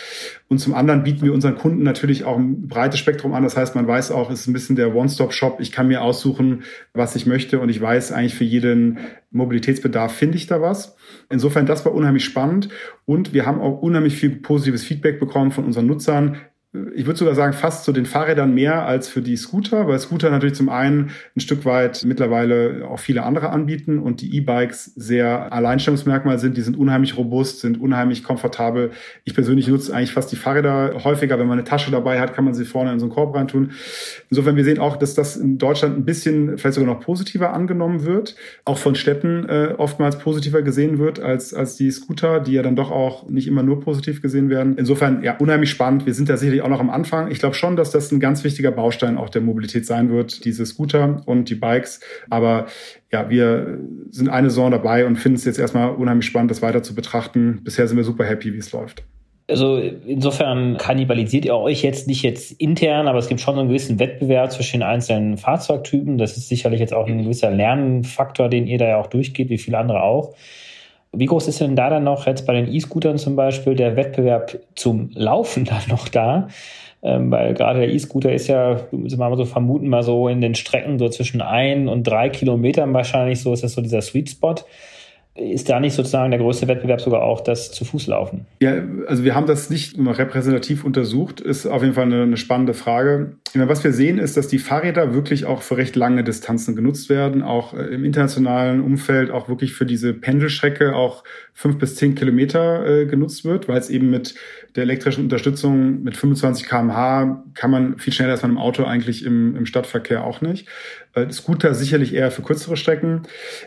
Und 0.48 0.58
zum 0.58 0.74
anderen 0.74 1.04
bieten 1.04 1.24
wir 1.24 1.32
unseren 1.32 1.56
Kunden 1.56 1.84
natürlich 1.84 2.24
auch 2.24 2.36
ein 2.36 2.66
breites 2.66 2.98
Spektrum 2.98 3.34
an. 3.34 3.44
Das 3.44 3.56
heißt, 3.56 3.76
man 3.76 3.86
weiß 3.86 4.10
auch, 4.10 4.30
es 4.30 4.40
ist 4.40 4.46
ein 4.48 4.52
bisschen 4.52 4.74
der 4.74 4.96
One-Stop-Shop. 4.96 5.60
Ich 5.60 5.70
kann 5.70 5.86
mir 5.86 6.02
aussuchen, 6.02 6.64
was 6.92 7.16
ich 7.16 7.26
möchte. 7.26 7.60
Und 7.60 7.68
ich 7.68 7.80
weiß 7.80 8.12
eigentlich 8.12 8.34
für 8.34 8.44
jeden 8.44 8.98
Mobilitätsbedarf 9.30 10.12
finde 10.12 10.36
ich 10.36 10.46
da 10.46 10.60
was. 10.60 10.96
Insofern, 11.28 11.66
das 11.66 11.84
war 11.84 11.94
unheimlich 11.94 12.24
spannend. 12.24 12.68
Und 13.04 13.32
wir 13.32 13.46
haben 13.46 13.60
auch 13.60 13.80
unheimlich 13.80 14.16
viel 14.16 14.36
positives 14.36 14.84
Feedback 14.84 15.20
bekommen 15.20 15.52
von 15.52 15.64
unseren 15.64 15.86
Nutzern, 15.86 16.36
ich 16.94 17.06
würde 17.06 17.18
sogar 17.18 17.34
sagen, 17.34 17.54
fast 17.54 17.84
zu 17.84 17.92
den 17.92 18.04
Fahrrädern 18.04 18.52
mehr 18.52 18.84
als 18.84 19.08
für 19.08 19.22
die 19.22 19.38
Scooter, 19.38 19.88
weil 19.88 19.98
Scooter 19.98 20.30
natürlich 20.30 20.54
zum 20.54 20.68
einen 20.68 21.12
ein 21.34 21.40
Stück 21.40 21.64
weit 21.64 22.04
mittlerweile 22.04 22.86
auch 22.86 22.98
viele 22.98 23.22
andere 23.22 23.48
anbieten 23.48 23.98
und 23.98 24.20
die 24.20 24.36
E-Bikes 24.36 24.92
sehr 24.94 25.50
Alleinstellungsmerkmal 25.50 26.38
sind. 26.38 26.58
Die 26.58 26.60
sind 26.60 26.76
unheimlich 26.76 27.16
robust, 27.16 27.60
sind 27.60 27.80
unheimlich 27.80 28.22
komfortabel. 28.22 28.90
Ich 29.24 29.32
persönlich 29.32 29.66
nutze 29.66 29.94
eigentlich 29.94 30.12
fast 30.12 30.30
die 30.30 30.36
Fahrräder 30.36 31.04
häufiger. 31.04 31.38
Wenn 31.38 31.46
man 31.46 31.58
eine 31.58 31.66
Tasche 31.66 31.90
dabei 31.90 32.20
hat, 32.20 32.34
kann 32.34 32.44
man 32.44 32.52
sie 32.52 32.66
vorne 32.66 32.92
in 32.92 32.98
so 32.98 33.06
einen 33.06 33.14
Korb 33.14 33.34
reintun. 33.34 33.70
Insofern, 34.28 34.56
wir 34.56 34.64
sehen 34.64 34.78
auch, 34.78 34.96
dass 34.96 35.14
das 35.14 35.38
in 35.38 35.56
Deutschland 35.56 35.96
ein 35.96 36.04
bisschen 36.04 36.58
vielleicht 36.58 36.74
sogar 36.74 36.92
noch 36.92 37.00
positiver 37.00 37.54
angenommen 37.54 38.04
wird, 38.04 38.36
auch 38.66 38.76
von 38.76 38.94
Städten 38.94 39.46
äh, 39.48 39.74
oftmals 39.78 40.18
positiver 40.18 40.60
gesehen 40.60 40.98
wird 40.98 41.18
als, 41.18 41.54
als 41.54 41.76
die 41.76 41.90
Scooter, 41.90 42.40
die 42.40 42.52
ja 42.52 42.62
dann 42.62 42.76
doch 42.76 42.90
auch 42.90 43.26
nicht 43.30 43.48
immer 43.48 43.62
nur 43.62 43.80
positiv 43.80 44.20
gesehen 44.20 44.50
werden. 44.50 44.76
Insofern, 44.76 45.22
ja, 45.22 45.38
unheimlich 45.38 45.70
spannend. 45.70 46.04
Wir 46.04 46.12
sind 46.12 46.28
da 46.28 46.36
sicherlich 46.36 46.57
auch 46.62 46.68
noch 46.68 46.80
am 46.80 46.90
Anfang. 46.90 47.30
Ich 47.30 47.38
glaube 47.38 47.54
schon, 47.54 47.76
dass 47.76 47.90
das 47.90 48.12
ein 48.12 48.20
ganz 48.20 48.44
wichtiger 48.44 48.70
Baustein 48.70 49.18
auch 49.18 49.28
der 49.28 49.42
Mobilität 49.42 49.86
sein 49.86 50.10
wird, 50.10 50.44
diese 50.44 50.64
Scooter 50.66 51.22
und 51.26 51.50
die 51.50 51.54
Bikes. 51.54 52.00
Aber 52.30 52.66
ja, 53.10 53.30
wir 53.30 53.78
sind 54.10 54.28
eine 54.28 54.50
Saison 54.50 54.70
dabei 54.70 55.06
und 55.06 55.16
finden 55.16 55.36
es 55.36 55.44
jetzt 55.44 55.58
erstmal 55.58 55.90
unheimlich 55.90 56.26
spannend, 56.26 56.50
das 56.50 56.62
weiter 56.62 56.82
zu 56.82 56.94
betrachten. 56.94 57.60
Bisher 57.64 57.86
sind 57.88 57.96
wir 57.96 58.04
super 58.04 58.24
happy, 58.24 58.52
wie 58.52 58.58
es 58.58 58.72
läuft. 58.72 59.04
Also 59.50 59.78
insofern 59.78 60.76
kannibalisiert 60.76 61.46
ihr 61.46 61.56
euch 61.56 61.82
jetzt 61.82 62.06
nicht 62.06 62.22
jetzt 62.22 62.52
intern, 62.60 63.08
aber 63.08 63.18
es 63.18 63.28
gibt 63.28 63.40
schon 63.40 63.58
einen 63.58 63.68
gewissen 63.68 63.98
Wettbewerb 63.98 64.52
zwischen 64.52 64.80
den 64.80 64.82
einzelnen 64.82 65.38
Fahrzeugtypen. 65.38 66.18
Das 66.18 66.36
ist 66.36 66.50
sicherlich 66.50 66.80
jetzt 66.80 66.92
auch 66.92 67.06
ein 67.06 67.22
gewisser 67.22 67.50
Lernfaktor, 67.50 68.50
den 68.50 68.66
ihr 68.66 68.76
da 68.76 68.88
ja 68.88 68.96
auch 68.98 69.06
durchgeht, 69.06 69.48
wie 69.48 69.56
viele 69.56 69.78
andere 69.78 70.02
auch. 70.02 70.34
Wie 71.12 71.26
groß 71.26 71.48
ist 71.48 71.60
denn 71.60 71.76
da 71.76 71.90
dann 71.90 72.04
noch 72.04 72.26
jetzt 72.26 72.46
bei 72.46 72.52
den 72.52 72.72
E-Scootern 72.72 73.18
zum 73.18 73.34
Beispiel 73.34 73.74
der 73.74 73.96
Wettbewerb 73.96 74.58
zum 74.74 75.10
Laufen 75.14 75.64
dann 75.64 75.82
noch 75.88 76.08
da? 76.08 76.48
Ähm, 77.00 77.30
weil 77.30 77.54
gerade 77.54 77.80
der 77.80 77.90
E-Scooter 77.90 78.32
ist 78.32 78.48
ja, 78.48 78.80
müssen 78.90 79.18
wir 79.20 79.28
mal 79.28 79.36
so 79.36 79.44
vermuten, 79.44 79.88
mal 79.88 80.02
so 80.02 80.28
in 80.28 80.40
den 80.40 80.56
Strecken 80.56 80.98
so 80.98 81.08
zwischen 81.08 81.40
ein 81.40 81.88
und 81.88 82.02
drei 82.02 82.28
Kilometern 82.28 82.92
wahrscheinlich 82.92 83.40
so 83.40 83.52
ist 83.52 83.62
das 83.62 83.74
so 83.74 83.80
dieser 83.80 84.02
Sweet 84.02 84.30
Spot 84.30 84.56
ist 85.38 85.68
da 85.68 85.80
nicht 85.80 85.94
sozusagen 85.94 86.30
der 86.30 86.40
größte 86.40 86.68
Wettbewerb 86.68 87.00
sogar 87.00 87.22
auch 87.22 87.40
das 87.40 87.70
zu 87.70 87.84
Fuß 87.84 88.06
laufen? 88.08 88.46
Ja, 88.60 88.82
also 89.06 89.24
wir 89.24 89.34
haben 89.34 89.46
das 89.46 89.70
nicht 89.70 89.96
immer 89.96 90.18
repräsentativ 90.18 90.84
untersucht, 90.84 91.40
ist 91.40 91.66
auf 91.66 91.82
jeden 91.82 91.94
Fall 91.94 92.04
eine, 92.04 92.22
eine 92.22 92.36
spannende 92.36 92.74
Frage. 92.74 93.36
Meine, 93.54 93.68
was 93.68 93.82
wir 93.84 93.92
sehen, 93.92 94.18
ist, 94.18 94.36
dass 94.36 94.48
die 94.48 94.58
Fahrräder 94.58 95.14
wirklich 95.14 95.46
auch 95.46 95.62
für 95.62 95.76
recht 95.76 95.96
lange 95.96 96.24
Distanzen 96.24 96.76
genutzt 96.76 97.08
werden, 97.08 97.42
auch 97.42 97.74
äh, 97.74 97.82
im 97.86 98.04
internationalen 98.04 98.82
Umfeld, 98.82 99.30
auch 99.30 99.48
wirklich 99.48 99.72
für 99.72 99.86
diese 99.86 100.12
Pendelstrecke 100.12 100.94
auch 100.94 101.24
fünf 101.54 101.78
bis 101.78 101.96
zehn 101.96 102.14
Kilometer 102.14 102.86
äh, 102.86 103.06
genutzt 103.06 103.44
wird, 103.44 103.68
weil 103.68 103.78
es 103.78 103.90
eben 103.90 104.10
mit 104.10 104.34
der 104.76 104.84
elektrischen 104.84 105.24
Unterstützung 105.24 106.02
mit 106.02 106.16
25 106.16 106.66
kmh 106.66 107.42
kann 107.54 107.70
man 107.70 107.98
viel 107.98 108.12
schneller 108.12 108.32
als 108.32 108.42
man 108.42 108.52
im 108.52 108.58
Auto 108.58 108.84
eigentlich 108.84 109.24
im, 109.24 109.56
im 109.56 109.66
Stadtverkehr 109.66 110.24
auch 110.24 110.40
nicht. 110.40 110.68
Äh, 111.18 111.32
Scooter 111.32 111.74
sicherlich 111.74 112.14
eher 112.14 112.30
für 112.30 112.42
kürzere 112.42 112.76
Strecken. 112.76 113.22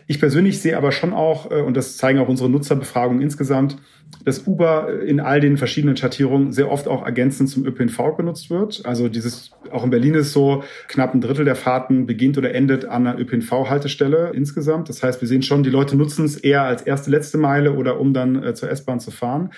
Ich 0.07 0.19
persönlich 0.19 0.61
sehe 0.61 0.77
aber 0.77 0.91
schon 0.91 1.13
auch, 1.13 1.51
äh, 1.51 1.61
und 1.61 1.77
das 1.77 1.97
zeigen 1.97 2.19
auch 2.19 2.27
unsere 2.27 2.49
Nutzerbefragungen 2.49 3.21
insgesamt, 3.21 3.77
dass 4.25 4.45
Uber 4.45 5.01
in 5.01 5.19
all 5.19 5.39
den 5.39 5.57
verschiedenen 5.57 5.95
Schattierungen 5.97 6.51
sehr 6.51 6.69
oft 6.69 6.87
auch 6.87 7.05
ergänzend 7.05 7.49
zum 7.49 7.65
ÖPNV 7.65 8.17
genutzt 8.17 8.49
wird. 8.49 8.85
Also 8.85 9.07
dieses, 9.07 9.51
auch 9.71 9.83
in 9.83 9.89
Berlin 9.89 10.15
ist 10.15 10.33
so, 10.33 10.63
knapp 10.87 11.13
ein 11.13 11.21
Drittel 11.21 11.45
der 11.45 11.55
Fahrten 11.55 12.05
beginnt 12.05 12.37
oder 12.37 12.53
endet 12.53 12.85
an 12.85 13.07
einer 13.07 13.19
ÖPNV-Haltestelle 13.19 14.31
insgesamt. 14.33 14.89
Das 14.89 15.01
heißt, 15.01 15.21
wir 15.21 15.27
sehen 15.27 15.43
schon, 15.43 15.63
die 15.63 15.69
Leute 15.69 15.95
nutzen 15.95 16.25
es 16.25 16.37
eher 16.37 16.63
als 16.63 16.81
erste, 16.81 17.09
letzte 17.09 17.37
Meile 17.37 17.73
oder 17.73 17.99
um 17.99 18.13
dann 18.13 18.43
äh, 18.43 18.53
zur 18.53 18.69
S-Bahn 18.69 18.99
zu 18.99 19.11
fahren. 19.11 19.51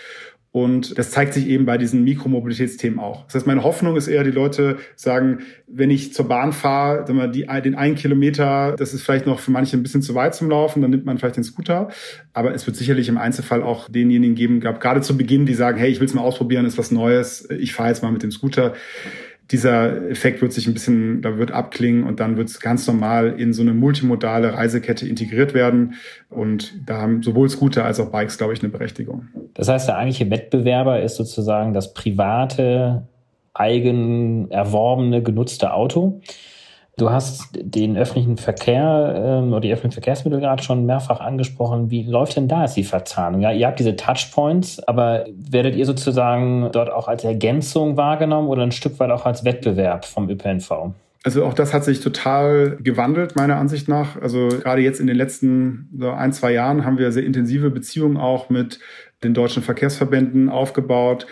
Und 0.53 0.99
das 0.99 1.09
zeigt 1.09 1.33
sich 1.33 1.47
eben 1.47 1.65
bei 1.65 1.79
diesen 1.79 2.03
Mikromobilitätsthemen 2.03 2.99
auch. 2.99 3.25
Das 3.25 3.33
heißt, 3.33 3.47
meine 3.47 3.63
Hoffnung 3.63 3.95
ist 3.95 4.07
eher, 4.07 4.23
die 4.23 4.29
Leute 4.29 4.77
sagen, 4.95 5.39
wenn 5.65 5.89
ich 5.89 6.13
zur 6.13 6.27
Bahn 6.27 6.53
fahre, 6.53 7.07
sagen 7.07 7.17
wir, 7.17 7.27
die, 7.27 7.47
den 7.63 7.73
einen 7.73 7.95
Kilometer, 7.95 8.75
das 8.77 8.93
ist 8.93 9.01
vielleicht 9.01 9.25
noch 9.25 9.39
für 9.39 9.49
manche 9.49 9.75
ein 9.75 9.81
bisschen 9.81 10.03
zu 10.03 10.13
weit 10.13 10.35
zum 10.35 10.51
Laufen, 10.51 10.83
dann 10.83 10.91
nimmt 10.91 11.05
man 11.05 11.17
vielleicht 11.17 11.37
den 11.37 11.43
Scooter. 11.43 11.89
Aber 12.33 12.53
es 12.53 12.67
wird 12.67 12.77
sicherlich 12.77 13.09
im 13.09 13.17
Einzelfall 13.17 13.63
auch 13.63 13.89
denjenigen 13.89 14.35
geben, 14.35 14.59
gerade 14.59 15.01
zu 15.01 15.17
Beginn, 15.17 15.47
die 15.47 15.55
sagen, 15.55 15.79
hey, 15.79 15.89
ich 15.89 15.99
will 15.99 16.05
es 16.05 16.13
mal 16.13 16.21
ausprobieren, 16.21 16.67
ist 16.67 16.77
was 16.77 16.91
Neues, 16.91 17.49
ich 17.49 17.73
fahre 17.73 17.89
jetzt 17.89 18.03
mal 18.03 18.11
mit 18.11 18.21
dem 18.21 18.29
Scooter 18.29 18.73
dieser 19.51 20.09
Effekt 20.09 20.41
wird 20.41 20.53
sich 20.53 20.67
ein 20.67 20.73
bisschen, 20.73 21.21
da 21.21 21.37
wird 21.37 21.51
abklingen 21.51 22.03
und 22.05 22.19
dann 22.19 22.37
wird 22.37 22.49
es 22.49 22.59
ganz 22.59 22.87
normal 22.87 23.39
in 23.39 23.53
so 23.53 23.61
eine 23.61 23.73
multimodale 23.73 24.53
Reisekette 24.53 25.07
integriert 25.07 25.53
werden. 25.53 25.95
Und 26.29 26.73
da 26.87 27.01
haben 27.01 27.21
sowohl 27.23 27.49
Scooter 27.49 27.85
als 27.85 27.99
auch 27.99 28.09
Bikes, 28.09 28.37
glaube 28.37 28.53
ich, 28.53 28.61
eine 28.61 28.69
Berechtigung. 28.69 29.27
Das 29.53 29.67
heißt, 29.67 29.87
der 29.87 29.97
eigentliche 29.97 30.29
Wettbewerber 30.29 31.01
ist 31.01 31.17
sozusagen 31.17 31.73
das 31.73 31.93
private, 31.93 33.07
eigen 33.53 34.49
erworbene, 34.49 35.21
genutzte 35.21 35.73
Auto. 35.73 36.21
Du 36.95 37.09
hast 37.09 37.49
den 37.53 37.97
öffentlichen 37.97 38.37
Verkehr 38.37 39.41
ähm, 39.41 39.51
oder 39.51 39.61
die 39.61 39.73
öffentlichen 39.73 39.93
Verkehrsmittel 39.93 40.39
gerade 40.39 40.61
schon 40.61 40.85
mehrfach 40.85 41.19
angesprochen. 41.21 41.89
Wie 41.89 42.03
läuft 42.03 42.35
denn 42.35 42.47
da 42.47 42.61
jetzt 42.61 42.77
die 42.77 42.83
Verzahnung? 42.83 43.41
Ja, 43.41 43.51
ihr 43.51 43.65
habt 43.65 43.79
diese 43.79 43.95
Touchpoints, 43.95 44.79
aber 44.87 45.25
werdet 45.35 45.75
ihr 45.75 45.87
sozusagen 45.87 46.69
dort 46.71 46.91
auch 46.91 47.07
als 47.07 47.23
Ergänzung 47.23 47.97
wahrgenommen 47.97 48.47
oder 48.47 48.61
ein 48.61 48.71
Stück 48.71 48.99
weit 48.99 49.09
auch 49.09 49.25
als 49.25 49.43
Wettbewerb 49.43 50.05
vom 50.05 50.29
ÖPNV? 50.29 50.93
Also 51.23 51.45
auch 51.45 51.53
das 51.53 51.73
hat 51.73 51.83
sich 51.83 52.01
total 52.01 52.77
gewandelt, 52.81 53.35
meiner 53.35 53.55
Ansicht 53.55 53.87
nach. 53.87 54.21
Also 54.21 54.49
gerade 54.49 54.81
jetzt 54.81 54.99
in 54.99 55.07
den 55.07 55.15
letzten 55.15 55.89
so 55.97 56.11
ein, 56.11 56.31
zwei 56.31 56.51
Jahren 56.51 56.85
haben 56.85 56.99
wir 56.99 57.11
sehr 57.11 57.23
intensive 57.23 57.71
Beziehungen 57.71 58.17
auch 58.17 58.49
mit 58.49 58.79
den 59.23 59.33
deutschen 59.33 59.63
Verkehrsverbänden 59.63 60.49
aufgebaut 60.49 61.25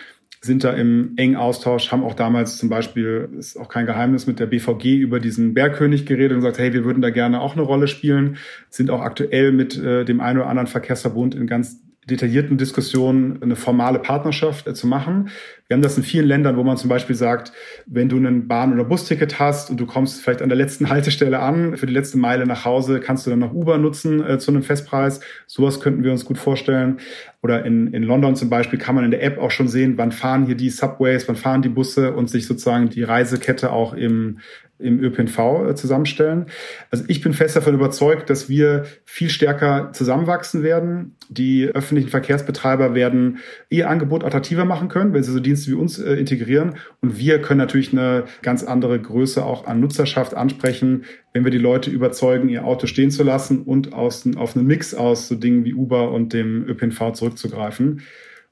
sind 0.44 0.64
da 0.64 0.72
im 0.72 1.14
engen 1.18 1.36
Austausch, 1.36 1.92
haben 1.92 2.04
auch 2.04 2.16
damals 2.16 2.58
zum 2.58 2.68
Beispiel, 2.68 3.30
ist 3.38 3.58
auch 3.58 3.70
kein 3.70 3.86
Geheimnis, 3.86 4.26
mit 4.26 4.40
der 4.40 4.48
BVG 4.48 4.98
über 4.98 5.20
diesen 5.20 5.54
Bergkönig 5.54 6.08
geredet 6.08 6.32
und 6.32 6.38
gesagt, 6.40 6.58
hey, 6.58 6.74
wir 6.74 6.84
würden 6.84 7.02
da 7.02 7.12
gerne 7.12 7.42
auch 7.42 7.54
eine 7.54 7.62
Rolle 7.62 7.88
spielen, 7.88 8.38
sind 8.70 8.90
auch 8.90 9.02
aktuell 9.02 9.52
mit 9.52 9.78
äh, 9.78 10.04
dem 10.04 10.20
einen 10.20 10.40
oder 10.40 10.48
anderen 10.50 10.68
Verkehrsverbund 10.68 11.36
in 11.36 11.46
ganz 11.46 11.80
detaillierten 12.12 12.58
Diskussionen 12.58 13.42
eine 13.42 13.56
formale 13.56 14.00
Partnerschaft 14.00 14.68
äh, 14.68 14.74
zu 14.74 14.88
machen. 14.88 15.30
Wir 15.68 15.76
haben 15.76 15.82
das 15.82 15.98
in 15.98 16.04
vielen 16.04 16.28
Ländern, 16.28 16.58
wo 16.58 16.64
man 16.64 16.78
zum 16.78 16.90
Beispiel 16.90 17.16
sagt, 17.16 17.54
wenn 17.86 18.10
du 18.10 18.18
ein 18.18 18.48
Bahn- 18.48 18.74
oder 18.74 18.84
Busticket 18.84 19.40
hast 19.40 19.70
und 19.70 19.80
du 19.80 19.86
kommst 19.86 20.22
vielleicht 20.22 20.42
an 20.42 20.50
der 20.50 20.58
letzten 20.58 20.90
Haltestelle 20.90 21.40
an, 21.40 21.78
für 21.78 21.86
die 21.86 21.94
letzte 21.94 22.18
Meile 22.18 22.46
nach 22.46 22.66
Hause, 22.66 23.00
kannst 23.00 23.26
du 23.26 23.30
dann 23.30 23.40
noch 23.40 23.54
Uber 23.54 23.78
nutzen 23.78 24.26
äh, 24.26 24.38
zu 24.38 24.52
einem 24.52 24.64
Festpreis. 24.64 25.22
Sowas 25.48 25.80
könnten 25.80 26.04
wir 26.04 26.12
uns 26.12 26.26
gut 26.26 26.38
vorstellen. 26.38 26.98
Oder 27.42 27.66
in, 27.66 27.94
in 27.94 28.04
London 28.04 28.36
zum 28.36 28.50
Beispiel 28.50 28.78
kann 28.78 28.96
man 28.96 29.06
in 29.06 29.12
der 29.12 29.24
App 29.24 29.40
auch 29.40 29.50
schon 29.50 29.68
sehen, 29.68 29.98
wann 29.98 30.12
fahren 30.12 30.46
hier 30.46 30.56
die 30.56 30.70
Subways, 30.70 31.28
wann 31.28 31.36
fahren 31.36 31.62
die 31.62 31.70
Busse 31.70 32.14
und 32.14 32.30
sich 32.30 32.46
sozusagen 32.46 32.90
die 32.90 33.04
Reisekette 33.04 33.72
auch 33.72 33.94
im 33.94 34.40
im 34.82 35.04
ÖPNV 35.04 35.40
äh, 35.70 35.76
zusammenstellen. 35.76 36.48
Also 36.90 37.04
ich 37.08 37.22
bin 37.22 37.34
fest 37.34 37.56
davon 37.56 37.74
überzeugt, 37.74 38.30
dass 38.30 38.50
wir 38.50 38.86
viel 39.06 39.30
stärker 39.30 39.92
zusammenwachsen 39.94 40.64
werden. 40.64 41.16
Die 41.30 41.68
öffentlichen 41.68 42.10
Verkehrsbetreiber 42.10 42.94
werden 42.96 43.38
ihr 43.70 43.90
Angebot 43.90 44.24
attraktiver 44.24 44.66
machen 44.66 44.90
können, 44.90 45.14
wenn 45.14 45.24
sie 45.24 45.32
so 45.32 45.40
Dienste 45.40 45.72
wie 45.72 45.76
uns 45.76 46.00
äh, 46.00 46.14
integrieren. 46.14 46.76
Und 47.02 47.18
wir 47.18 47.42
können 47.42 47.60
natürlich 47.60 47.94
eine 47.94 48.26
ganz 48.42 48.64
andere 48.64 49.00
Größe 49.00 49.46
auch 49.46 49.68
an 49.68 49.80
Nutzerschaft 49.80 50.34
ansprechen, 50.34 51.06
wenn 51.34 51.44
wir 51.44 51.52
die 51.52 51.58
Leute 51.58 51.90
überzeugen, 51.90 52.50
ihr 52.50 52.66
Auto 52.66 52.88
stehen 52.88 53.12
zu 53.12 53.24
lassen 53.24 53.62
und 53.64 53.94
aus, 53.94 54.28
auf 54.36 54.56
einen 54.56 54.68
Mix 54.68 54.94
aus 54.94 55.28
so 55.28 55.36
Dingen 55.36 55.64
wie 55.66 55.74
Uber 55.74 56.12
und 56.12 56.34
dem 56.34 56.68
ÖPNV 56.68 57.14
zurückzugreifen. 57.14 58.02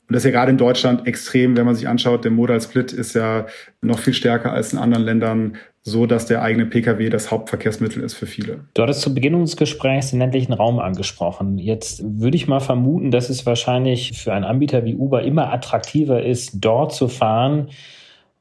Und 0.10 0.16
das 0.16 0.26
ist 0.26 0.26
ja 0.26 0.32
gerade 0.32 0.52
in 0.52 0.58
Deutschland 0.58 1.08
extrem, 1.08 1.56
wenn 1.56 1.66
man 1.66 1.76
sich 1.76 1.88
anschaut, 1.88 2.26
der 2.26 2.32
Modal 2.32 2.60
Split 2.60 2.92
ist 2.92 3.14
ja 3.14 3.46
noch 3.82 4.00
viel 4.00 4.14
stärker 4.14 4.52
als 4.52 4.74
in 4.74 4.80
anderen 4.80 5.06
Ländern 5.06 5.58
so 5.90 6.06
dass 6.06 6.26
der 6.26 6.42
eigene 6.42 6.66
Pkw 6.66 7.10
das 7.10 7.32
Hauptverkehrsmittel 7.32 8.04
ist 8.04 8.14
für 8.14 8.26
viele. 8.26 8.62
Du 8.74 8.82
hattest 8.82 9.02
zu 9.02 9.14
Beginn 9.14 9.36
unseres 9.36 9.58
Gesprächs 9.58 10.12
den 10.12 10.20
ländlichen 10.20 10.54
Raum 10.54 10.80
angesprochen. 10.80 11.58
Jetzt 11.58 12.02
würde 12.04 12.38
ich 12.38 12.48
mal 12.48 12.60
vermuten, 12.60 13.12
dass 13.12 13.30
es 13.30 13.46
wahrscheinlich 13.46 14.18
für 14.18 14.34
einen 14.34 14.46
Anbieter 14.46 14.86
wie 14.86 14.96
Uber 14.96 15.24
immer 15.24 15.52
attraktiver 15.52 16.24
ist, 16.24 16.52
dort 16.56 16.94
zu 16.94 17.08
fahren, 17.08 17.70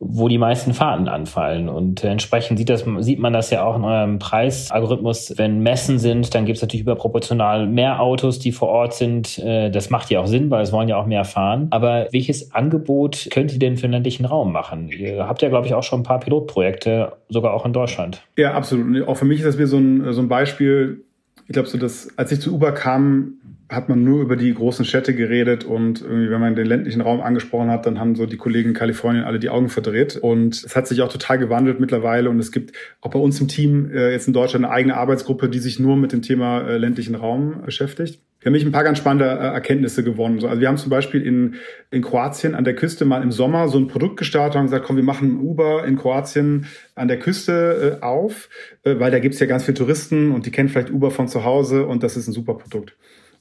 wo 0.00 0.28
die 0.28 0.38
meisten 0.38 0.74
Fahrten 0.74 1.08
anfallen. 1.08 1.68
Und 1.68 2.04
entsprechend 2.04 2.58
sieht, 2.58 2.70
das, 2.70 2.84
sieht 3.00 3.18
man 3.18 3.32
das 3.32 3.50
ja 3.50 3.64
auch 3.64 3.76
in 3.76 3.84
eurem 3.84 4.18
Preisalgorithmus. 4.18 5.34
Wenn 5.36 5.60
Messen 5.60 5.98
sind, 5.98 6.34
dann 6.34 6.44
gibt 6.44 6.56
es 6.56 6.62
natürlich 6.62 6.82
überproportional 6.82 7.66
mehr 7.66 8.00
Autos, 8.00 8.38
die 8.38 8.52
vor 8.52 8.68
Ort 8.68 8.94
sind. 8.94 9.38
Äh, 9.38 9.70
das 9.70 9.90
macht 9.90 10.10
ja 10.10 10.20
auch 10.20 10.26
Sinn, 10.26 10.50
weil 10.50 10.62
es 10.62 10.72
wollen 10.72 10.88
ja 10.88 10.96
auch 10.96 11.06
mehr 11.06 11.24
fahren. 11.24 11.66
Aber 11.70 12.06
welches 12.12 12.54
Angebot 12.54 13.28
könnt 13.32 13.52
ihr 13.52 13.58
denn 13.58 13.76
für 13.76 13.88
den 13.88 13.92
ländlichen 13.92 14.24
Raum 14.24 14.52
machen? 14.52 14.88
Ihr 14.88 15.26
habt 15.26 15.42
ja, 15.42 15.48
glaube 15.48 15.66
ich, 15.66 15.74
auch 15.74 15.82
schon 15.82 16.00
ein 16.00 16.04
paar 16.04 16.20
Pilotprojekte, 16.20 17.12
sogar 17.28 17.54
auch 17.54 17.66
in 17.66 17.72
Deutschland. 17.72 18.22
Ja, 18.36 18.54
absolut. 18.54 18.86
Und 18.86 19.02
auch 19.08 19.16
für 19.16 19.24
mich 19.24 19.40
ist 19.40 19.46
das 19.46 19.58
wie 19.58 19.66
so 19.66 19.78
ein, 19.78 20.12
so 20.12 20.20
ein 20.20 20.28
Beispiel. 20.28 21.04
Ich 21.48 21.54
glaube, 21.54 21.68
so 21.68 21.78
dass, 21.78 22.10
als 22.18 22.30
ich 22.30 22.40
zu 22.40 22.54
Uber 22.54 22.72
kam, 22.72 23.38
hat 23.70 23.88
man 23.88 24.04
nur 24.04 24.20
über 24.20 24.36
die 24.36 24.52
großen 24.52 24.84
Städte 24.84 25.14
geredet 25.14 25.64
und 25.64 26.02
irgendwie, 26.02 26.30
wenn 26.30 26.40
man 26.40 26.54
den 26.54 26.66
ländlichen 26.66 27.00
Raum 27.00 27.22
angesprochen 27.22 27.70
hat, 27.70 27.86
dann 27.86 27.98
haben 27.98 28.16
so 28.16 28.26
die 28.26 28.36
Kollegen 28.36 28.70
in 28.70 28.74
Kalifornien 28.74 29.24
alle 29.24 29.38
die 29.38 29.48
Augen 29.48 29.70
verdreht. 29.70 30.16
Und 30.16 30.62
es 30.62 30.76
hat 30.76 30.86
sich 30.86 31.00
auch 31.00 31.10
total 31.10 31.38
gewandelt 31.38 31.80
mittlerweile 31.80 32.28
und 32.28 32.38
es 32.38 32.52
gibt 32.52 32.76
auch 33.00 33.10
bei 33.10 33.18
uns 33.18 33.40
im 33.40 33.48
Team 33.48 33.90
äh, 33.90 34.12
jetzt 34.12 34.26
in 34.26 34.34
Deutschland 34.34 34.66
eine 34.66 34.74
eigene 34.74 34.96
Arbeitsgruppe, 34.96 35.48
die 35.48 35.58
sich 35.58 35.78
nur 35.78 35.96
mit 35.96 36.12
dem 36.12 36.20
Thema 36.20 36.68
äh, 36.68 36.76
ländlichen 36.76 37.14
Raum 37.14 37.62
beschäftigt. 37.64 38.20
Haben 38.48 38.54
mich 38.54 38.64
ein 38.64 38.72
paar 38.72 38.82
ganz 38.82 38.96
spannende 38.96 39.26
äh, 39.26 39.52
Erkenntnisse 39.52 40.02
gewonnen. 40.02 40.42
Also 40.42 40.58
wir 40.58 40.68
haben 40.68 40.78
zum 40.78 40.88
Beispiel 40.88 41.20
in, 41.20 41.56
in 41.90 42.00
Kroatien 42.00 42.54
an 42.54 42.64
der 42.64 42.74
Küste 42.74 43.04
mal 43.04 43.22
im 43.22 43.30
Sommer 43.30 43.68
so 43.68 43.76
ein 43.76 43.88
Produkt 43.88 44.16
gestartet 44.16 44.56
und 44.58 44.68
gesagt, 44.68 44.86
komm, 44.86 44.96
wir 44.96 45.02
machen 45.02 45.38
Uber 45.38 45.84
in 45.84 45.98
Kroatien 45.98 46.64
an 46.94 47.08
der 47.08 47.18
Küste 47.18 47.98
äh, 48.00 48.02
auf, 48.02 48.48
äh, 48.84 48.98
weil 48.98 49.10
da 49.10 49.18
gibt's 49.18 49.38
ja 49.38 49.46
ganz 49.46 49.64
viele 49.64 49.76
Touristen 49.76 50.30
und 50.30 50.46
die 50.46 50.50
kennen 50.50 50.70
vielleicht 50.70 50.90
Uber 50.90 51.10
von 51.10 51.28
zu 51.28 51.44
Hause 51.44 51.84
und 51.84 52.02
das 52.02 52.16
ist 52.16 52.26
ein 52.26 52.32
super 52.32 52.54
Produkt. 52.54 52.96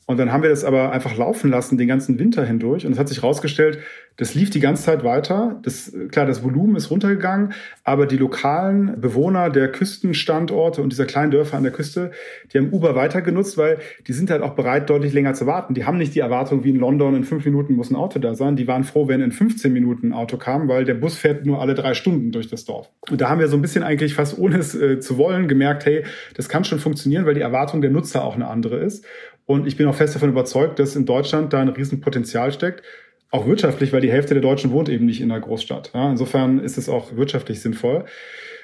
Und 0.08 0.17
dann 0.17 0.32
haben 0.32 0.41
wir 0.41 0.50
das 0.50 0.63
aber 0.63 0.93
einfach 0.93 1.17
laufen 1.17 1.52
lassen 1.52 1.78
den 1.78 1.89
ganzen 1.89 2.17
Winter 2.17 2.46
hindurch. 2.46 2.86
Und 2.86 2.93
es 2.93 2.98
hat 2.98 3.10
sich 3.10 3.22
herausgestellt, 3.22 3.80
das 4.15 4.34
lief 4.34 4.50
die 4.50 4.62
ganze 4.62 4.84
Zeit 4.84 5.04
weiter. 5.04 5.60
Das, 5.63 5.93
klar, 6.12 6.26
das 6.26 6.43
Volumen 6.43 6.78
ist 6.78 6.89
runtergegangen, 6.89 7.52
aber 7.84 8.08
die 8.08 8.15
lokalen 8.15 9.00
Bewohner 9.02 9.50
der 9.50 9.70
Küstenstandorte 9.70 10.82
und 10.82 10.93
dieser 10.93 11.06
kleinen 11.06 11.32
Dörfer 11.32 11.58
an 11.58 11.63
der 11.63 11.74
Küste, 11.74 12.12
die 12.52 12.58
haben 12.58 12.72
Uber 12.72 12.96
weiter 12.96 13.22
genutzt, 13.22 13.58
weil 13.58 13.80
die 14.08 14.13
sind 14.13 14.32
halt 14.32 14.43
auch 14.43 14.56
bereit, 14.56 14.89
deutlich 14.89 15.12
länger 15.12 15.34
zu 15.34 15.46
warten. 15.46 15.74
Die 15.74 15.84
haben 15.84 15.98
nicht 15.98 16.15
die 16.15 16.22
Erwartung, 16.22 16.63
wie 16.63 16.70
in 16.70 16.78
London, 16.78 17.13
in 17.13 17.26
fünf 17.26 17.43
Minuten 17.43 17.76
muss 17.76 17.91
ein 17.91 17.98
Auto 17.98 18.17
da 18.17 18.34
sein. 18.34 18.56
Die 18.56 18.65
waren 18.65 18.86
froh, 18.86 19.10
wenn 19.10 19.20
in 19.20 19.34
15 19.34 19.74
Minuten 19.74 20.08
ein 20.08 20.13
Auto 20.13 20.38
kam, 20.38 20.70
weil 20.70 20.86
der 20.86 20.96
Bus 20.96 21.17
fährt 21.17 21.46
nur 21.46 21.62
alle 21.62 21.76
drei 21.76 21.93
Stunden 21.93 22.32
durch 22.32 22.48
das 22.48 22.63
Dorf. 22.63 22.89
Und 23.12 23.20
da 23.20 23.30
haben 23.30 23.39
wir 23.39 23.50
so 23.50 23.58
ein 23.58 23.62
bisschen 23.62 23.84
eigentlich 23.84 24.15
fast 24.15 24.39
ohne 24.39 24.58
es 24.58 24.74
äh, 24.74 25.02
zu 25.02 25.17
wollen 25.17 25.50
gemerkt, 25.50 25.86
hey, 25.86 26.06
das 26.34 26.48
kann 26.48 26.63
schon 26.63 26.80
funktionieren, 26.80 27.26
weil 27.26 27.36
die 27.36 27.41
Erwartung 27.41 27.82
der 27.82 27.91
Nutzer 27.91 28.24
auch 28.24 28.36
eine 28.36 28.48
andere 28.48 28.78
ist. 28.78 29.06
Und 29.48 29.66
ich 29.66 29.78
bin 29.78 29.88
auch 29.88 29.96
fest 29.96 30.14
davon 30.14 30.30
überzeugt, 30.30 30.78
dass 30.78 30.96
in 30.96 31.06
Deutschland 31.06 31.54
da 31.54 31.60
ein 31.60 31.70
Riesenpotenzial 31.70 32.52
steckt. 32.52 32.84
Auch 33.32 33.48
wirtschaftlich, 33.48 33.92
weil 33.94 34.02
die 34.02 34.12
Hälfte 34.12 34.34
der 34.34 34.44
Deutschen 34.44 34.72
wohnt 34.72 34.90
eben 34.90 35.06
nicht 35.06 35.22
in 35.22 35.32
einer 35.32 35.42
Großstadt. 35.42 35.92
Ja, 35.94 36.10
insofern 36.10 36.60
ist 36.60 36.78
es 36.78 36.90
auch 36.90 37.16
wirtschaftlich 37.16 37.62
sinnvoll. 37.62 38.06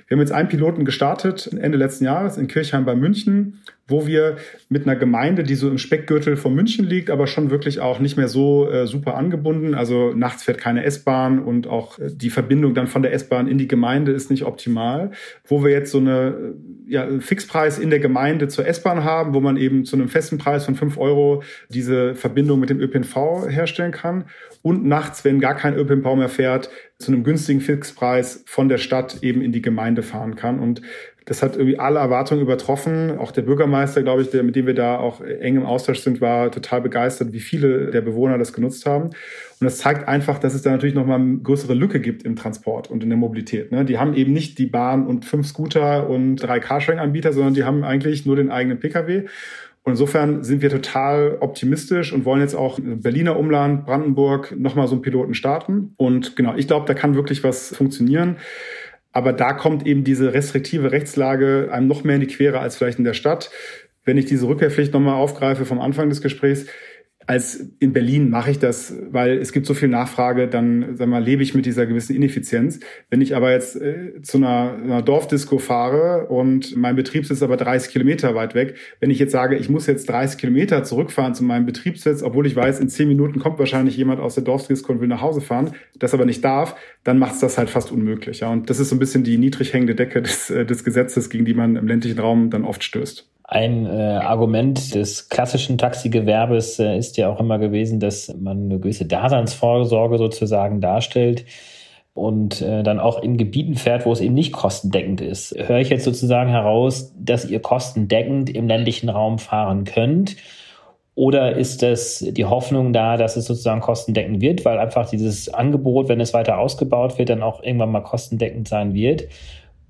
Wir 0.07 0.15
haben 0.15 0.21
jetzt 0.21 0.31
einen 0.31 0.49
Piloten 0.49 0.85
gestartet, 0.85 1.49
Ende 1.59 1.77
letzten 1.77 2.05
Jahres 2.05 2.37
in 2.37 2.47
Kirchheim 2.47 2.85
bei 2.85 2.95
München, 2.95 3.61
wo 3.87 4.07
wir 4.07 4.37
mit 4.69 4.83
einer 4.83 4.95
Gemeinde, 4.95 5.43
die 5.43 5.55
so 5.55 5.69
im 5.69 5.77
Speckgürtel 5.77 6.37
von 6.37 6.55
München 6.55 6.85
liegt, 6.85 7.09
aber 7.09 7.27
schon 7.27 7.49
wirklich 7.49 7.81
auch 7.81 7.99
nicht 7.99 8.15
mehr 8.15 8.29
so 8.29 8.69
äh, 8.69 8.87
super 8.87 9.15
angebunden. 9.15 9.75
Also 9.75 10.13
nachts 10.13 10.43
fährt 10.43 10.57
keine 10.57 10.85
S-Bahn 10.85 11.39
und 11.39 11.67
auch 11.67 11.99
äh, 11.99 12.09
die 12.13 12.29
Verbindung 12.29 12.75
dann 12.75 12.87
von 12.87 13.01
der 13.01 13.13
S-Bahn 13.13 13.47
in 13.47 13.57
die 13.57 13.67
Gemeinde 13.67 14.13
ist 14.13 14.31
nicht 14.31 14.45
optimal. 14.45 15.11
Wo 15.45 15.63
wir 15.63 15.71
jetzt 15.71 15.91
so 15.91 15.97
eine 15.97 16.53
ja, 16.87 17.07
Fixpreis 17.19 17.77
in 17.77 17.89
der 17.89 17.99
Gemeinde 17.99 18.47
zur 18.47 18.65
S-Bahn 18.65 19.03
haben, 19.03 19.33
wo 19.33 19.41
man 19.41 19.57
eben 19.57 19.83
zu 19.83 19.97
einem 19.97 20.07
festen 20.07 20.37
Preis 20.37 20.63
von 20.65 20.75
fünf 20.75 20.97
Euro 20.97 21.43
diese 21.69 22.15
Verbindung 22.15 22.59
mit 22.61 22.69
dem 22.69 22.79
ÖPNV 22.79 23.47
herstellen 23.49 23.91
kann. 23.91 24.25
Und 24.63 24.86
nachts, 24.86 25.23
wenn 25.26 25.39
gar 25.39 25.56
kein 25.56 25.76
ÖPNV 25.76 26.15
mehr 26.15 26.30
fährt, 26.30 26.69
zu 26.97 27.12
einem 27.12 27.23
günstigen 27.23 27.60
Fixpreis 27.60 28.43
von 28.47 28.69
der 28.69 28.78
Stadt 28.78 29.21
eben 29.21 29.41
in 29.41 29.52
die 29.52 29.62
Gemeinde 29.62 30.04
fahren 30.04 30.36
kann. 30.36 30.60
Und 30.60 30.82
das 31.26 31.41
hat 31.41 31.56
irgendwie 31.56 31.80
alle 31.80 31.99
Erwartungen 31.99 32.41
übertroffen. 32.41 33.17
Auch 33.17 33.32
der 33.32 33.43
Bürgermeister, 33.43 34.04
glaube 34.04 34.21
ich, 34.21 34.30
der, 34.30 34.43
mit 34.43 34.56
dem 34.56 34.65
wir 34.65 34.73
da 34.73 34.97
auch 34.97 35.21
eng 35.21 35.58
im 35.58 35.65
Austausch 35.65 35.99
sind, 35.99 36.19
war 36.19 36.52
total 36.52 36.82
begeistert, 36.82 37.32
wie 37.32 37.39
viele 37.39 37.91
der 37.91 38.02
Bewohner 38.02 38.38
das 38.38 38.52
genutzt 38.52 38.86
haben. 38.86 39.06
Und 39.06 39.15
das 39.62 39.78
zeigt 39.78 40.08
einfach, 40.08 40.39
dass 40.39 40.54
es 40.54 40.62
da 40.62 40.71
natürlich 40.71 40.95
nochmal 40.95 41.19
eine 41.19 41.38
größere 41.38 41.73
Lücke 41.73 42.02
gibt 42.02 42.23
im 42.23 42.36
Transport 42.36 42.89
und 42.89 43.04
in 43.04 43.10
der 43.10 43.17
Mobilität. 43.17 43.71
Ne? 43.71 43.86
Die 43.86 43.97
haben 43.99 44.13
eben 44.15 44.34
nicht 44.34 44.58
die 44.60 44.65
Bahn 44.65 45.08
und 45.08 45.26
fünf 45.26 45.47
Scooter 45.47 46.10
und 46.10 46.38
drei 46.38 46.60
Carsharing-Anbieter, 46.60 47.32
sondern 47.32 47.54
die 47.54 47.63
haben 47.63 47.84
eigentlich 47.84 48.26
nur 48.26 48.36
den 48.36 48.52
eigenen 48.52 48.80
Pkw. 48.80 49.26
Und 49.84 49.91
insofern 49.93 50.43
sind 50.43 50.62
wir 50.62 50.69
total 50.69 51.38
optimistisch 51.41 52.13
und 52.13 52.24
wollen 52.24 52.39
jetzt 52.39 52.56
auch 52.56 52.80
Berliner 52.82 53.38
Umland, 53.38 53.86
Brandenburg 53.86 54.56
nochmal 54.58 54.88
so 54.88 54.93
einen 54.93 55.02
Piloten 55.02 55.34
starten. 55.34 55.93
Und 55.98 56.38
genau, 56.38 56.56
ich 56.56 56.67
glaube, 56.67 56.86
da 56.86 56.93
kann 56.93 57.15
wirklich 57.15 57.43
was 57.43 57.76
funktionieren. 57.76 58.38
Aber 59.12 59.34
da 59.34 59.54
kommt 59.54 59.86
eben 59.86 60.04
diese 60.04 60.34
restriktive 60.34 60.91
Rechtslage 60.91 61.69
einem 61.72 61.88
noch 61.88 62.04
mehr 62.04 62.15
in 62.15 62.22
die 62.22 62.28
Quere 62.28 62.60
als 62.60 62.78
vielleicht 62.78 62.98
in 62.98 63.04
der 63.04 63.13
Stadt. 63.13 63.52
Wenn 64.06 64.17
ich 64.17 64.26
diese 64.26 64.48
Rückkehrpflicht 64.48 64.93
nochmal 64.93 65.15
aufgreife 65.15 65.65
vom 65.65 65.80
Anfang 65.80 66.10
des 66.10 66.22
Gesprächs, 66.22 66.65
als 67.27 67.69
in 67.79 67.93
Berlin 67.93 68.29
mache 68.29 68.51
ich 68.51 68.59
das, 68.59 68.93
weil 69.12 69.38
es 69.38 69.51
gibt 69.51 69.65
so 69.65 69.73
viel 69.73 69.88
Nachfrage, 69.88 70.47
dann 70.47 70.95
sag 70.95 71.07
mal, 71.07 71.23
lebe 71.23 71.43
ich 71.43 71.53
mit 71.53 71.65
dieser 71.65 71.86
gewissen 71.86 72.15
Ineffizienz. 72.15 72.79
Wenn 73.09 73.21
ich 73.21 73.36
aber 73.36 73.51
jetzt 73.51 73.75
äh, 73.75 74.21
zu 74.21 74.38
einer, 74.38 74.77
einer 74.81 75.01
Dorfdisco 75.01 75.57
fahre 75.57 76.27
und 76.27 76.75
mein 76.75 76.95
Betriebssitz 76.95 77.41
aber 77.41 77.57
30 77.57 77.91
Kilometer 77.91 78.36
weit 78.36 78.55
weg, 78.55 78.75
wenn 78.99 79.09
ich 79.09 79.19
jetzt 79.19 79.31
sage, 79.31 79.55
ich 79.55 79.69
muss 79.69 79.88
jetzt 79.88 80.09
30 80.09 80.39
Kilometer 80.39 80.83
zurückfahren 80.83 81.33
zu 81.33 81.43
meinem 81.43 81.65
Betriebssitz, 81.65 82.23
obwohl 82.23 82.47
ich 82.47 82.55
weiß, 82.55 82.79
in 82.79 82.89
10 82.89 83.07
Minuten 83.07 83.39
kommt 83.39 83.59
wahrscheinlich 83.59 83.97
jemand 83.97 84.19
aus 84.19 84.36
der 84.36 84.43
Dorfdisco 84.43 84.91
und 84.91 85.01
will 85.01 85.07
nach 85.07 85.21
Hause 85.21 85.41
fahren, 85.41 85.71
das 85.97 86.13
aber 86.13 86.25
nicht 86.25 86.43
darf, 86.43 86.75
dann 87.03 87.19
macht 87.19 87.36
es 87.36 87.39
das 87.39 87.57
halt 87.57 87.69
fast 87.69 87.91
unmöglich. 87.91 88.41
Ja? 88.41 88.49
Und 88.51 88.69
das 88.69 88.79
ist 88.79 88.89
so 88.89 88.95
ein 88.95 88.99
bisschen 88.99 89.23
die 89.23 89.38
niedrig 89.38 89.73
hängende 89.73 89.95
Decke 89.95 90.21
des, 90.21 90.49
äh, 90.49 90.65
des 90.65 90.83
Gesetzes, 90.83 91.29
gegen 91.29 91.45
die 91.45 91.53
man 91.53 91.75
im 91.75 91.88
ländlichen 91.88 92.19
Raum 92.19 92.49
dann 92.49 92.65
oft 92.65 92.83
stößt. 92.83 93.29
Ein 93.53 93.85
äh, 93.85 94.19
Argument 94.19 94.95
des 94.95 95.29
klassischen 95.29 95.77
Taxigewerbes 95.77 96.79
äh, 96.79 96.97
ist 96.97 97.17
ja 97.17 97.29
auch 97.29 97.39
immer 97.39 97.59
gewesen, 97.59 97.99
dass 97.99 98.33
man 98.35 98.63
eine 98.63 98.79
gewisse 98.79 99.05
Daseinsvorsorge 99.05 100.17
sozusagen 100.17 100.81
darstellt 100.81 101.45
und 102.15 102.63
äh, 102.63 102.81
dann 102.81 102.99
auch 102.99 103.21
in 103.21 103.37
Gebieten 103.37 103.75
fährt, 103.75 104.07
wo 104.07 104.11
es 104.11 104.21
eben 104.21 104.33
nicht 104.33 104.53
kostendeckend 104.53 105.21
ist. 105.21 105.55
Höre 105.55 105.77
ich 105.77 105.89
jetzt 105.89 106.03
sozusagen 106.03 106.49
heraus, 106.49 107.13
dass 107.15 107.45
ihr 107.45 107.61
kostendeckend 107.61 108.49
im 108.49 108.67
ländlichen 108.67 109.09
Raum 109.09 109.37
fahren 109.37 109.83
könnt? 109.83 110.35
Oder 111.13 111.55
ist 111.55 111.83
das 111.83 112.25
die 112.27 112.45
Hoffnung 112.45 112.91
da, 112.91 113.17
dass 113.17 113.35
es 113.35 113.45
sozusagen 113.45 113.81
kostendeckend 113.81 114.41
wird, 114.41 114.65
weil 114.65 114.79
einfach 114.79 115.07
dieses 115.07 115.53
Angebot, 115.53 116.09
wenn 116.09 116.19
es 116.19 116.33
weiter 116.33 116.57
ausgebaut 116.57 117.19
wird, 117.19 117.29
dann 117.29 117.43
auch 117.43 117.61
irgendwann 117.61 117.91
mal 117.91 118.01
kostendeckend 118.01 118.67
sein 118.67 118.95
wird? 118.95 119.27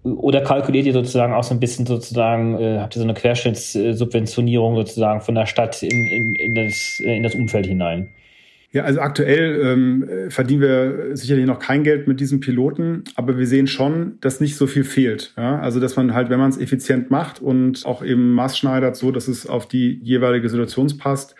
Oder 0.03 0.41
kalkuliert 0.41 0.85
ihr 0.85 0.93
sozusagen 0.93 1.33
auch 1.33 1.43
so 1.43 1.53
ein 1.53 1.61
bisschen 1.61 1.85
sozusagen, 1.85 2.59
äh, 2.59 2.79
habt 2.79 2.95
ihr 2.95 2.99
so 2.99 3.05
eine 3.05 3.13
Querschnittssubventionierung 3.13 4.75
sozusagen 4.75 5.21
von 5.21 5.35
der 5.35 5.45
Stadt 5.45 5.81
in, 5.81 5.89
in, 5.89 6.35
in, 6.35 6.55
das, 6.55 6.99
äh, 7.05 7.17
in 7.17 7.23
das 7.23 7.35
Umfeld 7.35 7.65
hinein? 7.65 8.09
Ja, 8.73 8.85
also 8.85 9.01
aktuell 9.01 9.61
ähm, 9.61 10.09
verdienen 10.29 10.61
wir 10.61 11.15
sicherlich 11.15 11.45
noch 11.45 11.59
kein 11.59 11.83
Geld 11.83 12.07
mit 12.07 12.19
diesem 12.19 12.39
Piloten, 12.39 13.03
aber 13.15 13.37
wir 13.37 13.45
sehen 13.45 13.67
schon, 13.67 14.17
dass 14.19 14.41
nicht 14.41 14.55
so 14.55 14.65
viel 14.65 14.83
fehlt. 14.83 15.31
Ja? 15.37 15.59
Also 15.59 15.79
dass 15.79 15.95
man 15.95 16.15
halt, 16.15 16.31
wenn 16.31 16.39
man 16.39 16.49
es 16.49 16.57
effizient 16.57 17.11
macht 17.11 17.39
und 17.39 17.85
auch 17.85 18.03
eben 18.03 18.33
maßschneidert, 18.33 18.95
so 18.95 19.11
dass 19.11 19.27
es 19.27 19.45
auf 19.45 19.67
die 19.67 19.99
jeweilige 20.01 20.49
Situation 20.49 20.87
passt, 20.97 21.35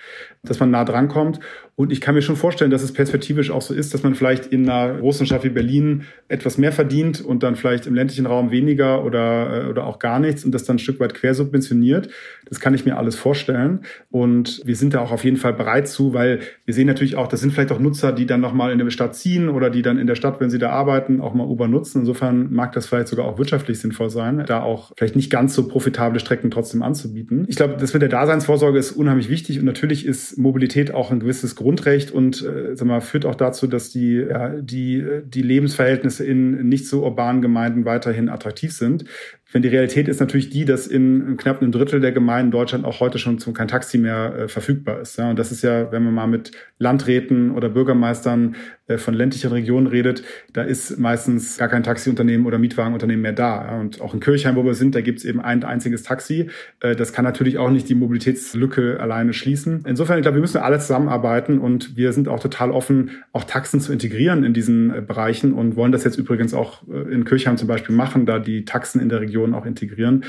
dass 0.46 0.60
man 0.60 0.72
nah 0.72 0.84
dran 0.84 1.08
kommt. 1.08 1.40
Und 1.76 1.92
ich 1.92 2.02
kann 2.02 2.14
mir 2.14 2.22
schon 2.22 2.36
vorstellen, 2.36 2.70
dass 2.70 2.84
es 2.84 2.92
perspektivisch 2.92 3.50
auch 3.50 3.62
so 3.62 3.74
ist, 3.74 3.94
dass 3.94 4.04
man 4.04 4.14
vielleicht 4.14 4.46
in 4.48 4.70
einer 4.70 5.00
großen 5.00 5.26
Stadt 5.26 5.44
wie 5.44 5.50
Berlin 5.50 6.04
etwas 6.28 6.58
mehr 6.58 6.72
verdient 6.72 7.22
und 7.22 7.42
dann 7.42 7.56
vielleicht 7.56 7.88
im 7.88 7.96
ländlichen 7.96 8.28
Raum 8.28 8.52
weniger 8.52 9.04
oder, 9.04 9.64
äh, 9.64 9.70
oder 9.70 9.88
auch 9.88 9.98
gar 10.00 10.20
nichts 10.20 10.46
und 10.46 10.52
das 10.52 10.66
dann 10.66 10.76
ein 10.76 10.80
Stück 10.80 11.00
weit 11.00 11.14
quersubventioniert. 11.14 12.10
Das 12.46 12.60
kann 12.60 12.76
ich 12.76 12.86
mir 12.86 12.98
alles 12.98 13.16
vorstellen. 13.16 13.82
Und 14.12 14.62
wir 14.66 14.76
sind 14.76 14.94
da 14.94 15.00
auch 15.00 15.12
auf 15.12 15.24
jeden 15.24 15.38
Fall 15.38 15.54
bereit 15.54 15.88
zu, 15.88 16.14
weil 16.14 16.42
wir 16.66 16.74
sehen 16.74 16.88
natürlich 16.88 17.16
auch, 17.16 17.28
das 17.28 17.40
sind 17.40 17.52
vielleicht 17.52 17.72
auch 17.72 17.80
Nutzer, 17.80 18.12
die 18.12 18.26
dann 18.26 18.42
nochmal 18.42 18.72
in 18.72 18.78
der 18.78 18.90
Stadt 18.92 19.16
ziehen 19.16 19.50
oder 19.50 19.70
die 19.70 19.82
dann 19.82 19.98
in 19.98 20.06
der 20.06 20.16
Stadt, 20.16 20.42
wenn 20.42 20.50
sie 20.50 20.60
da 20.60 20.70
arbeiten, 20.70 21.22
auch 21.22 21.34
mal 21.34 21.48
Uber 21.48 21.68
nutzen. 21.68 22.02
Insofern 22.02 22.54
mag 22.54 22.74
das 22.74 22.86
vielleicht 22.86 23.08
sogar 23.08 23.26
auch 23.26 23.40
wirtschaftlich 23.40 23.80
sinnvoll 23.80 24.10
sein, 24.10 24.44
da 24.46 24.62
auch 24.62 24.92
vielleicht 24.98 25.16
nicht 25.16 25.32
ganz 25.32 25.56
so 25.56 25.68
profitable 25.68 26.20
Strecken 26.20 26.52
trotzdem 26.52 26.84
anzubieten. 26.84 27.46
Ich 27.48 27.56
glaube, 27.56 27.78
das 27.80 27.94
mit 27.94 28.02
der 28.02 28.10
Daseinsvorsorge 28.10 28.78
ist 28.78 28.92
unheimlich 28.92 29.30
wichtig 29.30 29.58
und 29.58 29.66
natürlich 29.66 30.06
ist 30.06 30.33
Mobilität 30.38 30.94
auch 30.94 31.12
ein 31.12 31.20
gewisses 31.20 31.56
Grundrecht 31.56 32.12
und 32.12 32.42
äh, 32.42 32.76
sag 32.76 32.88
mal, 32.88 33.02
führt 33.02 33.26
auch 33.26 33.36
dazu, 33.36 33.68
dass 33.68 33.90
die, 33.90 34.16
ja, 34.16 34.50
die, 34.50 35.06
die 35.26 35.42
Lebensverhältnisse 35.42 36.26
in 36.26 36.68
nicht 36.68 36.88
so 36.88 37.04
urbanen 37.04 37.42
Gemeinden 37.42 37.86
weiterhin 37.86 38.30
attraktiv 38.30 38.74
sind. 38.74 39.06
Wenn 39.54 39.62
die 39.62 39.68
Realität 39.70 40.08
ist 40.08 40.20
natürlich 40.20 40.50
die, 40.50 40.66
dass 40.66 40.88
in 40.88 41.38
knapp 41.38 41.62
einem 41.62 41.72
Drittel 41.72 42.02
der 42.02 42.12
Gemeinden 42.12 42.48
in 42.48 42.52
Deutschland 42.52 42.86
auch 42.86 43.00
heute 43.00 43.20
schon 43.20 43.38
kein 43.54 43.68
Taxi 43.68 44.00
mehr 44.00 44.36
äh, 44.36 44.48
verfügbar 44.48 45.00
ist. 45.00 45.18
Ja, 45.18 45.30
und 45.30 45.38
das 45.38 45.52
ist 45.52 45.64
ja, 45.64 45.92
wenn 45.92 46.04
man 46.04 46.14
mal 46.14 46.28
mit 46.28 46.52
Landräten 46.80 47.52
oder 47.52 47.70
Bürgermeistern 47.70 48.56
äh, 48.88 48.98
von 48.98 49.14
ländlichen 49.14 49.52
Regionen 49.52 49.88
redet, 49.88 50.24
da 50.52 50.64
ist 50.64 50.98
meistens 51.00 51.58
gar 51.58 51.70
kein 51.70 51.84
Taxiunternehmen 51.84 52.46
oder 52.46 52.58
Mietwagenunternehmen 52.58 53.22
mehr 53.22 53.34
da. 53.34 53.66
Ja, 53.66 53.80
und 53.80 54.02
auch 54.02 54.14
in 54.14 54.20
Kirchheim, 54.20 54.56
wo 54.56 54.66
wir 54.66 54.74
sind, 54.74 54.96
da 54.96 55.02
gibt 55.02 55.20
es 55.20 55.26
eben 55.26 55.40
ein 55.40 55.64
einziges 55.64 56.04
Taxi. 56.04 56.50
Äh, 56.80 56.96
das 56.96 57.14
kann 57.14 57.24
natürlich 57.24 57.60
auch 57.60 57.70
nicht 57.70 57.88
die 57.88 57.96
Mobilitätslücke 57.96 59.00
alleine 59.00 59.34
schließen. 59.34 59.86
Insofern, 59.88 60.18
ich 60.18 60.24
glaube, 60.24 60.38
wir 60.38 60.42
müssen 60.42 60.58
alle 60.58 60.80
zusammenarbeiten 60.80 61.60
und 61.60 61.96
wir 61.96 62.12
sind 62.12 62.28
auch 62.28 62.40
total 62.40 62.72
offen, 62.72 63.12
auch 63.32 63.44
Taxen 63.44 63.80
zu 63.80 63.94
integrieren 63.94 64.44
in 64.44 64.54
diesen 64.54 64.94
äh, 64.94 65.02
Bereichen 65.02 65.54
und 65.54 65.76
wollen 65.76 65.92
das 65.92 66.04
jetzt 66.04 66.18
übrigens 66.18 66.54
auch 66.54 66.82
äh, 66.88 67.14
in 67.14 67.24
Kirchheim 67.24 67.58
zum 67.58 67.68
Beispiel 67.68 67.96
machen, 67.96 68.26
da 68.26 68.40
die 68.40 68.66
Taxen 68.66 69.00
in 69.00 69.10
der 69.10 69.22
Region 69.22 69.43
Regionen 69.44 69.54
auch 69.54 69.66
integrieren. 69.66 70.24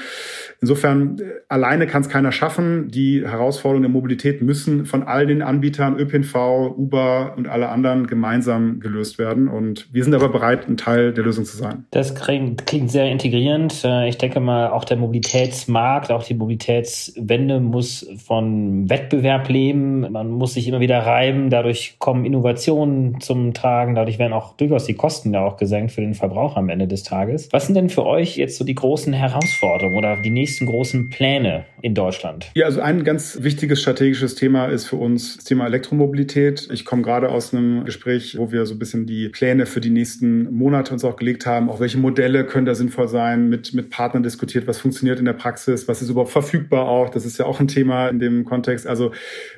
Insofern, 0.60 1.18
äh, 1.18 1.22
alleine 1.48 1.86
kann 1.86 2.02
es 2.02 2.08
keiner 2.08 2.32
schaffen. 2.32 2.88
Die 2.88 3.26
Herausforderungen 3.26 3.82
der 3.82 3.90
Mobilität 3.90 4.42
müssen 4.42 4.86
von 4.86 5.02
all 5.02 5.26
den 5.26 5.42
Anbietern, 5.42 5.98
ÖPNV, 5.98 6.74
Uber 6.76 7.34
und 7.36 7.48
alle 7.48 7.68
anderen 7.68 8.06
gemeinsam 8.06 8.80
gelöst 8.80 9.18
werden. 9.18 9.48
Und 9.48 9.92
wir 9.92 10.04
sind 10.04 10.14
aber 10.14 10.28
bereit, 10.28 10.68
ein 10.68 10.76
Teil 10.76 11.12
der 11.12 11.24
Lösung 11.24 11.44
zu 11.44 11.56
sein. 11.56 11.84
Das 11.90 12.14
klingt, 12.14 12.66
klingt 12.66 12.90
sehr 12.90 13.10
integrierend. 13.10 13.84
Äh, 13.84 14.08
ich 14.08 14.18
denke 14.18 14.40
mal, 14.40 14.70
auch 14.70 14.84
der 14.84 14.96
Mobilitätsmarkt, 14.96 16.10
auch 16.10 16.24
die 16.24 16.34
Mobilitätswende 16.34 17.60
muss 17.60 18.06
von 18.24 18.88
Wettbewerb 18.88 19.48
leben. 19.48 20.12
Man 20.12 20.30
muss 20.30 20.54
sich 20.54 20.68
immer 20.68 20.80
wieder 20.80 20.98
reiben. 20.98 21.50
Dadurch 21.50 21.96
kommen 21.98 22.24
Innovationen 22.24 23.20
zum 23.20 23.54
Tragen. 23.54 23.94
Dadurch 23.94 24.18
werden 24.18 24.32
auch 24.32 24.56
durchaus 24.56 24.84
die 24.84 24.94
Kosten 24.94 25.32
da 25.32 25.44
auch 25.44 25.56
gesenkt 25.56 25.92
für 25.92 26.00
den 26.00 26.14
Verbraucher 26.14 26.56
am 26.56 26.68
Ende 26.68 26.88
des 26.88 27.02
Tages. 27.02 27.48
Was 27.52 27.66
sind 27.66 27.74
denn 27.74 27.90
für 27.90 28.04
euch 28.04 28.36
jetzt 28.36 28.56
so 28.56 28.64
die 28.64 28.74
großen 28.74 29.03
großen 29.04 29.12
Herausforderungen 29.12 29.98
oder 29.98 30.16
die 30.16 30.30
nächsten 30.30 30.64
großen 30.64 31.10
Pläne 31.10 31.66
in 31.82 31.94
Deutschland? 31.94 32.50
Ja, 32.54 32.64
also 32.64 32.80
ein 32.80 33.04
ganz 33.04 33.42
wichtiges 33.42 33.82
strategisches 33.82 34.34
Thema 34.34 34.66
ist 34.66 34.86
für 34.86 34.96
uns 34.96 35.36
das 35.36 35.44
Thema 35.44 35.66
Elektromobilität. 35.66 36.68
Ich 36.72 36.86
komme 36.86 37.02
gerade 37.02 37.28
aus 37.28 37.52
einem 37.52 37.84
Gespräch, 37.84 38.38
wo 38.38 38.50
wir 38.50 38.64
so 38.64 38.74
ein 38.74 38.78
bisschen 38.78 39.06
die 39.06 39.28
Pläne 39.28 39.66
für 39.66 39.80
die 39.82 39.90
nächsten 39.90 40.50
Monate 40.54 40.94
uns 40.94 41.04
auch 41.04 41.16
gelegt 41.16 41.44
haben. 41.44 41.68
Auch 41.68 41.80
welche 41.80 41.98
Modelle 41.98 42.46
können 42.46 42.64
da 42.64 42.74
sinnvoll 42.74 43.08
sein, 43.08 43.50
mit, 43.50 43.74
mit 43.74 43.90
Partnern 43.90 44.22
diskutiert, 44.22 44.66
was 44.66 44.80
funktioniert 44.80 45.18
in 45.18 45.26
der 45.26 45.34
Praxis, 45.34 45.86
was 45.86 46.00
ist 46.00 46.08
überhaupt 46.08 46.32
verfügbar 46.32 46.88
auch. 46.88 47.10
Das 47.10 47.26
ist 47.26 47.38
ja 47.38 47.44
auch 47.44 47.60
ein 47.60 47.68
Thema 47.68 48.08
in 48.08 48.18
dem 48.18 48.44
Kontext. 48.46 48.86
Also 48.86 49.12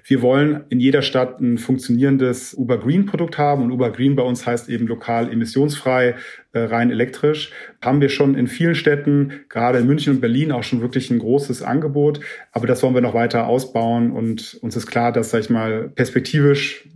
wir 0.04 0.22
wollen 0.22 0.64
in 0.70 0.80
jeder 0.80 1.02
Stadt 1.02 1.40
ein 1.40 1.58
funktionierendes 1.58 2.54
Uber 2.54 2.78
Green 2.78 3.06
Produkt 3.06 3.38
haben 3.38 3.62
und 3.62 3.70
Uber 3.70 3.92
Green 3.92 4.16
bei 4.16 4.24
uns 4.24 4.44
heißt 4.44 4.68
eben 4.68 4.88
lokal 4.88 5.30
emissionsfrei, 5.30 6.16
rein 6.64 6.90
elektrisch. 6.90 7.52
Haben 7.82 8.00
wir 8.00 8.08
schon 8.08 8.34
in 8.34 8.46
vielen 8.46 8.74
Städten, 8.74 9.44
gerade 9.48 9.78
in 9.78 9.86
München 9.86 10.14
und 10.14 10.20
Berlin, 10.20 10.52
auch 10.52 10.62
schon 10.62 10.80
wirklich 10.80 11.10
ein 11.10 11.18
großes 11.18 11.62
Angebot. 11.62 12.20
Aber 12.52 12.66
das 12.66 12.82
wollen 12.82 12.94
wir 12.94 13.00
noch 13.00 13.14
weiter 13.14 13.46
ausbauen 13.46 14.12
und 14.12 14.58
uns 14.62 14.76
ist 14.76 14.86
klar, 14.86 15.12
dass, 15.12 15.30
sag 15.30 15.40
ich 15.40 15.50
mal, 15.50 15.88
perspektivisch 15.88 16.88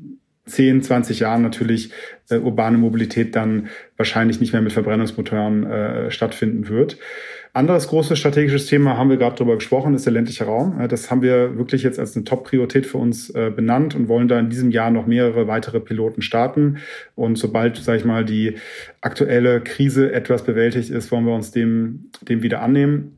10, 0.47 0.83
20 0.83 1.21
Jahren 1.21 1.43
natürlich 1.43 1.93
äh, 2.29 2.37
urbane 2.37 2.79
Mobilität 2.79 3.37
dann 3.37 3.69
wahrscheinlich 3.97 4.41
nicht 4.41 4.53
mehr 4.53 4.63
mit 4.63 4.73
Verbrennungsmotoren 4.73 5.67
äh, 5.67 6.11
stattfinden 6.11 6.69
wird. 6.69 6.99
Anderes 7.53 7.88
großes 7.88 8.16
strategisches 8.16 8.66
Thema 8.66 8.96
haben 8.96 9.11
wir 9.11 9.16
gerade 9.16 9.34
darüber 9.34 9.57
gesprochen, 9.57 9.94
ist 9.94 10.07
der 10.07 10.12
ländliche 10.12 10.44
Raum. 10.44 10.86
Das 10.88 11.11
haben 11.11 11.20
wir 11.20 11.59
wirklich 11.59 11.82
jetzt 11.82 11.98
als 11.98 12.14
eine 12.14 12.24
Top-Priorität 12.24 12.86
für 12.86 12.98
uns 12.98 13.30
äh, 13.30 13.51
benannt 13.55 13.96
und 13.96 14.07
wollen 14.07 14.28
da 14.28 14.38
in 14.38 14.51
diesem 14.51 14.70
Jahr 14.70 14.92
noch 14.92 15.07
mehrere 15.07 15.48
weitere 15.48 15.80
Piloten 15.80 16.22
starten. 16.22 16.78
Und 17.16 17.38
sobald, 17.38 17.76
sage 17.76 17.98
ich 17.98 18.05
mal, 18.05 18.24
die 18.24 18.55
aktuelle 19.01 19.61
Krise 19.61 20.12
etwas 20.12 20.44
bewältigt 20.44 20.90
ist, 20.90 21.11
wollen 21.11 21.26
wir 21.26 21.34
uns 21.34 21.51
dem, 21.51 22.11
dem 22.22 22.42
wieder 22.44 22.62
annehmen. 22.62 23.16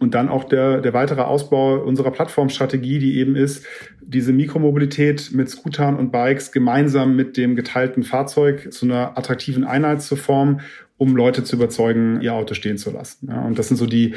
Und 0.00 0.14
dann 0.14 0.28
auch 0.28 0.44
der, 0.44 0.80
der 0.80 0.92
weitere 0.92 1.20
Ausbau 1.20 1.76
unserer 1.76 2.10
Plattformstrategie, 2.10 2.98
die 2.98 3.18
eben 3.18 3.36
ist, 3.36 3.66
diese 4.00 4.32
Mikromobilität 4.32 5.30
mit 5.32 5.48
Scootern 5.48 5.96
und 5.96 6.10
Bikes 6.10 6.50
gemeinsam 6.52 7.14
mit 7.14 7.36
dem 7.36 7.54
geteilten 7.54 8.02
Fahrzeug 8.02 8.72
zu 8.72 8.86
einer 8.86 9.16
attraktiven 9.16 9.62
Einheit 9.64 10.02
zu 10.02 10.16
formen 10.16 10.62
um 11.00 11.16
Leute 11.16 11.44
zu 11.44 11.56
überzeugen, 11.56 12.20
ihr 12.20 12.34
Auto 12.34 12.52
stehen 12.52 12.76
zu 12.76 12.90
lassen. 12.90 13.28
Ja, 13.30 13.40
und 13.46 13.58
das 13.58 13.68
sind 13.68 13.78
so 13.78 13.86
die, 13.86 14.14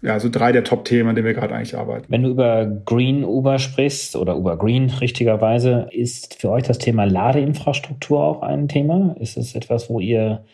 ja, 0.00 0.20
so 0.20 0.28
drei 0.28 0.52
der 0.52 0.62
Top-Themen, 0.62 1.08
an 1.08 1.16
denen 1.16 1.26
wir 1.26 1.34
gerade 1.34 1.52
eigentlich 1.52 1.76
arbeiten. 1.76 2.06
Wenn 2.08 2.22
du 2.22 2.30
über 2.30 2.66
Green 2.84 3.24
Uber 3.24 3.58
sprichst 3.58 4.14
oder 4.14 4.36
Uber 4.36 4.56
Green 4.56 4.90
richtigerweise, 4.90 5.88
ist 5.90 6.40
für 6.40 6.50
euch 6.50 6.62
das 6.62 6.78
Thema 6.78 7.04
Ladeinfrastruktur 7.04 8.22
auch 8.22 8.42
ein 8.42 8.68
Thema? 8.68 9.16
Ist 9.18 9.36
es 9.36 9.56
etwas, 9.56 9.90
wo 9.90 9.98
ihr 9.98 10.44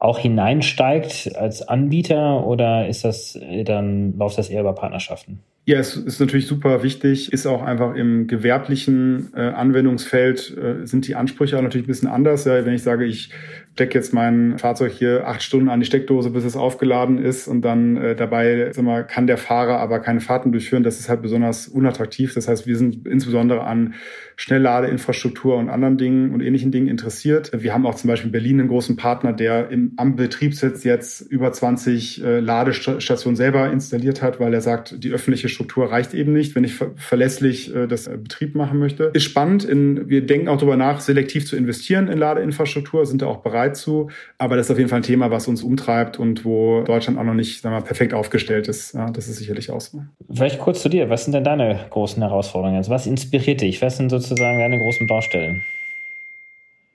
auch 0.00 0.18
hineinsteigt 0.18 1.36
als 1.36 1.68
Anbieter 1.68 2.44
oder 2.44 2.88
ist 2.88 3.04
das 3.04 3.38
dann 3.64 4.18
läuft 4.18 4.38
das 4.38 4.50
eher 4.50 4.62
über 4.62 4.74
Partnerschaften? 4.74 5.38
Ja, 5.64 5.78
es 5.78 5.96
ist 5.96 6.18
natürlich 6.18 6.48
super 6.48 6.82
wichtig, 6.82 7.32
ist 7.32 7.46
auch 7.46 7.62
einfach 7.62 7.94
im 7.94 8.26
gewerblichen 8.26 9.32
äh, 9.36 9.42
Anwendungsfeld 9.42 10.56
äh, 10.56 10.86
sind 10.86 11.06
die 11.06 11.14
Ansprüche 11.14 11.56
auch 11.56 11.62
natürlich 11.62 11.86
ein 11.86 11.88
bisschen 11.88 12.08
anders. 12.08 12.44
Ja, 12.46 12.66
wenn 12.66 12.74
ich 12.74 12.82
sage, 12.82 13.04
ich 13.04 13.30
stecke 13.74 13.98
jetzt 13.98 14.12
mein 14.12 14.58
Fahrzeug 14.58 14.92
hier 14.92 15.26
acht 15.26 15.42
Stunden 15.42 15.68
an 15.70 15.80
die 15.80 15.86
Steckdose, 15.86 16.30
bis 16.30 16.44
es 16.44 16.56
aufgeladen 16.56 17.18
ist 17.18 17.48
und 17.48 17.62
dann 17.62 17.96
äh, 17.96 18.14
dabei 18.14 18.70
mal, 18.80 19.06
kann 19.06 19.26
der 19.26 19.38
Fahrer 19.38 19.78
aber 19.78 20.00
keine 20.00 20.20
Fahrten 20.20 20.52
durchführen. 20.52 20.82
Das 20.82 21.00
ist 21.00 21.08
halt 21.08 21.22
besonders 21.22 21.68
unattraktiv. 21.68 22.34
Das 22.34 22.48
heißt, 22.48 22.66
wir 22.66 22.76
sind 22.76 23.06
insbesondere 23.06 23.62
an 23.64 23.94
Schnellladeinfrastruktur 24.36 25.56
und 25.56 25.68
anderen 25.68 25.98
Dingen 25.98 26.34
und 26.34 26.40
ähnlichen 26.40 26.72
Dingen 26.72 26.88
interessiert. 26.88 27.50
Wir 27.54 27.72
haben 27.72 27.86
auch 27.86 27.94
zum 27.94 28.08
Beispiel 28.08 28.28
in 28.28 28.32
Berlin 28.32 28.60
einen 28.60 28.68
großen 28.68 28.96
Partner, 28.96 29.32
der 29.32 29.70
im, 29.70 29.92
am 29.96 30.16
Betriebssitz 30.16 30.84
jetzt 30.84 31.20
über 31.20 31.52
20 31.52 32.22
äh, 32.22 32.40
Ladestationen 32.40 33.36
selber 33.36 33.70
installiert 33.70 34.20
hat, 34.20 34.40
weil 34.40 34.52
er 34.52 34.60
sagt, 34.60 35.02
die 35.02 35.10
öffentliche 35.10 35.48
Struktur 35.48 35.90
reicht 35.90 36.12
eben 36.12 36.32
nicht, 36.32 36.54
wenn 36.54 36.64
ich 36.64 36.74
ver 36.74 36.90
verlässlich 36.96 37.74
äh, 37.74 37.86
das 37.86 38.06
äh, 38.06 38.16
Betrieb 38.16 38.54
machen 38.54 38.78
möchte. 38.78 39.10
Ist 39.14 39.24
spannend. 39.24 39.64
In, 39.64 40.08
wir 40.08 40.26
denken 40.26 40.48
auch 40.48 40.56
darüber 40.56 40.76
nach, 40.76 41.00
selektiv 41.00 41.46
zu 41.46 41.56
investieren 41.56 42.08
in 42.08 42.18
Ladeinfrastruktur, 42.18 43.06
sind 43.06 43.22
da 43.22 43.26
auch 43.26 43.42
bereit 43.42 43.61
bereit 43.62 43.76
zu. 43.76 44.08
Aber 44.38 44.56
das 44.56 44.66
ist 44.66 44.70
auf 44.70 44.78
jeden 44.78 44.90
Fall 44.90 45.00
ein 45.00 45.04
Thema, 45.04 45.30
was 45.30 45.48
uns 45.48 45.62
umtreibt 45.62 46.18
und 46.18 46.44
wo 46.44 46.82
Deutschland 46.82 47.18
auch 47.18 47.24
noch 47.24 47.34
nicht 47.34 47.64
mal, 47.64 47.80
perfekt 47.82 48.14
aufgestellt 48.14 48.68
ist. 48.68 48.94
Ja, 48.94 49.10
das 49.10 49.28
ist 49.28 49.36
sicherlich 49.36 49.70
auch 49.70 49.80
so. 49.80 50.02
Vielleicht 50.32 50.58
kurz 50.58 50.82
zu 50.82 50.88
dir. 50.88 51.08
Was 51.10 51.24
sind 51.24 51.32
denn 51.32 51.44
deine 51.44 51.86
großen 51.90 52.22
Herausforderungen? 52.22 52.76
Also 52.76 52.90
was 52.90 53.06
inspiriert 53.06 53.60
dich? 53.60 53.82
Was 53.82 53.96
sind 53.96 54.10
sozusagen 54.10 54.58
deine 54.58 54.78
großen 54.78 55.06
Baustellen? 55.06 55.62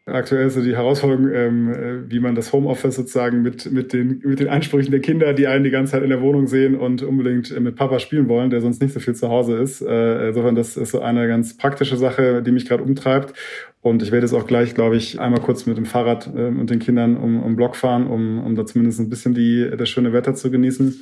Aktuell 0.10 0.48
ist 0.48 0.54
so 0.54 0.62
die 0.62 0.76
Herausforderung, 0.76 1.30
ähm, 1.34 1.70
äh, 1.70 2.10
wie 2.10 2.22
man 2.22 2.34
das 2.34 2.54
Homeoffice 2.54 2.96
sozusagen 2.96 3.42
mit, 3.42 3.70
mit, 3.74 3.92
den, 3.92 4.22
mit 4.24 4.40
den 4.40 4.48
Ansprüchen 4.48 4.92
der 4.92 5.02
Kinder, 5.02 5.34
die 5.34 5.48
einen 5.48 5.66
die 5.66 5.70
ganze 5.70 5.92
Zeit 5.92 6.04
in 6.04 6.10
der 6.10 6.22
Wohnung 6.22 6.48
sehen 6.48 6.76
und 6.76 7.04
unbedingt 7.04 7.52
äh, 7.52 7.60
mit 7.60 7.76
Papa 7.76 8.00
spielen 8.00 8.30
wollen, 8.30 8.50
der 8.50 8.62
sonst 8.62 8.82
nicht 8.82 8.94
so 8.94 9.02
viel 9.02 9.16
zu 9.16 9.28
Hause 9.28 9.58
ist. 9.58 9.82
Äh, 9.82 10.30
insofern, 10.30 10.56
das 10.56 10.78
ist 10.78 10.92
so 10.92 11.02
eine 11.02 11.28
ganz 11.28 11.58
praktische 11.58 11.98
Sache, 11.98 12.42
die 12.42 12.52
mich 12.52 12.66
gerade 12.66 12.84
umtreibt. 12.84 13.34
Und 13.82 14.02
ich 14.02 14.12
werde 14.12 14.26
jetzt 14.26 14.34
auch 14.34 14.48
gleich, 14.48 14.76
glaube 14.76 14.96
ich, 14.96 15.20
einmal 15.20 15.42
kurz 15.42 15.66
mit 15.66 15.78
dem 15.78 15.86
Fahrrad 15.86 16.28
äh, 16.34 16.48
und 16.48 16.70
den 16.70 16.80
Kindern 16.80 17.18
um, 17.18 17.44
um 17.44 17.58
Block 17.58 17.76
fahren, 17.76 18.08
um, 18.08 18.40
um 18.46 18.56
da 18.56 18.66
zumindest 18.66 19.02
ein 19.02 19.10
bisschen 19.10 19.34
die, 19.34 19.70
das 19.78 19.90
schöne 19.90 20.14
Wetter 20.14 20.36
zu 20.36 20.50
genießen. 20.50 21.02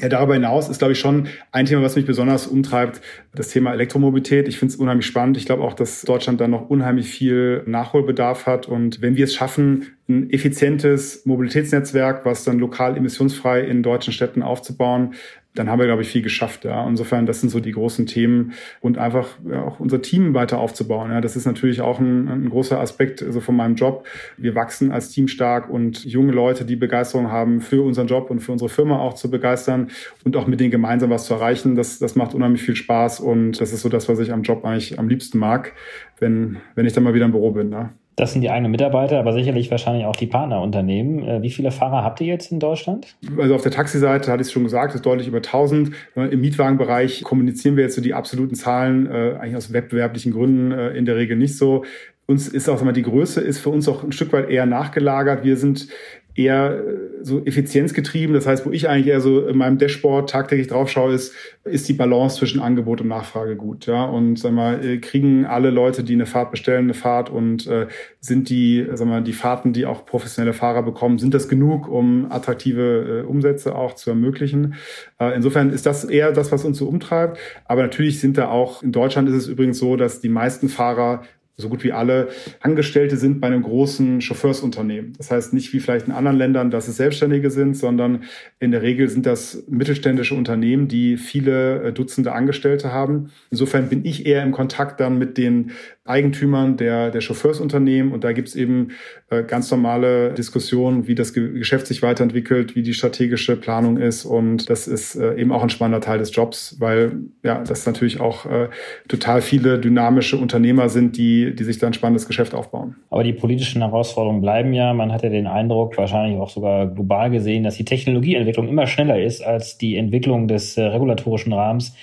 Ja, 0.00 0.08
darüber 0.08 0.32
hinaus 0.34 0.68
ist, 0.70 0.78
glaube 0.78 0.92
ich, 0.92 0.98
schon 0.98 1.28
ein 1.52 1.66
Thema, 1.66 1.82
was 1.82 1.94
mich 1.94 2.06
besonders 2.06 2.46
umtreibt, 2.46 3.02
das 3.34 3.48
Thema 3.48 3.72
Elektromobilität. 3.72 4.48
Ich 4.48 4.58
finde 4.58 4.72
es 4.72 4.80
unheimlich 4.80 5.06
spannend. 5.06 5.36
Ich 5.36 5.44
glaube 5.44 5.62
auch, 5.62 5.74
dass 5.74 6.02
Deutschland 6.02 6.40
da 6.40 6.48
noch 6.48 6.70
unheimlich 6.70 7.08
viel 7.08 7.62
Nachholbedarf 7.66 8.46
hat. 8.46 8.66
Und 8.66 9.02
wenn 9.02 9.16
wir 9.16 9.24
es 9.24 9.34
schaffen, 9.34 9.88
ein 10.08 10.30
effizientes 10.30 11.26
Mobilitätsnetzwerk, 11.26 12.24
was 12.24 12.44
dann 12.44 12.58
lokal 12.58 12.96
emissionsfrei 12.96 13.60
in 13.60 13.82
deutschen 13.82 14.12
Städten 14.14 14.42
aufzubauen, 14.42 15.14
dann 15.54 15.68
haben 15.68 15.80
wir, 15.80 15.86
glaube 15.86 16.02
ich, 16.02 16.08
viel 16.08 16.22
geschafft. 16.22 16.64
Ja. 16.64 16.86
Insofern, 16.86 17.26
das 17.26 17.40
sind 17.40 17.50
so 17.50 17.58
die 17.60 17.72
großen 17.72 18.06
Themen 18.06 18.52
und 18.80 18.98
einfach 18.98 19.28
ja, 19.48 19.64
auch 19.64 19.80
unser 19.80 20.00
Team 20.00 20.32
weiter 20.34 20.58
aufzubauen. 20.58 21.10
Ja. 21.10 21.20
Das 21.20 21.34
ist 21.34 21.44
natürlich 21.44 21.80
auch 21.80 21.98
ein, 21.98 22.28
ein 22.28 22.50
großer 22.50 22.78
Aspekt 22.78 23.22
also 23.22 23.40
von 23.40 23.56
meinem 23.56 23.74
Job. 23.74 24.06
Wir 24.36 24.54
wachsen 24.54 24.92
als 24.92 25.10
Team 25.10 25.26
stark 25.26 25.68
und 25.68 26.04
junge 26.04 26.32
Leute, 26.32 26.64
die 26.64 26.76
Begeisterung 26.76 27.32
haben 27.32 27.60
für 27.60 27.82
unseren 27.82 28.06
Job 28.06 28.30
und 28.30 28.40
für 28.40 28.52
unsere 28.52 28.68
Firma 28.68 28.98
auch 28.98 29.14
zu 29.14 29.30
begeistern 29.30 29.88
und 30.24 30.36
auch 30.36 30.46
mit 30.46 30.60
denen 30.60 30.70
gemeinsam 30.70 31.10
was 31.10 31.24
zu 31.24 31.34
erreichen, 31.34 31.74
das, 31.74 31.98
das 31.98 32.14
macht 32.14 32.34
unheimlich 32.34 32.62
viel 32.62 32.76
Spaß 32.76 33.20
und 33.20 33.60
das 33.60 33.72
ist 33.72 33.82
so 33.82 33.88
das, 33.88 34.08
was 34.08 34.20
ich 34.20 34.32
am 34.32 34.42
Job 34.42 34.64
eigentlich 34.64 34.98
am 34.98 35.08
liebsten 35.08 35.38
mag, 35.38 35.72
wenn, 36.20 36.58
wenn 36.74 36.86
ich 36.86 36.92
dann 36.92 37.02
mal 37.02 37.14
wieder 37.14 37.24
im 37.24 37.32
Büro 37.32 37.50
bin. 37.50 37.72
Ja. 37.72 37.90
Das 38.20 38.34
sind 38.34 38.42
die 38.42 38.50
eigenen 38.50 38.70
Mitarbeiter, 38.70 39.18
aber 39.18 39.32
sicherlich 39.32 39.70
wahrscheinlich 39.70 40.04
auch 40.04 40.14
die 40.14 40.26
Partnerunternehmen. 40.26 41.26
Äh, 41.26 41.42
wie 41.42 41.48
viele 41.48 41.70
Fahrer 41.70 42.04
habt 42.04 42.20
ihr 42.20 42.26
jetzt 42.26 42.52
in 42.52 42.60
Deutschland? 42.60 43.16
Also 43.38 43.54
auf 43.54 43.62
der 43.62 43.72
Taxiseite 43.72 44.30
hatte 44.30 44.42
ich 44.42 44.48
es 44.48 44.52
schon 44.52 44.64
gesagt, 44.64 44.94
ist 44.94 45.06
deutlich 45.06 45.26
über 45.26 45.38
1000. 45.38 45.90
Im 46.16 46.40
Mietwagenbereich 46.42 47.24
kommunizieren 47.24 47.76
wir 47.76 47.84
jetzt 47.84 47.94
so 47.94 48.02
die 48.02 48.12
absoluten 48.12 48.54
Zahlen, 48.54 49.06
äh, 49.06 49.36
eigentlich 49.40 49.56
aus 49.56 49.72
wettbewerblichen 49.72 50.32
Gründen 50.32 50.70
äh, 50.70 50.90
in 50.90 51.06
der 51.06 51.16
Regel 51.16 51.38
nicht 51.38 51.56
so 51.56 51.82
uns 52.30 52.46
ist 52.46 52.68
auch 52.68 52.80
immer 52.80 52.92
die 52.92 53.02
Größe 53.02 53.40
ist 53.40 53.58
für 53.58 53.70
uns 53.70 53.88
auch 53.88 54.04
ein 54.04 54.12
Stück 54.12 54.32
weit 54.32 54.48
eher 54.48 54.64
nachgelagert. 54.64 55.42
Wir 55.42 55.56
sind 55.56 55.88
eher 56.34 56.78
äh, 56.78 57.24
so 57.24 57.44
effizienzgetrieben. 57.44 58.34
Das 58.34 58.46
heißt, 58.46 58.64
wo 58.66 58.70
ich 58.70 58.88
eigentlich 58.88 59.08
eher 59.08 59.20
so 59.20 59.46
in 59.46 59.56
meinem 59.56 59.78
Dashboard 59.78 60.30
tagtäglich 60.30 60.68
drauf 60.68 60.90
schaue, 60.90 61.12
ist, 61.12 61.34
ist 61.64 61.88
die 61.88 61.92
Balance 61.92 62.38
zwischen 62.38 62.60
Angebot 62.60 63.00
und 63.00 63.08
Nachfrage 63.08 63.56
gut. 63.56 63.86
Ja? 63.86 64.04
Und 64.04 64.38
sag 64.38 64.52
mal, 64.52 64.84
äh, 64.84 64.98
kriegen 64.98 65.44
alle 65.44 65.70
Leute, 65.70 66.04
die 66.04 66.14
eine 66.14 66.26
Fahrt 66.26 66.50
bestellen, 66.50 66.84
eine 66.84 66.94
Fahrt 66.94 67.30
und 67.30 67.66
äh, 67.66 67.86
sind 68.20 68.48
die, 68.48 68.86
sag 68.94 69.06
mal, 69.06 69.22
die 69.22 69.32
Fahrten, 69.32 69.72
die 69.72 69.86
auch 69.86 70.06
professionelle 70.06 70.54
Fahrer 70.54 70.82
bekommen, 70.82 71.18
sind 71.18 71.34
das 71.34 71.48
genug, 71.48 71.88
um 71.88 72.30
attraktive 72.30 73.22
äh, 73.24 73.26
Umsätze 73.26 73.74
auch 73.74 73.94
zu 73.94 74.10
ermöglichen? 74.10 74.74
Äh, 75.18 75.34
insofern 75.34 75.70
ist 75.70 75.86
das 75.86 76.04
eher 76.04 76.32
das, 76.32 76.52
was 76.52 76.64
uns 76.64 76.78
so 76.78 76.86
umtreibt. 76.86 77.38
Aber 77.64 77.82
natürlich 77.82 78.20
sind 78.20 78.38
da 78.38 78.48
auch, 78.48 78.82
in 78.82 78.92
Deutschland 78.92 79.28
ist 79.28 79.34
es 79.34 79.48
übrigens 79.48 79.78
so, 79.78 79.96
dass 79.96 80.20
die 80.20 80.28
meisten 80.28 80.68
Fahrer 80.68 81.22
so 81.60 81.68
gut 81.68 81.84
wie 81.84 81.92
alle 81.92 82.28
Angestellte 82.60 83.16
sind 83.16 83.40
bei 83.40 83.46
einem 83.46 83.62
großen 83.62 84.20
Chauffeursunternehmen. 84.20 85.12
Das 85.16 85.30
heißt 85.30 85.52
nicht 85.52 85.72
wie 85.72 85.80
vielleicht 85.80 86.06
in 86.06 86.12
anderen 86.12 86.36
Ländern, 86.36 86.70
dass 86.70 86.88
es 86.88 86.96
Selbstständige 86.96 87.50
sind, 87.50 87.76
sondern 87.76 88.24
in 88.58 88.70
der 88.70 88.82
Regel 88.82 89.08
sind 89.08 89.26
das 89.26 89.64
mittelständische 89.68 90.34
Unternehmen, 90.34 90.88
die 90.88 91.16
viele 91.16 91.82
äh, 91.82 91.92
Dutzende 91.92 92.32
Angestellte 92.32 92.92
haben. 92.92 93.30
Insofern 93.50 93.88
bin 93.88 94.04
ich 94.04 94.26
eher 94.26 94.42
im 94.42 94.52
Kontakt 94.52 95.00
dann 95.00 95.18
mit 95.18 95.38
den 95.38 95.72
Eigentümern 96.10 96.76
der, 96.76 97.10
der 97.10 97.20
Chauffeursunternehmen 97.20 98.12
und 98.12 98.24
da 98.24 98.32
gibt's 98.32 98.54
eben 98.54 98.88
äh, 99.30 99.42
ganz 99.42 99.70
normale 99.70 100.34
Diskussionen, 100.34 101.06
wie 101.06 101.14
das 101.14 101.32
Geschäft 101.32 101.86
sich 101.86 102.02
weiterentwickelt, 102.02 102.76
wie 102.76 102.82
die 102.82 102.94
strategische 102.94 103.56
Planung 103.56 103.96
ist 103.96 104.24
und 104.24 104.68
das 104.68 104.86
ist 104.88 105.14
äh, 105.14 105.36
eben 105.36 105.52
auch 105.52 105.62
ein 105.62 105.70
spannender 105.70 106.00
Teil 106.00 106.18
des 106.18 106.34
Jobs, 106.34 106.76
weil 106.78 107.12
ja, 107.42 107.62
das 107.62 107.86
natürlich 107.86 108.20
auch 108.20 108.46
äh, 108.46 108.68
total 109.08 109.40
viele 109.40 109.78
dynamische 109.78 110.36
Unternehmer 110.36 110.88
sind, 110.88 111.16
die, 111.16 111.54
die 111.54 111.64
sich 111.64 111.78
dann 111.78 111.92
spannendes 111.92 112.26
Geschäft 112.26 112.54
aufbauen. 112.54 112.96
Aber 113.10 113.24
die 113.24 113.32
politischen 113.32 113.82
Herausforderungen 113.82 114.40
bleiben 114.40 114.72
ja. 114.72 114.92
Man 114.92 115.12
hat 115.12 115.22
ja 115.22 115.28
den 115.28 115.46
Eindruck, 115.46 115.96
wahrscheinlich 115.96 116.38
auch 116.38 116.50
sogar 116.50 116.86
global 116.86 117.30
gesehen, 117.30 117.64
dass 117.64 117.76
die 117.76 117.84
Technologieentwicklung 117.84 118.68
immer 118.68 118.86
schneller 118.86 119.20
ist 119.22 119.42
als 119.42 119.78
die 119.78 119.96
Entwicklung 119.96 120.48
des 120.48 120.76
äh, 120.76 120.82
regulatorischen 120.82 121.52
Rahmens. 121.52 121.94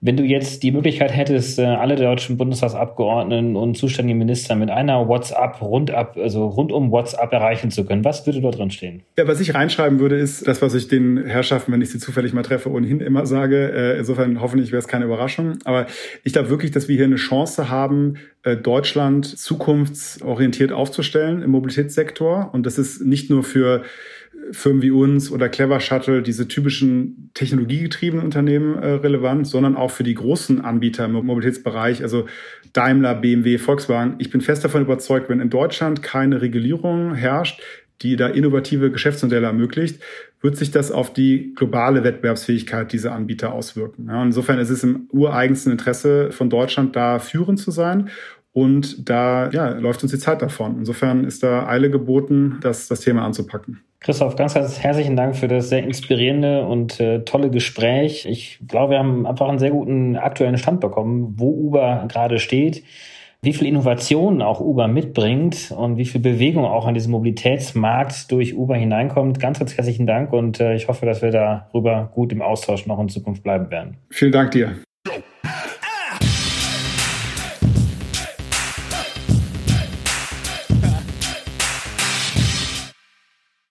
Wenn 0.00 0.16
du 0.16 0.22
jetzt 0.22 0.62
die 0.62 0.70
Möglichkeit 0.70 1.14
hättest, 1.14 1.58
äh, 1.58 1.64
alle 1.64 1.96
deutschen 1.96 2.36
Bundestagsabgeordneten 2.36 3.56
und 3.56 3.76
zuständigen 3.76 4.18
Minister 4.18 4.54
mit 4.54 4.70
einer 4.70 5.08
WhatsApp 5.08 5.60
rundab, 5.60 6.16
also 6.16 6.46
rundum 6.46 6.92
WhatsApp 6.92 7.32
erreichen 7.32 7.72
zu 7.72 7.84
können, 7.84 8.04
was 8.04 8.24
würde 8.24 8.40
dort 8.40 8.58
drin 8.58 8.70
stehen? 8.70 9.02
Ja, 9.16 9.26
was 9.26 9.40
ich 9.40 9.54
reinschreiben 9.54 9.98
würde, 9.98 10.16
ist 10.16 10.46
das, 10.46 10.62
was 10.62 10.74
ich 10.74 10.86
den 10.86 11.24
Herrschaften, 11.24 11.72
wenn 11.72 11.82
ich 11.82 11.90
sie 11.90 11.98
zufällig 11.98 12.32
mal 12.32 12.42
treffe, 12.42 12.70
ohnehin 12.70 13.00
immer 13.00 13.26
sage. 13.26 13.72
Äh, 13.72 13.98
insofern 13.98 14.40
hoffentlich 14.40 14.70
wäre 14.70 14.78
es 14.78 14.86
keine 14.86 15.04
Überraschung. 15.04 15.58
Aber 15.64 15.86
ich 16.22 16.32
glaube 16.32 16.48
wirklich, 16.48 16.70
dass 16.70 16.86
wir 16.86 16.94
hier 16.94 17.06
eine 17.06 17.16
Chance 17.16 17.68
haben, 17.68 18.18
äh, 18.44 18.56
Deutschland 18.56 19.26
zukunftsorientiert 19.26 20.70
aufzustellen 20.70 21.42
im 21.42 21.50
Mobilitätssektor. 21.50 22.50
Und 22.52 22.66
das 22.66 22.78
ist 22.78 23.00
nicht 23.00 23.30
nur 23.30 23.42
für 23.42 23.82
Firmen 24.52 24.82
wie 24.82 24.90
uns 24.90 25.30
oder 25.30 25.48
Clever 25.48 25.80
Shuttle, 25.80 26.22
diese 26.22 26.48
typischen 26.48 27.30
technologiegetriebenen 27.34 28.24
Unternehmen 28.24 28.76
äh, 28.76 28.92
relevant, 28.94 29.46
sondern 29.46 29.76
auch 29.76 29.90
für 29.90 30.04
die 30.04 30.14
großen 30.14 30.60
Anbieter 30.60 31.04
im 31.04 31.12
Mobilitätsbereich, 31.12 32.02
also 32.02 32.26
Daimler, 32.72 33.14
BMW, 33.14 33.58
Volkswagen. 33.58 34.14
Ich 34.18 34.30
bin 34.30 34.40
fest 34.40 34.64
davon 34.64 34.82
überzeugt, 34.82 35.28
wenn 35.28 35.40
in 35.40 35.50
Deutschland 35.50 36.02
keine 36.02 36.40
Regulierung 36.40 37.14
herrscht, 37.14 37.60
die 38.02 38.16
da 38.16 38.28
innovative 38.28 38.90
Geschäftsmodelle 38.90 39.46
ermöglicht, 39.46 40.00
wird 40.40 40.56
sich 40.56 40.70
das 40.70 40.92
auf 40.92 41.12
die 41.12 41.52
globale 41.56 42.04
Wettbewerbsfähigkeit 42.04 42.92
dieser 42.92 43.12
Anbieter 43.12 43.52
auswirken. 43.52 44.06
Ja, 44.06 44.22
insofern 44.22 44.58
ist 44.60 44.70
es 44.70 44.84
im 44.84 45.08
ureigensten 45.10 45.72
Interesse 45.72 46.30
von 46.30 46.48
Deutschland, 46.48 46.94
da 46.94 47.18
führend 47.18 47.58
zu 47.58 47.70
sein. 47.70 48.08
Und 48.52 49.08
da 49.08 49.50
ja, 49.50 49.70
läuft 49.70 50.02
uns 50.02 50.12
die 50.12 50.18
Zeit 50.18 50.42
davon. 50.42 50.78
Insofern 50.78 51.24
ist 51.24 51.42
da 51.42 51.68
Eile 51.68 51.90
geboten, 51.90 52.58
das, 52.60 52.88
das 52.88 53.00
Thema 53.00 53.24
anzupacken. 53.24 53.82
Christoph, 54.00 54.36
ganz, 54.36 54.54
ganz 54.54 54.78
herzlichen 54.78 55.16
Dank 55.16 55.36
für 55.36 55.48
das 55.48 55.68
sehr 55.68 55.82
inspirierende 55.82 56.66
und 56.66 57.00
äh, 57.00 57.24
tolle 57.24 57.50
Gespräch. 57.50 58.26
Ich 58.26 58.60
glaube, 58.66 58.92
wir 58.92 58.98
haben 58.98 59.26
einfach 59.26 59.48
einen 59.48 59.58
sehr 59.58 59.70
guten 59.70 60.16
aktuellen 60.16 60.56
Stand 60.56 60.80
bekommen, 60.80 61.34
wo 61.36 61.50
Uber 61.50 62.06
gerade 62.08 62.38
steht, 62.38 62.84
wie 63.42 63.52
viel 63.52 63.66
Innovation 63.66 64.40
auch 64.40 64.60
Uber 64.60 64.88
mitbringt 64.88 65.72
und 65.76 65.96
wie 65.96 66.04
viel 66.04 66.20
Bewegung 66.20 66.64
auch 66.64 66.86
an 66.86 66.94
diesem 66.94 67.12
Mobilitätsmarkt 67.12 68.30
durch 68.30 68.56
Uber 68.56 68.76
hineinkommt. 68.76 69.40
Ganz, 69.40 69.58
ganz 69.58 69.76
herzlichen 69.76 70.06
Dank 70.06 70.32
und 70.32 70.60
äh, 70.60 70.74
ich 70.74 70.88
hoffe, 70.88 71.04
dass 71.04 71.20
wir 71.20 71.30
darüber 71.30 72.10
gut 72.14 72.32
im 72.32 72.40
Austausch 72.40 72.86
noch 72.86 73.00
in 73.00 73.08
Zukunft 73.08 73.42
bleiben 73.42 73.70
werden. 73.70 73.98
Vielen 74.10 74.32
Dank 74.32 74.52
dir. 74.52 74.76